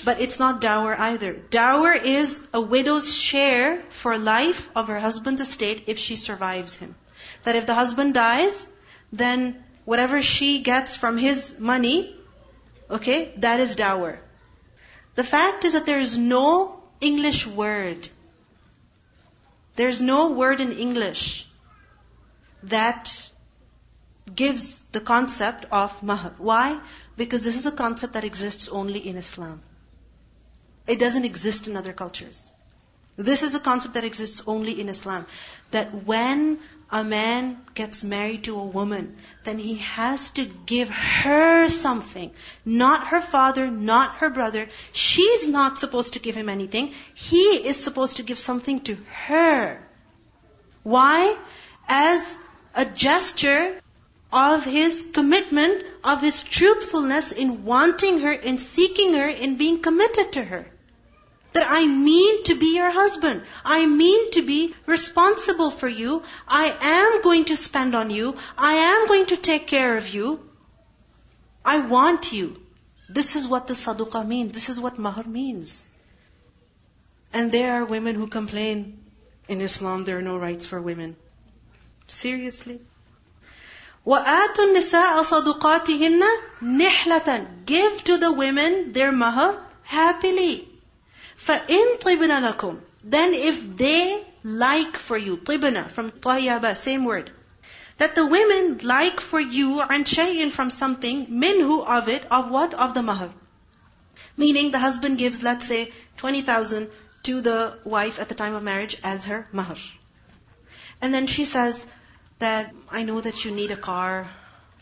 But 0.04 0.20
it's 0.20 0.38
not 0.38 0.60
dower 0.60 0.94
either. 1.08 1.32
Dower 1.32 1.92
is 1.92 2.38
a 2.54 2.60
widow's 2.60 3.12
share 3.16 3.82
for 3.90 4.16
life 4.18 4.70
of 4.76 4.86
her 4.86 5.00
husband's 5.00 5.40
estate 5.40 5.84
if 5.88 5.98
she 5.98 6.14
survives 6.14 6.76
him. 6.76 6.94
That 7.42 7.56
if 7.56 7.66
the 7.66 7.74
husband 7.74 8.14
dies, 8.14 8.68
then 9.12 9.62
whatever 9.84 10.20
she 10.22 10.62
gets 10.62 10.96
from 10.96 11.18
his 11.18 11.54
money, 11.58 12.14
okay, 12.90 13.32
that 13.38 13.60
is 13.60 13.76
dower. 13.76 14.18
The 15.14 15.24
fact 15.24 15.64
is 15.64 15.72
that 15.72 15.86
there 15.86 16.00
is 16.00 16.18
no 16.18 16.82
English 17.00 17.46
word. 17.46 18.08
There's 19.76 20.00
no 20.00 20.30
word 20.32 20.60
in 20.60 20.72
English 20.72 21.46
that 22.64 23.30
gives 24.34 24.82
the 24.92 25.00
concept 25.00 25.66
of 25.70 26.02
mahr. 26.02 26.34
Why? 26.38 26.80
Because 27.16 27.44
this 27.44 27.56
is 27.56 27.66
a 27.66 27.72
concept 27.72 28.14
that 28.14 28.24
exists 28.24 28.68
only 28.68 29.06
in 29.08 29.16
Islam. 29.16 29.62
It 30.86 30.98
doesn't 30.98 31.24
exist 31.24 31.68
in 31.68 31.76
other 31.76 31.92
cultures. 31.92 32.50
This 33.16 33.42
is 33.42 33.54
a 33.54 33.60
concept 33.60 33.94
that 33.94 34.04
exists 34.04 34.42
only 34.46 34.78
in 34.80 34.88
Islam. 34.88 35.26
That 35.70 36.04
when 36.04 36.58
a 36.90 37.02
man 37.02 37.60
gets 37.74 38.04
married 38.04 38.44
to 38.44 38.58
a 38.58 38.64
woman, 38.64 39.16
then 39.44 39.58
he 39.58 39.76
has 39.76 40.30
to 40.30 40.44
give 40.44 40.88
her 40.88 41.68
something. 41.68 42.30
Not 42.64 43.08
her 43.08 43.20
father, 43.20 43.68
not 43.70 44.16
her 44.16 44.30
brother. 44.30 44.68
She's 44.92 45.48
not 45.48 45.78
supposed 45.78 46.12
to 46.12 46.20
give 46.20 46.36
him 46.36 46.48
anything. 46.48 46.94
He 47.14 47.66
is 47.66 47.76
supposed 47.76 48.18
to 48.18 48.22
give 48.22 48.38
something 48.38 48.80
to 48.82 48.96
her. 49.26 49.84
Why? 50.84 51.36
As 51.88 52.38
a 52.74 52.84
gesture 52.84 53.80
of 54.32 54.64
his 54.64 55.06
commitment, 55.12 55.84
of 56.04 56.20
his 56.20 56.42
truthfulness 56.42 57.32
in 57.32 57.64
wanting 57.64 58.20
her, 58.20 58.32
in 58.32 58.58
seeking 58.58 59.14
her, 59.14 59.26
in 59.26 59.56
being 59.56 59.82
committed 59.82 60.32
to 60.32 60.44
her. 60.44 60.66
That 61.55 61.67
I 61.69 61.85
mean 61.85 62.43
to 62.45 62.55
be 62.55 62.75
your 62.75 62.91
husband. 62.91 63.43
I 63.65 63.85
mean 63.85 64.31
to 64.31 64.41
be 64.41 64.73
responsible 64.85 65.69
for 65.69 65.87
you. 65.87 66.23
I 66.47 66.75
am 66.81 67.21
going 67.21 67.45
to 67.45 67.57
spend 67.57 67.93
on 67.93 68.09
you. 68.09 68.35
I 68.57 68.73
am 68.73 69.07
going 69.07 69.25
to 69.27 69.37
take 69.37 69.67
care 69.67 69.97
of 69.97 70.07
you. 70.13 70.39
I 71.65 71.79
want 71.85 72.31
you. 72.31 72.59
This 73.09 73.35
is 73.35 73.47
what 73.47 73.67
the 73.67 73.73
saduqa 73.73 74.25
means. 74.25 74.53
This 74.53 74.69
is 74.69 74.79
what 74.79 74.97
mahr 74.97 75.25
means. 75.25 75.85
And 77.33 77.51
there 77.51 77.73
are 77.73 77.85
women 77.85 78.15
who 78.15 78.27
complain 78.27 79.03
in 79.49 79.61
Islam 79.61 80.05
there 80.05 80.19
are 80.19 80.21
no 80.21 80.37
rights 80.37 80.65
for 80.65 80.81
women. 80.81 81.17
Seriously? 82.07 82.79
وَآتُوا 84.05 84.65
النِّسَاءَ 84.67 85.23
صَدُقَاتِهِنَّ 85.23 86.21
نِحْلَةً 86.61 87.65
Give 87.65 88.03
to 88.05 88.17
the 88.17 88.31
women 88.31 88.93
their 88.93 89.11
mahr 89.11 89.63
happily. 89.83 90.67
فَإِن 91.37 91.97
طِبْنَ 91.99 92.29
لَكُمْ 92.29 92.79
Then 93.03 93.33
if 93.33 93.77
they 93.77 94.25
like 94.43 94.97
for 94.97 95.17
you, 95.17 95.37
طِبْنَ 95.37 95.89
from 95.89 96.11
طَيَّبَ, 96.11 96.75
same 96.77 97.05
word. 97.05 97.31
That 97.97 98.15
the 98.15 98.25
women 98.25 98.79
like 98.83 99.19
for 99.19 99.39
you 99.39 99.81
and 99.81 100.05
shay'in 100.05 100.51
from 100.51 100.69
something, 100.69 101.27
minhu 101.27 101.85
of 101.85 102.09
it, 102.09 102.25
of 102.31 102.49
what? 102.49 102.73
Of 102.73 102.93
the 102.93 103.01
mahr. 103.01 103.29
Meaning 104.37 104.71
the 104.71 104.79
husband 104.79 105.17
gives, 105.17 105.43
let's 105.43 105.65
say, 105.65 105.91
20,000 106.17 106.89
to 107.23 107.41
the 107.41 107.79
wife 107.83 108.19
at 108.19 108.29
the 108.29 108.35
time 108.35 108.55
of 108.55 108.63
marriage 108.63 108.97
as 109.03 109.25
her 109.25 109.47
mahr. 109.51 109.77
And 111.01 111.13
then 111.13 111.27
she 111.27 111.45
says, 111.45 111.87
that 112.41 112.73
I 112.89 113.03
know 113.03 113.21
that 113.21 113.45
you 113.45 113.51
need 113.51 113.71
a 113.71 113.77
car 113.77 114.29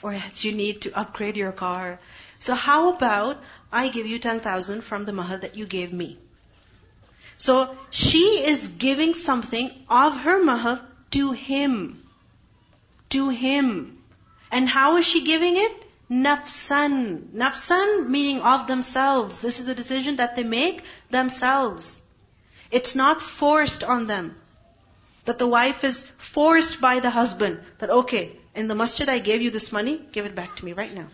or 0.01 0.13
that 0.13 0.43
you 0.43 0.53
need 0.53 0.81
to 0.81 0.97
upgrade 0.97 1.37
your 1.37 1.51
car. 1.51 1.99
So 2.39 2.55
how 2.55 2.93
about 2.93 3.43
I 3.71 3.89
give 3.89 4.07
you 4.07 4.17
10,000 4.17 4.81
from 4.81 5.05
the 5.05 5.11
mahar 5.11 5.37
that 5.37 5.55
you 5.55 5.65
gave 5.65 5.91
me? 5.93 6.17
So 7.36 7.76
she 7.90 8.44
is 8.46 8.68
giving 8.68 9.14
something 9.14 9.70
of 9.88 10.18
her 10.20 10.42
mahar 10.42 10.80
to 11.12 11.32
him. 11.32 12.02
To 13.10 13.28
him. 13.28 13.98
And 14.50 14.68
how 14.68 14.96
is 14.96 15.06
she 15.06 15.24
giving 15.24 15.56
it? 15.56 15.72
Nafsan. 16.10 17.30
Nafsan 17.32 18.08
meaning 18.08 18.40
of 18.40 18.66
themselves. 18.66 19.40
This 19.40 19.60
is 19.60 19.68
a 19.68 19.74
decision 19.74 20.16
that 20.16 20.36
they 20.36 20.44
make 20.44 20.82
themselves. 21.10 22.00
It's 22.70 22.94
not 22.94 23.22
forced 23.22 23.84
on 23.84 24.06
them. 24.06 24.36
That 25.24 25.38
the 25.38 25.48
wife 25.48 25.84
is 25.84 26.02
forced 26.18 26.80
by 26.80 27.00
the 27.00 27.10
husband 27.10 27.60
that, 27.78 27.90
okay, 27.90 28.32
in 28.54 28.68
the 28.68 28.74
masjid 28.74 29.08
I 29.08 29.18
gave 29.18 29.42
you 29.42 29.50
this 29.50 29.72
money, 29.72 30.00
give 30.12 30.26
it 30.26 30.34
back 30.34 30.56
to 30.56 30.64
me 30.64 30.72
right 30.72 30.94
now. 30.94 31.06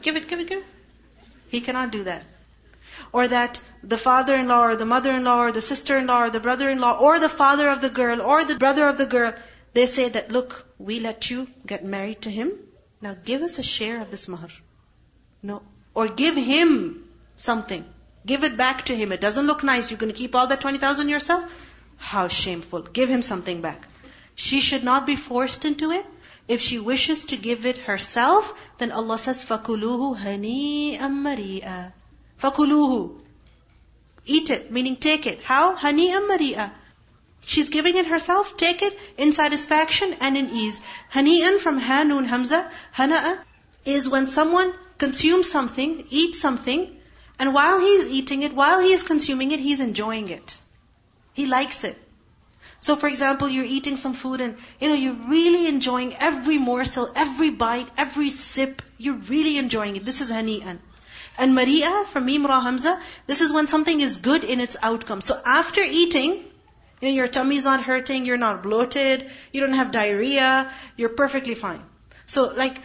Give 0.00 0.16
it, 0.16 0.28
give 0.28 0.40
it, 0.40 0.48
give 0.48 0.58
it. 0.58 0.64
He 1.48 1.60
cannot 1.60 1.90
do 1.90 2.04
that 2.04 2.24
Or 3.11 3.27
that 3.27 3.61
the 3.83 3.97
father-in-law 3.97 4.61
or 4.61 4.75
the 4.75 4.85
mother-in-law 4.85 5.37
or 5.39 5.51
the 5.51 5.61
sister-in-law 5.61 6.23
or 6.23 6.29
the 6.29 6.39
brother-in-law 6.39 6.99
or 6.99 7.19
the 7.19 7.29
father 7.29 7.69
of 7.69 7.81
the 7.81 7.89
girl 7.89 8.21
or 8.21 8.43
the 8.43 8.55
brother 8.55 8.87
of 8.87 8.97
the 8.97 9.05
girl, 9.05 9.33
they 9.73 9.85
say 9.85 10.09
that, 10.09 10.31
look, 10.31 10.65
we 10.77 10.99
let 10.99 11.29
you 11.29 11.47
get 11.65 11.85
married 11.85 12.21
to 12.23 12.31
him. 12.31 12.51
Now 13.01 13.15
give 13.23 13.41
us 13.41 13.59
a 13.59 13.63
share 13.63 14.01
of 14.01 14.11
this 14.11 14.27
mahr. 14.27 14.49
No. 15.43 15.61
Or 15.93 16.07
give 16.07 16.35
him 16.35 17.03
something. 17.37 17.85
Give 18.25 18.43
it 18.43 18.57
back 18.57 18.85
to 18.85 18.95
him. 18.95 19.11
It 19.11 19.21
doesn't 19.21 19.47
look 19.47 19.63
nice. 19.63 19.91
You're 19.91 19.99
going 19.99 20.11
to 20.11 20.17
keep 20.17 20.35
all 20.35 20.47
that 20.47 20.61
20,000 20.61 21.09
yourself? 21.09 21.45
How 21.97 22.27
shameful. 22.27 22.81
Give 22.81 23.09
him 23.09 23.21
something 23.21 23.61
back. 23.61 23.87
She 24.35 24.59
should 24.61 24.83
not 24.83 25.05
be 25.05 25.15
forced 25.15 25.65
into 25.65 25.91
it. 25.91 26.05
If 26.47 26.61
she 26.61 26.79
wishes 26.79 27.25
to 27.25 27.37
give 27.37 27.65
it 27.65 27.77
herself, 27.77 28.53
then 28.77 28.91
Allah 28.91 29.17
says, 29.17 29.43
فَكُلُوهُ 29.45 30.17
هَنِيئًا 30.17 30.99
مَرِيئًا 30.99 31.91
فَكُلُوهُ 32.41 33.19
Eat 34.25 34.49
it, 34.49 34.71
meaning 34.71 34.95
take 34.95 35.25
it. 35.25 35.41
How? 35.43 35.75
هَنِيئًا 35.75 36.27
مَرِيئًا 36.27 36.71
She's 37.41 37.69
giving 37.69 37.95
it 37.95 38.07
herself, 38.07 38.57
take 38.57 38.81
it 38.81 38.99
in 39.17 39.31
satisfaction 39.31 40.15
and 40.19 40.35
in 40.35 40.49
ease. 40.49 40.81
Hani'an 41.13 41.59
from 41.59 41.79
Hanun 41.79 42.25
Hamza, 42.25 42.69
Hana'a, 42.95 43.39
is 43.85 44.09
when 44.09 44.27
someone 44.27 44.73
consumes 44.97 45.49
something, 45.49 46.05
eats 46.09 46.41
something, 46.41 46.97
and 47.39 47.53
while 47.53 47.79
he's 47.79 48.07
eating 48.07 48.41
it, 48.43 48.53
while 48.53 48.79
he 48.79 48.91
is 48.91 49.03
consuming 49.03 49.51
it, 49.51 49.59
he's 49.59 49.79
enjoying 49.79 50.29
it. 50.29 50.59
He 51.33 51.45
likes 51.45 51.83
it. 51.83 51.97
So 52.79 52.95
for 52.95 53.07
example, 53.07 53.47
you're 53.47 53.65
eating 53.65 53.97
some 53.97 54.13
food 54.13 54.41
and, 54.41 54.57
you 54.79 54.89
know, 54.89 54.95
you're 54.95 55.21
really 55.29 55.67
enjoying 55.67 56.15
every 56.15 56.57
morsel, 56.57 57.11
every 57.15 57.49
bite, 57.49 57.87
every 57.97 58.29
sip. 58.29 58.81
You're 58.97 59.21
really 59.33 59.57
enjoying 59.57 59.95
it. 59.95 60.05
This 60.05 60.21
is 60.21 60.31
hani'an. 60.31 60.79
And 61.38 61.54
mari'a, 61.54 62.06
from 62.06 62.26
Mim 62.26 62.44
Hamza, 62.44 63.00
this 63.26 63.40
is 63.40 63.52
when 63.52 63.66
something 63.66 64.00
is 64.00 64.18
good 64.18 64.44
in 64.44 64.60
its 64.60 64.76
outcome. 64.82 65.20
So 65.20 65.40
after 65.44 65.80
eating, 65.82 66.32
you 67.00 67.08
know, 67.08 67.08
your 67.08 67.28
tummy's 67.28 67.64
not 67.64 67.82
hurting, 67.82 68.26
you're 68.26 68.36
not 68.36 68.62
bloated, 68.62 69.30
you 69.52 69.60
don't 69.60 69.74
have 69.74 69.90
diarrhea, 69.90 70.72
you're 70.96 71.08
perfectly 71.08 71.54
fine. 71.54 71.82
So 72.26 72.52
like, 72.54 72.76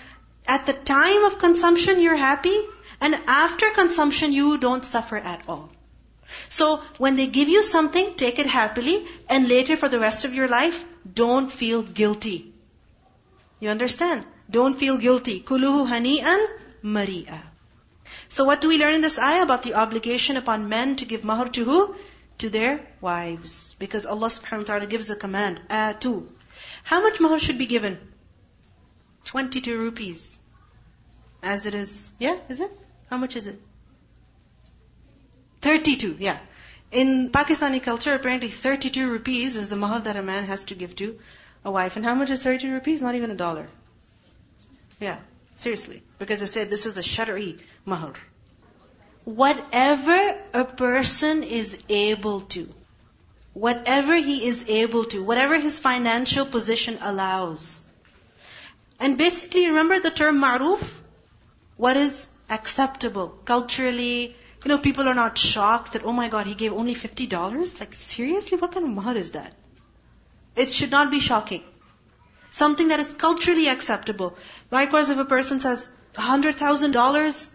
at 0.48 0.66
the 0.66 0.74
time 0.74 1.26
of 1.26 1.38
consumption, 1.40 2.00
you're 2.00 2.16
happy, 2.16 2.58
and 3.02 3.16
after 3.28 3.70
consumption, 3.72 4.32
you 4.32 4.58
don't 4.58 4.84
suffer 4.84 5.18
at 5.18 5.44
all. 5.48 5.70
So 6.50 6.78
when 6.98 7.16
they 7.16 7.28
give 7.28 7.50
you 7.50 7.64
something, 7.64 8.14
take 8.16 8.40
it 8.40 8.48
happily, 8.48 9.06
and 9.30 9.48
later 9.48 9.76
for 9.76 9.90
the 9.90 10.00
rest 10.00 10.26
of 10.26 10.34
your 10.34 10.48
life, 10.48 10.84
don't 11.22 11.52
feel 11.52 11.84
guilty. 11.84 12.54
You 13.60 13.70
understand? 13.70 14.26
Don't 14.50 14.76
feel 14.76 14.98
guilty. 14.98 15.42
Kuluhu 15.42 15.88
hani'an 15.88 16.48
mari'a. 16.82 17.42
So 18.30 18.44
what 18.44 18.62
do 18.62 18.68
we 18.68 18.78
learn 18.78 18.96
in 18.96 19.02
this 19.02 19.20
ayah 19.20 19.44
about 19.44 19.64
the 19.64 19.76
obligation 19.76 20.38
upon 20.38 20.70
men 20.70 20.96
to 20.98 21.06
give 21.06 21.24
mahr 21.24 21.50
to 21.50 21.64
who? 21.64 21.96
To 22.40 22.50
their 22.50 22.86
wives. 23.02 23.76
Because 23.80 24.06
Allah 24.06 24.28
subhanahu 24.28 24.60
wa 24.60 24.64
ta'ala 24.64 24.88
gives 24.88 25.10
a 25.10 25.16
command, 25.16 25.62
ah, 25.70 25.94
atu. 25.94 26.28
How 26.84 27.02
much 27.02 27.20
mahr 27.20 27.40
should 27.40 27.58
be 27.58 27.66
given? 27.66 27.98
22 29.26 29.78
rupees. 29.78 30.38
As 31.44 31.66
it 31.66 31.76
is, 31.76 32.12
yeah, 32.20 32.38
is 32.50 32.62
it? 32.62 32.72
How 33.10 33.18
much 33.18 33.36
is 33.36 33.48
it? 33.48 33.62
32, 35.62 36.18
yeah. 36.20 36.38
In 36.92 37.30
Pakistani 37.32 37.82
culture, 37.82 38.14
apparently 38.14 38.50
32 38.50 39.10
rupees 39.10 39.56
is 39.56 39.68
the 39.70 39.76
mahar 39.76 40.02
that 40.02 40.16
a 40.16 40.24
man 40.24 40.46
has 40.46 40.66
to 40.66 40.76
give 40.76 40.96
to 40.96 41.20
a 41.66 41.72
wife. 41.72 41.96
And 41.98 42.06
how 42.06 42.16
much 42.16 42.30
is 42.30 42.44
32 42.44 42.72
rupees? 42.72 43.02
Not 43.02 43.16
even 43.16 43.32
a 43.32 43.36
dollar. 43.36 43.68
Yeah, 45.00 45.18
seriously. 45.58 46.02
Because 46.20 46.40
they 46.40 46.46
said 46.46 46.70
this 46.70 46.86
is 46.86 46.98
a 46.98 47.04
shari 47.04 47.58
mahar. 47.86 48.14
Whatever 49.26 50.20
a 50.54 50.66
person 50.66 51.44
is 51.44 51.78
able 51.90 52.42
to, 52.56 52.74
whatever 53.54 54.16
he 54.16 54.48
is 54.48 54.64
able 54.70 55.04
to, 55.06 55.22
whatever 55.24 55.60
his 55.60 55.80
financial 55.80 56.46
position 56.46 56.98
allows. 57.02 57.88
And 59.00 59.18
basically, 59.18 59.68
remember 59.68 60.00
the 60.00 60.12
term 60.12 60.40
ma'ruf? 60.42 60.90
What 61.76 61.98
is 61.98 62.28
acceptable 62.50 63.28
culturally, 63.46 64.36
you 64.64 64.70
know, 64.70 64.78
people 64.78 65.08
are 65.08 65.14
not 65.14 65.38
shocked 65.38 65.94
that, 65.94 66.04
oh 66.04 66.14
my 66.14 66.30
god, 66.30 66.48
he 66.48 66.56
gave 66.56 66.74
only 66.74 66.96
$50? 66.96 67.80
Like, 67.80 67.94
seriously? 67.94 68.58
What 68.58 68.72
kind 68.72 68.86
of 68.86 68.92
mahar 68.92 69.16
is 69.16 69.32
that? 69.32 69.54
It 70.56 70.72
should 70.72 70.90
not 70.90 71.12
be 71.12 71.20
shocking. 71.20 71.64
Something 72.58 72.88
that 72.90 73.00
is 73.00 73.14
culturally 73.14 73.68
acceptable. 73.68 74.36
Likewise, 74.72 75.10
if 75.12 75.20
a 75.20 75.26
person 75.26 75.60
says 75.60 75.90
$100,000, 76.16 77.50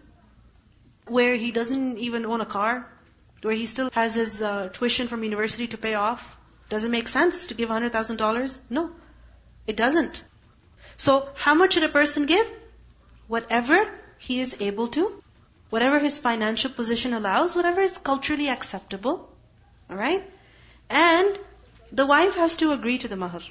where 1.06 1.34
he 1.34 1.50
doesn't 1.50 1.98
even 1.98 2.26
own 2.26 2.40
a 2.40 2.46
car, 2.46 2.88
where 3.42 3.54
he 3.54 3.66
still 3.66 3.90
has 3.92 4.14
his 4.14 4.42
uh, 4.42 4.68
tuition 4.72 5.08
from 5.08 5.24
university 5.24 5.66
to 5.72 5.78
pay 5.86 5.94
off, 5.94 6.36
does 6.68 6.84
it 6.84 6.92
make 6.92 7.08
sense 7.08 7.46
to 7.46 7.54
give 7.54 7.68
$100,000? 7.68 8.60
No, 8.70 8.90
it 9.66 9.76
doesn't. 9.76 10.22
So, 10.96 11.28
how 11.34 11.54
much 11.54 11.74
should 11.74 11.82
a 11.82 11.88
person 11.88 12.26
give? 12.26 12.52
Whatever 13.26 13.80
he 14.18 14.38
is 14.40 14.56
able 14.60 14.86
to, 14.98 15.06
whatever 15.70 15.98
his 15.98 16.20
financial 16.20 16.70
position 16.70 17.12
allows, 17.12 17.56
whatever 17.56 17.80
is 17.80 17.98
culturally 17.98 18.48
acceptable. 18.48 19.28
Alright? 19.90 20.30
And 20.90 21.38
the 21.90 22.06
wife 22.06 22.36
has 22.36 22.56
to 22.62 22.70
agree 22.78 22.98
to 22.98 23.08
the 23.08 23.16
mahar. 23.16 23.42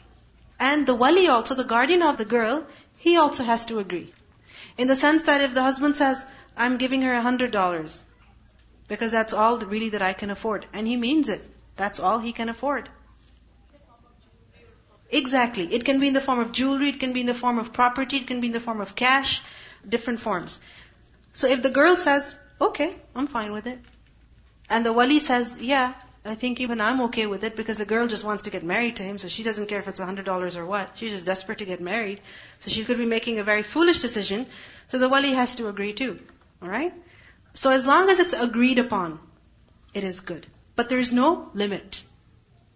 And 0.61 0.85
the 0.85 0.93
wali 0.93 1.27
also, 1.27 1.55
the 1.55 1.63
guardian 1.63 2.03
of 2.03 2.17
the 2.17 2.25
girl, 2.31 2.65
he 2.97 3.17
also 3.17 3.43
has 3.43 3.65
to 3.65 3.79
agree. 3.79 4.13
In 4.77 4.87
the 4.87 4.95
sense 4.95 5.23
that 5.23 5.41
if 5.41 5.55
the 5.55 5.63
husband 5.63 5.95
says, 5.95 6.23
I'm 6.55 6.77
giving 6.77 7.01
her 7.01 7.13
a 7.13 7.21
hundred 7.21 7.49
dollars, 7.51 8.01
because 8.87 9.11
that's 9.11 9.33
all 9.33 9.57
really 9.57 9.89
that 9.89 10.03
I 10.03 10.13
can 10.13 10.29
afford, 10.29 10.67
and 10.71 10.87
he 10.87 10.97
means 10.97 11.29
it, 11.29 11.41
that's 11.77 11.99
all 11.99 12.19
he 12.19 12.31
can 12.31 12.47
afford. 12.47 12.89
Exactly. 15.09 15.65
It 15.73 15.83
can 15.83 15.99
be 15.99 16.07
in 16.09 16.13
the 16.13 16.21
form 16.21 16.39
of 16.39 16.51
jewelry, 16.51 16.89
it 16.89 16.99
can 16.99 17.11
be 17.11 17.21
in 17.21 17.25
the 17.25 17.33
form 17.33 17.57
of 17.57 17.73
property, 17.73 18.17
it 18.17 18.27
can 18.27 18.39
be 18.39 18.47
in 18.47 18.53
the 18.53 18.65
form 18.67 18.81
of 18.81 18.95
cash, 18.95 19.41
different 19.89 20.19
forms. 20.19 20.61
So 21.33 21.47
if 21.47 21.63
the 21.63 21.71
girl 21.71 21.95
says, 21.95 22.35
okay, 22.69 22.95
I'm 23.15 23.25
fine 23.25 23.51
with 23.51 23.65
it, 23.65 23.79
and 24.69 24.85
the 24.85 24.93
wali 24.93 25.17
says, 25.17 25.59
yeah, 25.59 25.93
I 26.23 26.35
think 26.35 26.59
even 26.59 26.81
I'm 26.81 27.01
okay 27.01 27.25
with 27.25 27.43
it 27.43 27.55
because 27.55 27.79
the 27.79 27.85
girl 27.85 28.07
just 28.07 28.23
wants 28.23 28.43
to 28.43 28.51
get 28.51 28.63
married 28.63 28.97
to 28.97 29.03
him, 29.03 29.17
so 29.17 29.27
she 29.27 29.41
doesn't 29.41 29.67
care 29.67 29.79
if 29.79 29.87
it's 29.87 29.99
a 29.99 30.05
hundred 30.05 30.25
dollars 30.25 30.55
or 30.55 30.65
what. 30.65 30.91
She's 30.95 31.11
just 31.11 31.25
desperate 31.25 31.57
to 31.59 31.65
get 31.65 31.81
married. 31.81 32.21
So 32.59 32.69
she's 32.69 32.85
going 32.85 32.99
to 32.99 33.05
be 33.05 33.09
making 33.09 33.39
a 33.39 33.43
very 33.43 33.63
foolish 33.63 34.01
decision. 34.01 34.45
So 34.89 34.99
the 34.99 35.09
wali 35.09 35.33
has 35.33 35.55
to 35.55 35.67
agree 35.67 35.93
too. 35.93 36.19
Alright? 36.61 36.93
So 37.55 37.71
as 37.71 37.87
long 37.87 38.09
as 38.09 38.19
it's 38.19 38.33
agreed 38.33 38.77
upon, 38.77 39.19
it 39.95 40.03
is 40.03 40.19
good. 40.19 40.45
But 40.75 40.89
there's 40.89 41.11
no 41.11 41.49
limit. 41.55 42.03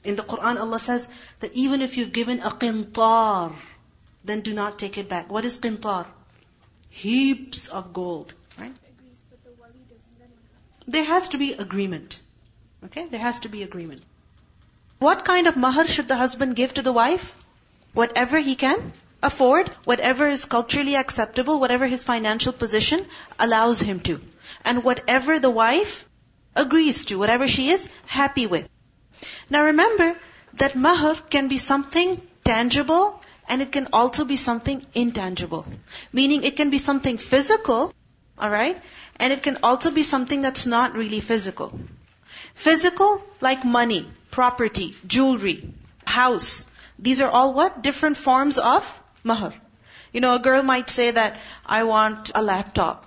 In 0.03 0.15
the 0.15 0.23
Quran, 0.23 0.59
Allah 0.59 0.79
says 0.79 1.07
that 1.39 1.53
even 1.53 1.81
if 1.83 1.97
you've 1.97 2.11
given 2.11 2.39
a 2.39 2.49
qintar, 2.49 3.55
then 4.23 4.41
do 4.41 4.53
not 4.53 4.79
take 4.79 4.97
it 4.97 5.07
back. 5.07 5.31
What 5.31 5.45
is 5.45 5.59
qintar? 5.59 6.07
Heaps 6.89 7.67
of 7.67 7.93
gold. 7.93 8.33
Right? 8.59 8.73
There 10.87 11.03
has 11.03 11.29
to 11.29 11.37
be 11.37 11.53
agreement. 11.53 12.21
Okay? 12.85 13.07
There 13.07 13.19
has 13.19 13.39
to 13.41 13.49
be 13.49 13.63
agreement. 13.63 14.03
What 14.99 15.25
kind 15.25 15.47
of 15.47 15.57
mahar 15.57 15.87
should 15.87 16.07
the 16.07 16.15
husband 16.15 16.55
give 16.55 16.73
to 16.75 16.81
the 16.81 16.93
wife? 16.93 17.33
Whatever 17.93 18.39
he 18.39 18.55
can 18.55 18.93
afford, 19.23 19.69
whatever 19.85 20.27
is 20.27 20.45
culturally 20.45 20.95
acceptable, 20.95 21.59
whatever 21.59 21.87
his 21.87 22.03
financial 22.03 22.53
position 22.53 23.05
allows 23.39 23.79
him 23.79 23.99
to. 24.01 24.21
And 24.63 24.83
whatever 24.83 25.39
the 25.39 25.49
wife 25.49 26.07
agrees 26.55 27.05
to, 27.05 27.17
whatever 27.17 27.47
she 27.47 27.69
is 27.69 27.89
happy 28.05 28.45
with. 28.45 28.69
Now 29.49 29.63
remember 29.63 30.15
that 30.61 30.75
mahar 30.75 31.15
can 31.29 31.47
be 31.47 31.57
something 31.57 32.21
tangible 32.43 33.21
and 33.49 33.61
it 33.61 33.71
can 33.71 33.87
also 33.93 34.25
be 34.25 34.35
something 34.35 34.85
intangible. 34.93 35.65
Meaning 36.13 36.43
it 36.43 36.55
can 36.55 36.69
be 36.69 36.77
something 36.77 37.17
physical, 37.17 37.93
alright, 38.39 38.81
and 39.17 39.33
it 39.33 39.43
can 39.43 39.57
also 39.63 39.91
be 39.91 40.03
something 40.03 40.41
that's 40.41 40.65
not 40.65 40.93
really 40.93 41.19
physical. 41.19 41.79
Physical, 42.53 43.23
like 43.41 43.65
money, 43.65 44.07
property, 44.31 44.95
jewelry, 45.07 45.73
house. 46.05 46.67
These 46.99 47.21
are 47.21 47.29
all 47.29 47.53
what? 47.53 47.81
Different 47.81 48.17
forms 48.17 48.57
of 48.57 49.01
mahar. 49.23 49.53
You 50.13 50.21
know, 50.21 50.35
a 50.35 50.39
girl 50.39 50.63
might 50.63 50.89
say 50.89 51.11
that, 51.11 51.39
I 51.65 51.83
want 51.83 52.31
a 52.35 52.41
laptop. 52.41 53.05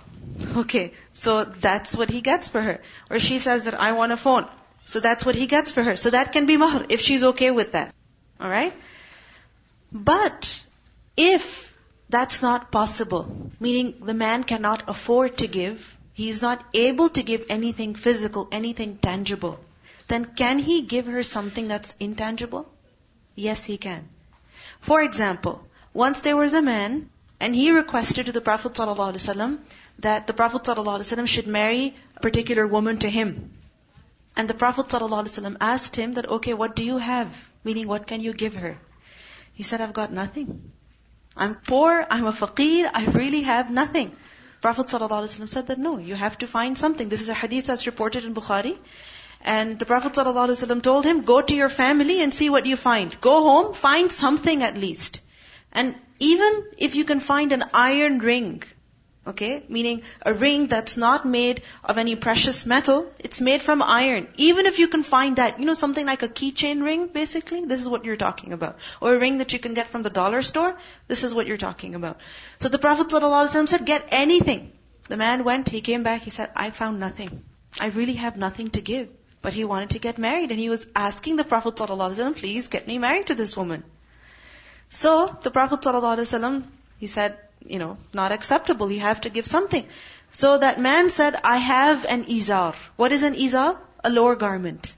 Okay, 0.57 0.93
so 1.13 1.43
that's 1.43 1.95
what 1.95 2.09
he 2.09 2.21
gets 2.21 2.47
for 2.47 2.61
her. 2.61 2.81
Or 3.09 3.19
she 3.19 3.39
says 3.39 3.63
that, 3.63 3.79
I 3.79 3.93
want 3.93 4.11
a 4.11 4.17
phone. 4.17 4.47
So 4.85 4.99
that's 4.99 5.25
what 5.25 5.35
he 5.35 5.47
gets 5.47 5.71
for 5.71 5.83
her. 5.83 5.95
So 5.95 6.11
that 6.11 6.31
can 6.31 6.45
be 6.45 6.57
mahar 6.57 6.85
if 6.89 7.01
she's 7.01 7.23
okay 7.23 7.51
with 7.51 7.71
that. 7.73 7.93
Alright? 8.41 8.73
But, 9.91 10.63
if 11.17 11.75
that's 12.09 12.41
not 12.41 12.71
possible, 12.71 13.51
meaning 13.59 13.95
the 14.01 14.13
man 14.13 14.43
cannot 14.43 14.83
afford 14.87 15.37
to 15.39 15.47
give, 15.47 15.95
he 16.18 16.30
is 16.30 16.42
not 16.42 16.64
able 16.74 17.08
to 17.10 17.22
give 17.22 17.46
anything 17.48 17.94
physical, 17.94 18.48
anything 18.52 18.98
tangible, 18.98 19.58
then 20.08 20.24
can 20.24 20.58
he 20.58 20.82
give 20.82 21.06
her 21.06 21.22
something 21.22 21.68
that's 21.68 21.94
intangible? 21.98 22.68
Yes, 23.34 23.64
he 23.64 23.76
can. 23.76 24.08
For 24.80 25.02
example, 25.02 25.66
once 25.92 26.20
there 26.20 26.36
was 26.36 26.54
a 26.54 26.62
man, 26.62 27.10
and 27.40 27.54
he 27.54 27.70
requested 27.70 28.26
to 28.26 28.32
the 28.32 28.40
Prophet 28.40 28.74
ﷺ 28.74 29.58
that 29.98 30.26
the 30.26 30.32
Prophet 30.32 30.62
ﷺ 30.62 31.26
should 31.26 31.46
marry 31.46 31.94
a 32.16 32.20
particular 32.20 32.66
woman 32.66 32.98
to 32.98 33.10
him. 33.10 33.52
And 34.36 34.48
the 34.48 34.54
Prophet 34.54 34.88
ﷺ 34.88 35.56
asked 35.60 35.96
him 35.96 36.14
that, 36.14 36.28
okay, 36.28 36.54
what 36.54 36.76
do 36.76 36.84
you 36.84 36.98
have? 36.98 37.28
Meaning, 37.64 37.88
what 37.88 38.06
can 38.06 38.20
you 38.20 38.32
give 38.32 38.54
her? 38.54 38.76
He 39.54 39.62
said, 39.62 39.80
I've 39.80 39.92
got 39.92 40.12
nothing. 40.12 40.72
I'm 41.36 41.54
poor, 41.54 42.06
I'm 42.10 42.26
a 42.26 42.32
faqir, 42.32 42.90
I 42.92 43.04
really 43.06 43.42
have 43.42 43.70
nothing. 43.70 44.14
Prophet 44.61 44.87
ﷺ 44.87 45.49
said 45.49 45.67
that 45.67 45.77
no, 45.77 45.97
you 45.97 46.15
have 46.15 46.37
to 46.39 46.47
find 46.47 46.77
something. 46.77 47.09
This 47.09 47.21
is 47.21 47.29
a 47.29 47.33
hadith 47.33 47.67
that's 47.67 47.85
reported 47.87 48.25
in 48.25 48.33
Bukhari. 48.33 48.77
And 49.41 49.79
the 49.79 49.85
Prophet 49.85 50.13
ﷺ 50.13 50.81
told 50.81 51.05
him, 51.05 51.21
go 51.21 51.41
to 51.41 51.55
your 51.55 51.69
family 51.69 52.21
and 52.21 52.33
see 52.33 52.49
what 52.49 52.65
you 52.65 52.75
find. 52.75 53.19
Go 53.21 53.43
home, 53.43 53.73
find 53.73 54.11
something 54.11 54.63
at 54.63 54.77
least. 54.77 55.21
And 55.71 55.95
even 56.19 56.65
if 56.77 56.95
you 56.95 57.05
can 57.05 57.21
find 57.21 57.53
an 57.53 57.63
iron 57.73 58.19
ring, 58.19 58.63
Okay? 59.26 59.62
Meaning 59.68 60.02
a 60.22 60.34
ring 60.34 60.66
that's 60.66 60.96
not 60.98 61.24
made 61.24 61.62
of 61.82 61.96
any 61.96 62.14
precious 62.14 62.66
metal, 62.66 63.10
it's 63.18 63.40
made 63.40 63.62
from 63.62 63.82
iron. 63.82 64.28
Even 64.36 64.66
if 64.66 64.78
you 64.78 64.88
can 64.88 65.02
find 65.02 65.36
that, 65.36 65.58
you 65.58 65.64
know, 65.64 65.74
something 65.74 66.04
like 66.04 66.22
a 66.22 66.28
keychain 66.28 66.82
ring, 66.84 67.06
basically, 67.06 67.64
this 67.64 67.80
is 67.80 67.88
what 67.88 68.04
you're 68.04 68.16
talking 68.16 68.52
about. 68.52 68.76
Or 69.00 69.14
a 69.14 69.18
ring 69.18 69.38
that 69.38 69.54
you 69.54 69.58
can 69.58 69.72
get 69.72 69.88
from 69.88 70.02
the 70.02 70.10
dollar 70.10 70.42
store, 70.42 70.76
this 71.08 71.24
is 71.24 71.34
what 71.34 71.46
you're 71.46 71.56
talking 71.56 71.94
about. 71.94 72.18
So 72.60 72.68
the 72.68 72.78
Prophet 72.78 73.08
ﷺ 73.08 73.68
said, 73.68 73.86
get 73.86 74.08
anything. 74.08 74.72
The 75.08 75.16
man 75.16 75.44
went, 75.44 75.68
he 75.68 75.80
came 75.80 76.02
back, 76.02 76.22
he 76.22 76.30
said, 76.30 76.50
I 76.54 76.70
found 76.70 77.00
nothing. 77.00 77.44
I 77.80 77.86
really 77.86 78.14
have 78.14 78.36
nothing 78.36 78.70
to 78.70 78.80
give. 78.82 79.08
But 79.40 79.52
he 79.52 79.64
wanted 79.64 79.90
to 79.90 79.98
get 79.98 80.16
married 80.16 80.50
and 80.50 80.60
he 80.60 80.70
was 80.70 80.86
asking 80.94 81.36
the 81.36 81.44
Prophet 81.44 81.76
ﷺ, 81.76 82.36
please 82.36 82.68
get 82.68 82.86
me 82.86 82.98
married 82.98 83.26
to 83.26 83.34
this 83.34 83.56
woman. 83.56 83.84
So 84.88 85.26
the 85.42 85.50
Prophet 85.50 85.80
ﷺ, 85.80 86.62
he 86.98 87.06
said, 87.06 87.38
you 87.65 87.79
know, 87.79 87.97
not 88.13 88.31
acceptable. 88.31 88.91
You 88.91 89.01
have 89.01 89.21
to 89.21 89.29
give 89.29 89.45
something. 89.45 89.85
So 90.31 90.57
that 90.57 90.79
man 90.79 91.09
said, 91.09 91.35
I 91.43 91.57
have 91.57 92.05
an 92.05 92.25
izar. 92.25 92.75
What 92.95 93.11
is 93.11 93.23
an 93.23 93.35
izar? 93.35 93.77
A 94.03 94.09
lower 94.09 94.35
garment. 94.35 94.95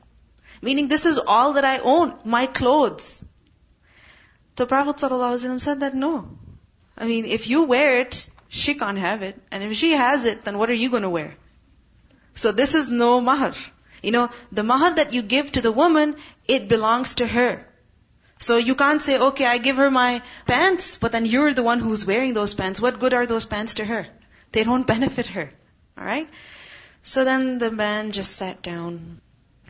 Meaning 0.62 0.88
this 0.88 1.06
is 1.06 1.18
all 1.18 1.54
that 1.54 1.66
I 1.66 1.80
own, 1.80 2.14
my 2.24 2.46
clothes. 2.46 3.26
The 4.56 4.66
Prophet 4.66 4.98
ﷺ 4.98 5.60
said 5.62 5.80
that 5.80 5.96
no. 5.96 6.38
I 6.98 7.08
mean, 7.08 7.26
if 7.26 7.48
you 7.50 7.64
wear 7.64 8.00
it, 8.00 8.30
she 8.50 8.76
can't 8.76 8.98
have 8.98 9.24
it. 9.24 9.42
And 9.50 9.64
if 9.64 9.74
she 9.74 9.94
has 9.94 10.26
it, 10.26 10.44
then 10.44 10.58
what 10.58 10.70
are 10.70 10.80
you 10.82 10.90
going 10.90 11.04
to 11.04 11.10
wear? 11.10 11.34
So 12.36 12.52
this 12.52 12.76
is 12.76 12.90
no 12.90 13.22
mahar. 13.22 13.54
You 14.04 14.12
know, 14.12 14.30
the 14.52 14.64
mahar 14.64 14.96
that 14.96 15.14
you 15.14 15.22
give 15.22 15.52
to 15.54 15.62
the 15.62 15.72
woman, 15.72 16.16
it 16.48 16.68
belongs 16.68 17.16
to 17.16 17.28
her. 17.28 17.66
So 18.42 18.58
you 18.58 18.74
can't 18.74 19.04
say, 19.04 19.20
okay, 19.20 19.46
I 19.46 19.60
give 19.60 19.78
her 19.78 19.92
my 19.92 20.24
pants, 20.48 20.96
but 20.96 21.12
then 21.12 21.28
you're 21.28 21.54
the 21.54 21.62
one 21.62 21.80
who's 21.80 22.08
wearing 22.08 22.34
those 22.34 22.56
pants. 22.56 22.82
What 22.82 23.00
good 23.00 23.14
are 23.14 23.28
those 23.28 23.46
pants 23.46 23.76
to 23.76 23.86
her? 23.86 24.08
They 24.52 24.64
don't 24.64 24.88
benefit 24.94 25.28
her. 25.28 25.52
Alright? 25.96 26.28
So 27.04 27.24
then 27.24 27.60
the 27.60 27.70
man 27.70 28.12
just 28.12 28.36
sat 28.36 28.64
down. 28.64 29.22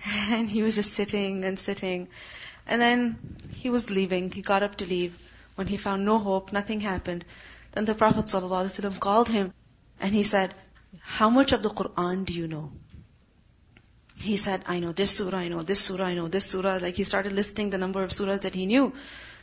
And 0.30 0.50
he 0.50 0.64
was 0.64 0.76
just 0.76 0.94
sitting 0.94 1.44
and 1.44 1.60
sitting. 1.60 2.08
And 2.66 2.82
then 2.82 3.18
he 3.56 3.70
was 3.70 3.92
leaving. 3.92 4.32
He 4.32 4.42
got 4.42 4.64
up 4.64 4.76
to 4.78 4.86
leave. 4.86 5.18
When 5.56 5.68
he 5.68 5.76
found 5.76 6.06
no 6.06 6.18
hope, 6.18 6.54
nothing 6.54 6.80
happened. 6.80 7.26
Then 7.74 7.84
the 7.84 7.94
Prophet 7.94 8.32
called 9.02 9.30
him 9.30 9.54
and 10.00 10.16
he 10.16 10.24
said, 10.24 10.56
How 11.02 11.30
much 11.30 11.52
of 11.52 11.62
the 11.62 11.70
Quran 11.70 12.26
do 12.26 12.34
you 12.34 12.48
know? 12.48 12.72
He 14.22 14.38
said, 14.38 14.64
I 14.68 14.80
know 14.80 14.92
this 14.92 15.12
surah, 15.12 15.38
I 15.38 15.48
know 15.48 15.64
this 15.64 15.82
surah, 15.82 16.06
I 16.06 16.14
know 16.14 16.28
this 16.28 16.46
surah. 16.46 16.78
Like 16.82 16.96
he 16.96 17.04
started 17.04 17.34
listing 17.34 17.70
the 17.72 17.78
number 17.78 18.04
of 18.04 18.12
surahs 18.12 18.42
that 18.42 18.54
he 18.54 18.66
knew. 18.66 18.94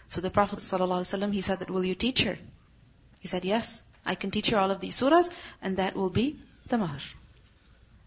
So 0.08 0.20
the 0.20 0.30
Prophet 0.30 0.60
ﷺ, 0.60 1.32
he 1.32 1.40
said 1.40 1.58
that, 1.60 1.70
will 1.70 1.84
you 1.84 1.94
teach 1.94 2.22
her? 2.22 2.38
He 3.18 3.28
said, 3.28 3.44
yes, 3.44 3.82
I 4.06 4.14
can 4.14 4.30
teach 4.30 4.50
her 4.50 4.58
all 4.58 4.70
of 4.70 4.80
these 4.80 4.98
surahs, 4.98 5.30
and 5.60 5.78
that 5.78 5.96
will 5.96 6.10
be 6.10 6.38
the 6.68 6.78
mahr. 6.78 6.98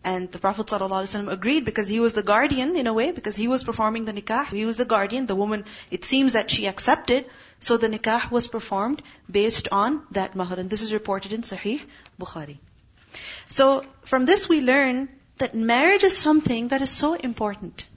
And 0.03 0.31
the 0.31 0.39
Prophet 0.39 0.65
ﷺ 0.65 1.31
agreed 1.31 1.63
because 1.63 1.87
he 1.87 1.99
was 1.99 2.13
the 2.13 2.23
guardian 2.23 2.75
in 2.75 2.87
a 2.87 2.93
way, 2.93 3.11
because 3.11 3.35
he 3.35 3.47
was 3.47 3.63
performing 3.63 4.05
the 4.05 4.13
nikah. 4.13 4.47
He 4.47 4.65
was 4.65 4.77
the 4.77 4.85
guardian. 4.85 5.27
The 5.27 5.35
woman, 5.35 5.65
it 5.91 6.03
seems 6.05 6.33
that 6.33 6.49
she 6.49 6.67
accepted. 6.67 7.25
So 7.59 7.77
the 7.77 7.87
nikah 7.87 8.31
was 8.31 8.47
performed 8.47 9.03
based 9.29 9.67
on 9.71 10.03
that 10.11 10.35
mahr. 10.35 10.57
And 10.57 10.71
this 10.71 10.81
is 10.81 10.91
reported 10.91 11.33
in 11.33 11.41
Sahih 11.41 11.81
Bukhari. 12.19 12.57
So 13.47 13.85
from 14.03 14.25
this 14.25 14.49
we 14.49 14.61
learn 14.61 15.09
that 15.43 15.55
marriage 15.55 16.03
is 16.03 16.17
something 16.17 16.69
that 16.73 16.81
is 16.81 16.89
so 16.89 17.13
important. 17.13 17.87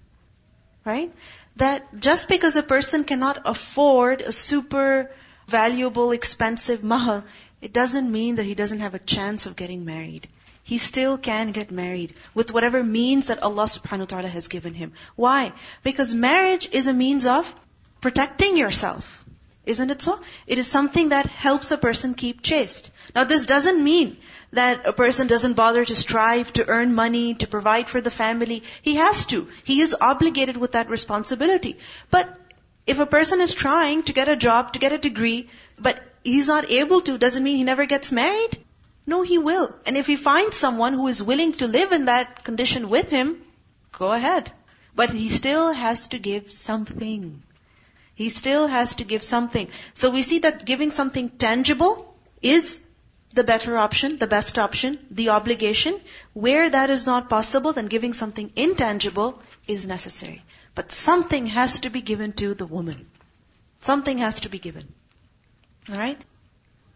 Right? 0.85 1.13
That 1.57 1.89
just 1.99 2.29
because 2.29 2.57
a 2.57 2.63
person 2.63 3.05
cannot 3.05 3.43
afford 3.55 4.21
a 4.21 4.33
super 4.33 5.11
valuable, 5.47 6.13
expensive 6.13 6.83
mahar, 6.83 7.25
it 7.61 7.73
doesn't 7.73 8.11
mean 8.11 8.37
that 8.37 8.51
he 8.53 8.55
doesn't 8.55 8.81
have 8.81 8.95
a 8.95 9.05
chance 9.17 9.47
of 9.47 9.57
getting 9.57 9.85
married. 9.85 10.29
he 10.65 10.79
still 10.79 11.19
can 11.19 11.53
get 11.53 11.71
married 11.71 12.15
with 12.33 12.51
whatever 12.51 12.83
means 12.83 13.27
that 13.27 13.43
Allah 13.43 13.65
subhanahu 13.65 14.01
wa 14.01 14.05
ta'ala 14.07 14.29
has 14.29 14.49
given 14.49 14.75
him. 14.75 14.93
Why? 15.15 15.53
Because 15.83 16.15
marriage 16.15 16.69
is 16.73 16.87
a 16.87 16.95
means 16.95 17.27
of 17.27 17.55
protecting 18.01 18.57
yourself. 18.57 19.24
Isn't 19.67 19.91
it 19.91 20.03
so? 20.03 20.21
It 20.47 20.59
is 20.59 20.67
something 20.67 21.09
that 21.09 21.27
helps 21.27 21.71
a 21.71 21.79
person 21.79 22.15
keep 22.15 22.43
chaste. 22.43 22.91
Now 23.15 23.25
this 23.25 23.47
doesn't 23.47 23.83
mean 23.83 24.19
that 24.53 24.87
a 24.87 24.93
person 24.93 25.27
doesn't 25.27 25.55
bother 25.55 25.85
to 25.85 25.95
strive 25.95 26.53
to 26.55 26.67
earn 26.69 26.95
money, 26.95 27.35
to 27.35 27.47
provide 27.47 27.89
for 27.89 28.01
the 28.01 28.11
family. 28.11 28.63
He 28.83 28.97
has 28.97 29.25
to. 29.27 29.49
He 29.65 29.81
is 29.81 29.97
obligated 29.99 30.57
with 30.57 30.73
that 30.73 30.91
responsibility. 30.91 31.79
But 32.11 32.39
if 32.87 32.99
a 32.99 33.07
person 33.07 33.41
is 33.41 33.55
trying 33.55 34.03
to 34.03 34.13
get 34.13 34.29
a 34.29 34.37
job, 34.37 34.75
to 34.75 34.79
get 34.79 34.93
a 34.93 34.99
degree, 34.99 35.49
but 35.79 36.03
he's 36.23 36.49
not 36.49 36.71
able 36.71 37.01
to, 37.03 37.17
doesn't 37.17 37.43
mean 37.43 37.57
he 37.57 37.65
never 37.65 37.87
gets 37.87 38.13
married. 38.13 38.59
No, 39.07 39.23
he 39.23 39.39
will. 39.39 39.75
And 39.87 39.97
if 39.97 40.07
he 40.07 40.17
finds 40.17 40.57
someone 40.57 40.93
who 40.93 41.09
is 41.09 41.23
willing 41.23 41.53
to 41.55 41.67
live 41.67 41.93
in 41.93 42.07
that 42.07 42.45
condition 42.45 42.89
with 42.89 43.11
him, 43.11 43.41
go 43.93 44.13
ahead. 44.13 44.51
But 44.95 45.11
he 45.11 45.29
still 45.29 45.73
has 45.73 46.07
to 46.09 46.19
give 46.19 46.51
something. 46.51 47.43
He 48.15 48.29
still 48.29 48.67
has 48.69 48.95
to 48.97 49.05
give 49.05 49.23
something. 49.23 49.69
So 49.93 50.11
we 50.11 50.23
see 50.23 50.41
that 50.41 50.65
giving 50.65 50.91
something 50.91 51.31
tangible 51.31 52.15
is 52.43 52.81
the 53.33 53.45
better 53.45 53.77
option, 53.77 54.19
the 54.19 54.27
best 54.27 54.59
option, 54.59 54.99
the 55.11 55.31
obligation. 55.31 56.01
Where 56.33 56.71
that 56.71 56.91
is 56.91 57.07
not 57.07 57.29
possible, 57.29 57.73
then 57.73 57.87
giving 57.87 58.13
something 58.13 58.53
intangible 58.55 59.43
is 59.67 59.87
necessary. 59.87 60.43
But 60.75 60.93
something 60.93 61.47
has 61.47 61.81
to 61.81 61.91
be 61.91 62.03
given 62.03 62.33
to 62.35 62.55
the 62.55 62.67
woman. 62.67 63.07
Something 63.81 64.19
has 64.19 64.41
to 64.41 64.49
be 64.49 64.59
given. 64.59 64.85
Alright? 65.91 66.21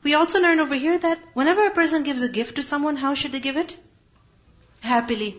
We 0.03 0.15
also 0.15 0.41
learn 0.41 0.61
over 0.61 0.77
here 0.77 0.97
that 0.97 1.19
whenever 1.35 1.67
a 1.67 1.73
person 1.73 2.05
gives 2.05 2.23
a 2.23 2.29
gift 2.29 2.55
to 2.57 2.63
someone, 2.63 2.97
how 2.97 3.15
should 3.15 3.33
they 3.33 3.41
give 3.41 3.57
it? 3.57 3.77
Happily. 4.81 5.37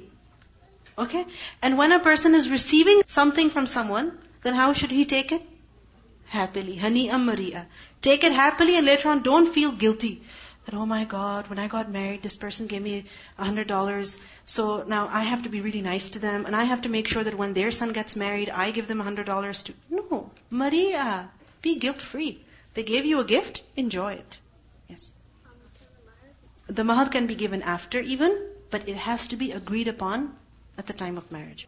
Okay? 0.97 1.25
And 1.61 1.77
when 1.77 1.93
a 1.93 1.99
person 1.99 2.35
is 2.35 2.49
receiving 2.49 3.01
something 3.07 3.49
from 3.49 3.65
someone, 3.65 4.17
then 4.41 4.53
how 4.53 4.73
should 4.73 4.91
he 4.91 5.05
take 5.05 5.31
it? 5.31 5.41
Happily. 6.29 6.77
Hani 6.77 7.09
mari'a. 7.09 7.65
Take 8.01 8.23
it 8.23 8.31
happily 8.31 8.77
and 8.77 8.85
later 8.85 9.09
on 9.09 9.23
don't 9.23 9.53
feel 9.53 9.71
guilty 9.71 10.21
that, 10.69 10.77
oh 10.77 10.85
my 10.85 11.03
God, 11.03 11.47
when 11.49 11.57
I 11.59 11.67
got 11.67 11.89
married, 11.89 12.21
this 12.21 12.35
person 12.35 12.67
gave 12.67 12.81
me 12.81 13.05
a 13.37 13.43
hundred 13.43 13.67
dollars. 13.67 14.19
So 14.45 14.83
now 14.83 15.07
I 15.11 15.23
have 15.23 15.43
to 15.43 15.49
be 15.49 15.61
really 15.61 15.81
nice 15.81 16.09
to 16.09 16.19
them 16.19 16.45
and 16.45 16.55
I 16.55 16.65
have 16.65 16.81
to 16.81 16.89
make 16.89 17.07
sure 17.07 17.23
that 17.23 17.37
when 17.37 17.53
their 17.53 17.71
son 17.71 17.93
gets 17.93 18.15
married, 18.15 18.49
I 18.49 18.71
give 18.71 18.87
them 18.87 19.01
a 19.01 19.03
hundred 19.03 19.25
dollars 19.25 19.63
too. 19.63 19.73
No. 19.89 20.29
mari'a. 20.51 21.29
Be 21.61 21.75
guilt 21.75 22.01
free. 22.01 22.39
They 22.73 22.83
gave 22.83 23.05
you 23.05 23.19
a 23.19 23.25
gift, 23.25 23.63
enjoy 23.75 24.13
it. 24.13 24.39
Yes. 24.87 25.13
The 26.67 26.83
mahar 26.83 27.09
can 27.09 27.25
be 27.25 27.35
given 27.35 27.63
after 27.63 27.99
even, 27.99 28.37
but 28.69 28.87
it 28.87 28.95
has 28.95 29.25
to 29.27 29.37
be 29.37 29.51
agreed 29.53 29.87
upon 29.87 30.35
at 30.77 30.85
the 30.85 30.93
time 30.93 31.17
of 31.17 31.31
marriage. 31.31 31.67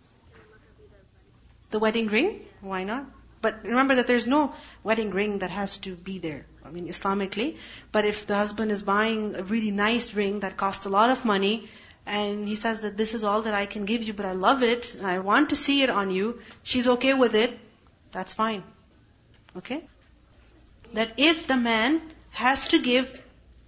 The 1.72 1.80
wedding 1.80 2.08
ring? 2.08 2.46
Why 2.62 2.84
not? 2.84 3.06
But 3.42 3.64
remember 3.64 3.96
that 3.96 4.08
there's 4.08 4.28
no 4.28 4.54
wedding 4.84 5.12
ring 5.12 5.40
that 5.40 5.50
has 5.50 5.78
to 5.80 5.96
be 5.96 6.20
there. 6.20 6.46
I 6.64 6.70
mean, 6.70 6.88
Islamically. 6.88 7.58
But 7.92 8.06
if 8.06 8.28
the 8.28 8.36
husband 8.36 8.72
is 8.72 8.84
buying 8.84 9.36
a 9.36 9.44
really 9.44 9.72
nice 9.72 10.14
ring 10.14 10.42
that 10.42 10.58
costs 10.58 10.86
a 10.86 10.90
lot 10.90 11.10
of 11.10 11.26
money, 11.26 11.70
and 12.06 12.48
he 12.48 12.56
says 12.56 12.82
that 12.82 12.98
this 12.98 13.14
is 13.14 13.24
all 13.24 13.44
that 13.44 13.54
I 13.54 13.66
can 13.66 13.86
give 13.86 14.04
you, 14.04 14.14
but 14.14 14.26
I 14.26 14.34
love 14.34 14.64
it, 14.64 14.96
and 14.96 15.08
I 15.08 15.20
want 15.20 15.50
to 15.50 15.56
see 15.56 15.82
it 15.84 15.90
on 15.90 16.12
you, 16.12 16.40
she's 16.64 16.88
okay 16.88 17.14
with 17.14 17.36
it, 17.36 17.58
that's 18.12 18.34
fine. 18.34 18.64
Okay? 19.58 19.84
That 20.94 21.14
if 21.18 21.48
the 21.48 21.58
man 21.58 22.02
has 22.32 22.68
to 22.70 22.82
give 22.82 23.20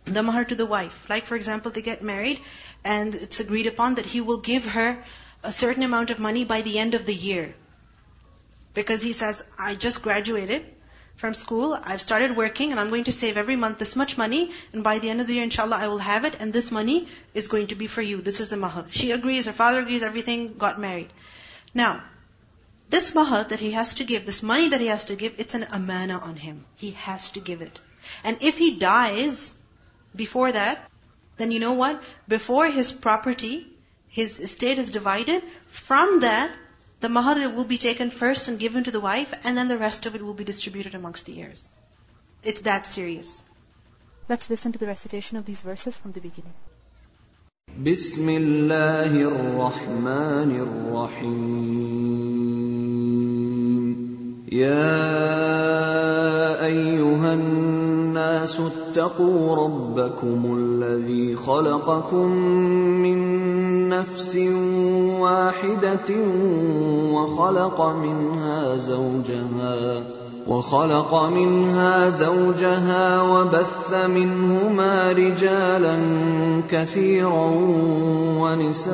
the 0.06 0.24
mahar 0.24 0.46
to 0.46 0.56
the 0.56 0.66
wife, 0.66 1.06
like 1.10 1.26
for 1.26 1.36
example, 1.36 1.72
they 1.72 1.82
get 1.82 2.02
married, 2.02 2.40
and 2.84 3.16
it's 3.16 3.40
agreed 3.40 3.68
upon 3.68 3.96
that 3.96 4.06
he 4.06 4.22
will 4.22 4.40
give 4.40 4.66
her 4.66 5.04
a 5.44 5.52
certain 5.52 5.84
amount 5.84 6.10
of 6.10 6.20
money 6.20 6.44
by 6.44 6.62
the 6.62 6.80
end 6.80 6.94
of 6.94 7.06
the 7.06 7.14
year. 7.14 7.54
Because 8.74 9.02
he 9.02 9.14
says, 9.14 9.44
I 9.58 9.76
just 9.76 10.02
graduated 10.02 10.66
from 11.16 11.34
school, 11.34 11.78
I've 11.82 12.02
started 12.02 12.36
working, 12.36 12.72
and 12.72 12.80
I'm 12.80 12.90
going 12.90 13.04
to 13.04 13.12
save 13.12 13.38
every 13.38 13.56
month 13.56 13.78
this 13.78 13.96
much 13.96 14.18
money, 14.18 14.52
and 14.72 14.84
by 14.84 15.00
the 15.00 15.10
end 15.10 15.22
of 15.22 15.28
the 15.28 15.36
year, 15.36 15.44
inshallah, 15.44 15.76
I 15.76 15.88
will 15.88 16.00
have 16.00 16.26
it, 16.26 16.36
and 16.40 16.52
this 16.52 16.72
money 16.72 17.08
is 17.34 17.48
going 17.48 17.68
to 17.68 17.76
be 17.76 17.88
for 17.88 18.02
you. 18.02 18.22
This 18.22 18.40
is 18.40 18.50
the 18.50 18.58
mahar. 18.58 18.86
She 18.90 19.12
agrees, 19.12 19.46
her 19.46 19.54
father 19.54 19.82
agrees, 19.82 20.02
everything, 20.02 20.56
got 20.58 20.80
married. 20.80 21.14
Now, 21.74 22.04
this 22.90 23.14
mahar 23.14 23.44
that 23.44 23.60
he 23.60 23.72
has 23.72 23.94
to 23.96 24.04
give, 24.04 24.26
this 24.26 24.42
money 24.42 24.70
that 24.70 24.82
he 24.82 24.88
has 24.88 25.06
to 25.06 25.16
give, 25.16 25.36
it's 25.38 25.54
an 25.54 25.68
amana 25.72 26.18
on 26.18 26.36
him. 26.36 26.66
He 26.76 26.92
has 26.92 27.30
to 27.32 27.40
give 27.40 27.62
it. 27.62 27.80
And 28.24 28.38
if 28.42 28.58
he 28.58 28.78
dies 28.78 29.56
before 30.16 30.52
that, 30.52 30.90
then 31.38 31.52
you 31.52 31.60
know 31.60 31.74
what? 31.74 32.02
Before 32.28 32.68
his 32.68 32.92
property, 32.92 33.68
his 34.08 34.40
estate 34.40 34.78
is 34.80 34.92
divided, 34.92 35.44
from 35.70 36.20
that, 36.22 36.56
the 37.03 37.09
mahar 37.09 37.49
will 37.51 37.65
be 37.65 37.79
taken 37.79 38.11
first 38.11 38.49
and 38.49 38.59
given 38.59 38.85
to 38.85 38.91
the 38.91 39.01
wife, 39.01 39.33
and 39.45 39.57
then 39.57 39.69
the 39.69 39.79
rest 39.79 40.07
of 40.07 40.15
it 40.15 40.23
will 40.23 40.35
be 40.35 40.45
distributed 40.45 40.95
amongst 40.95 41.27
the 41.27 41.41
heirs. 41.41 41.71
It's 42.43 42.63
that 42.63 42.87
serious. 42.87 43.43
Let's 44.29 44.51
listen 44.51 44.73
to 44.73 44.79
the 44.79 44.87
recitation 44.87 45.39
of 45.39 45.45
these 45.47 45.61
verses 45.61 45.95
from 45.97 46.13
the 46.13 46.21
beginning. 46.21 46.55
بسم 47.85 48.29
الله 48.29 49.13
الرحمن 49.23 50.51
الرحيم 50.61 51.69
يا 54.53 55.05
ايها 56.65 57.35
الناس 57.35 58.61
اتقوا 58.94 59.56
ربكم 59.56 60.58
الذي 60.60 61.36
خلقكم 61.36 62.28
من 63.02 63.90
نفس 63.90 64.36
واحدة 65.20 66.10
وخلق 67.14 67.82
منها 67.82 68.78
زوجها 68.78 70.04
وخلق 70.48 71.24
منها 71.24 72.10
زوجها 72.10 73.22
وبث 73.22 73.94
منهما 74.08 75.12
رجالا 75.12 76.00
كثيرا 76.70 77.52
ونساء 78.38 78.94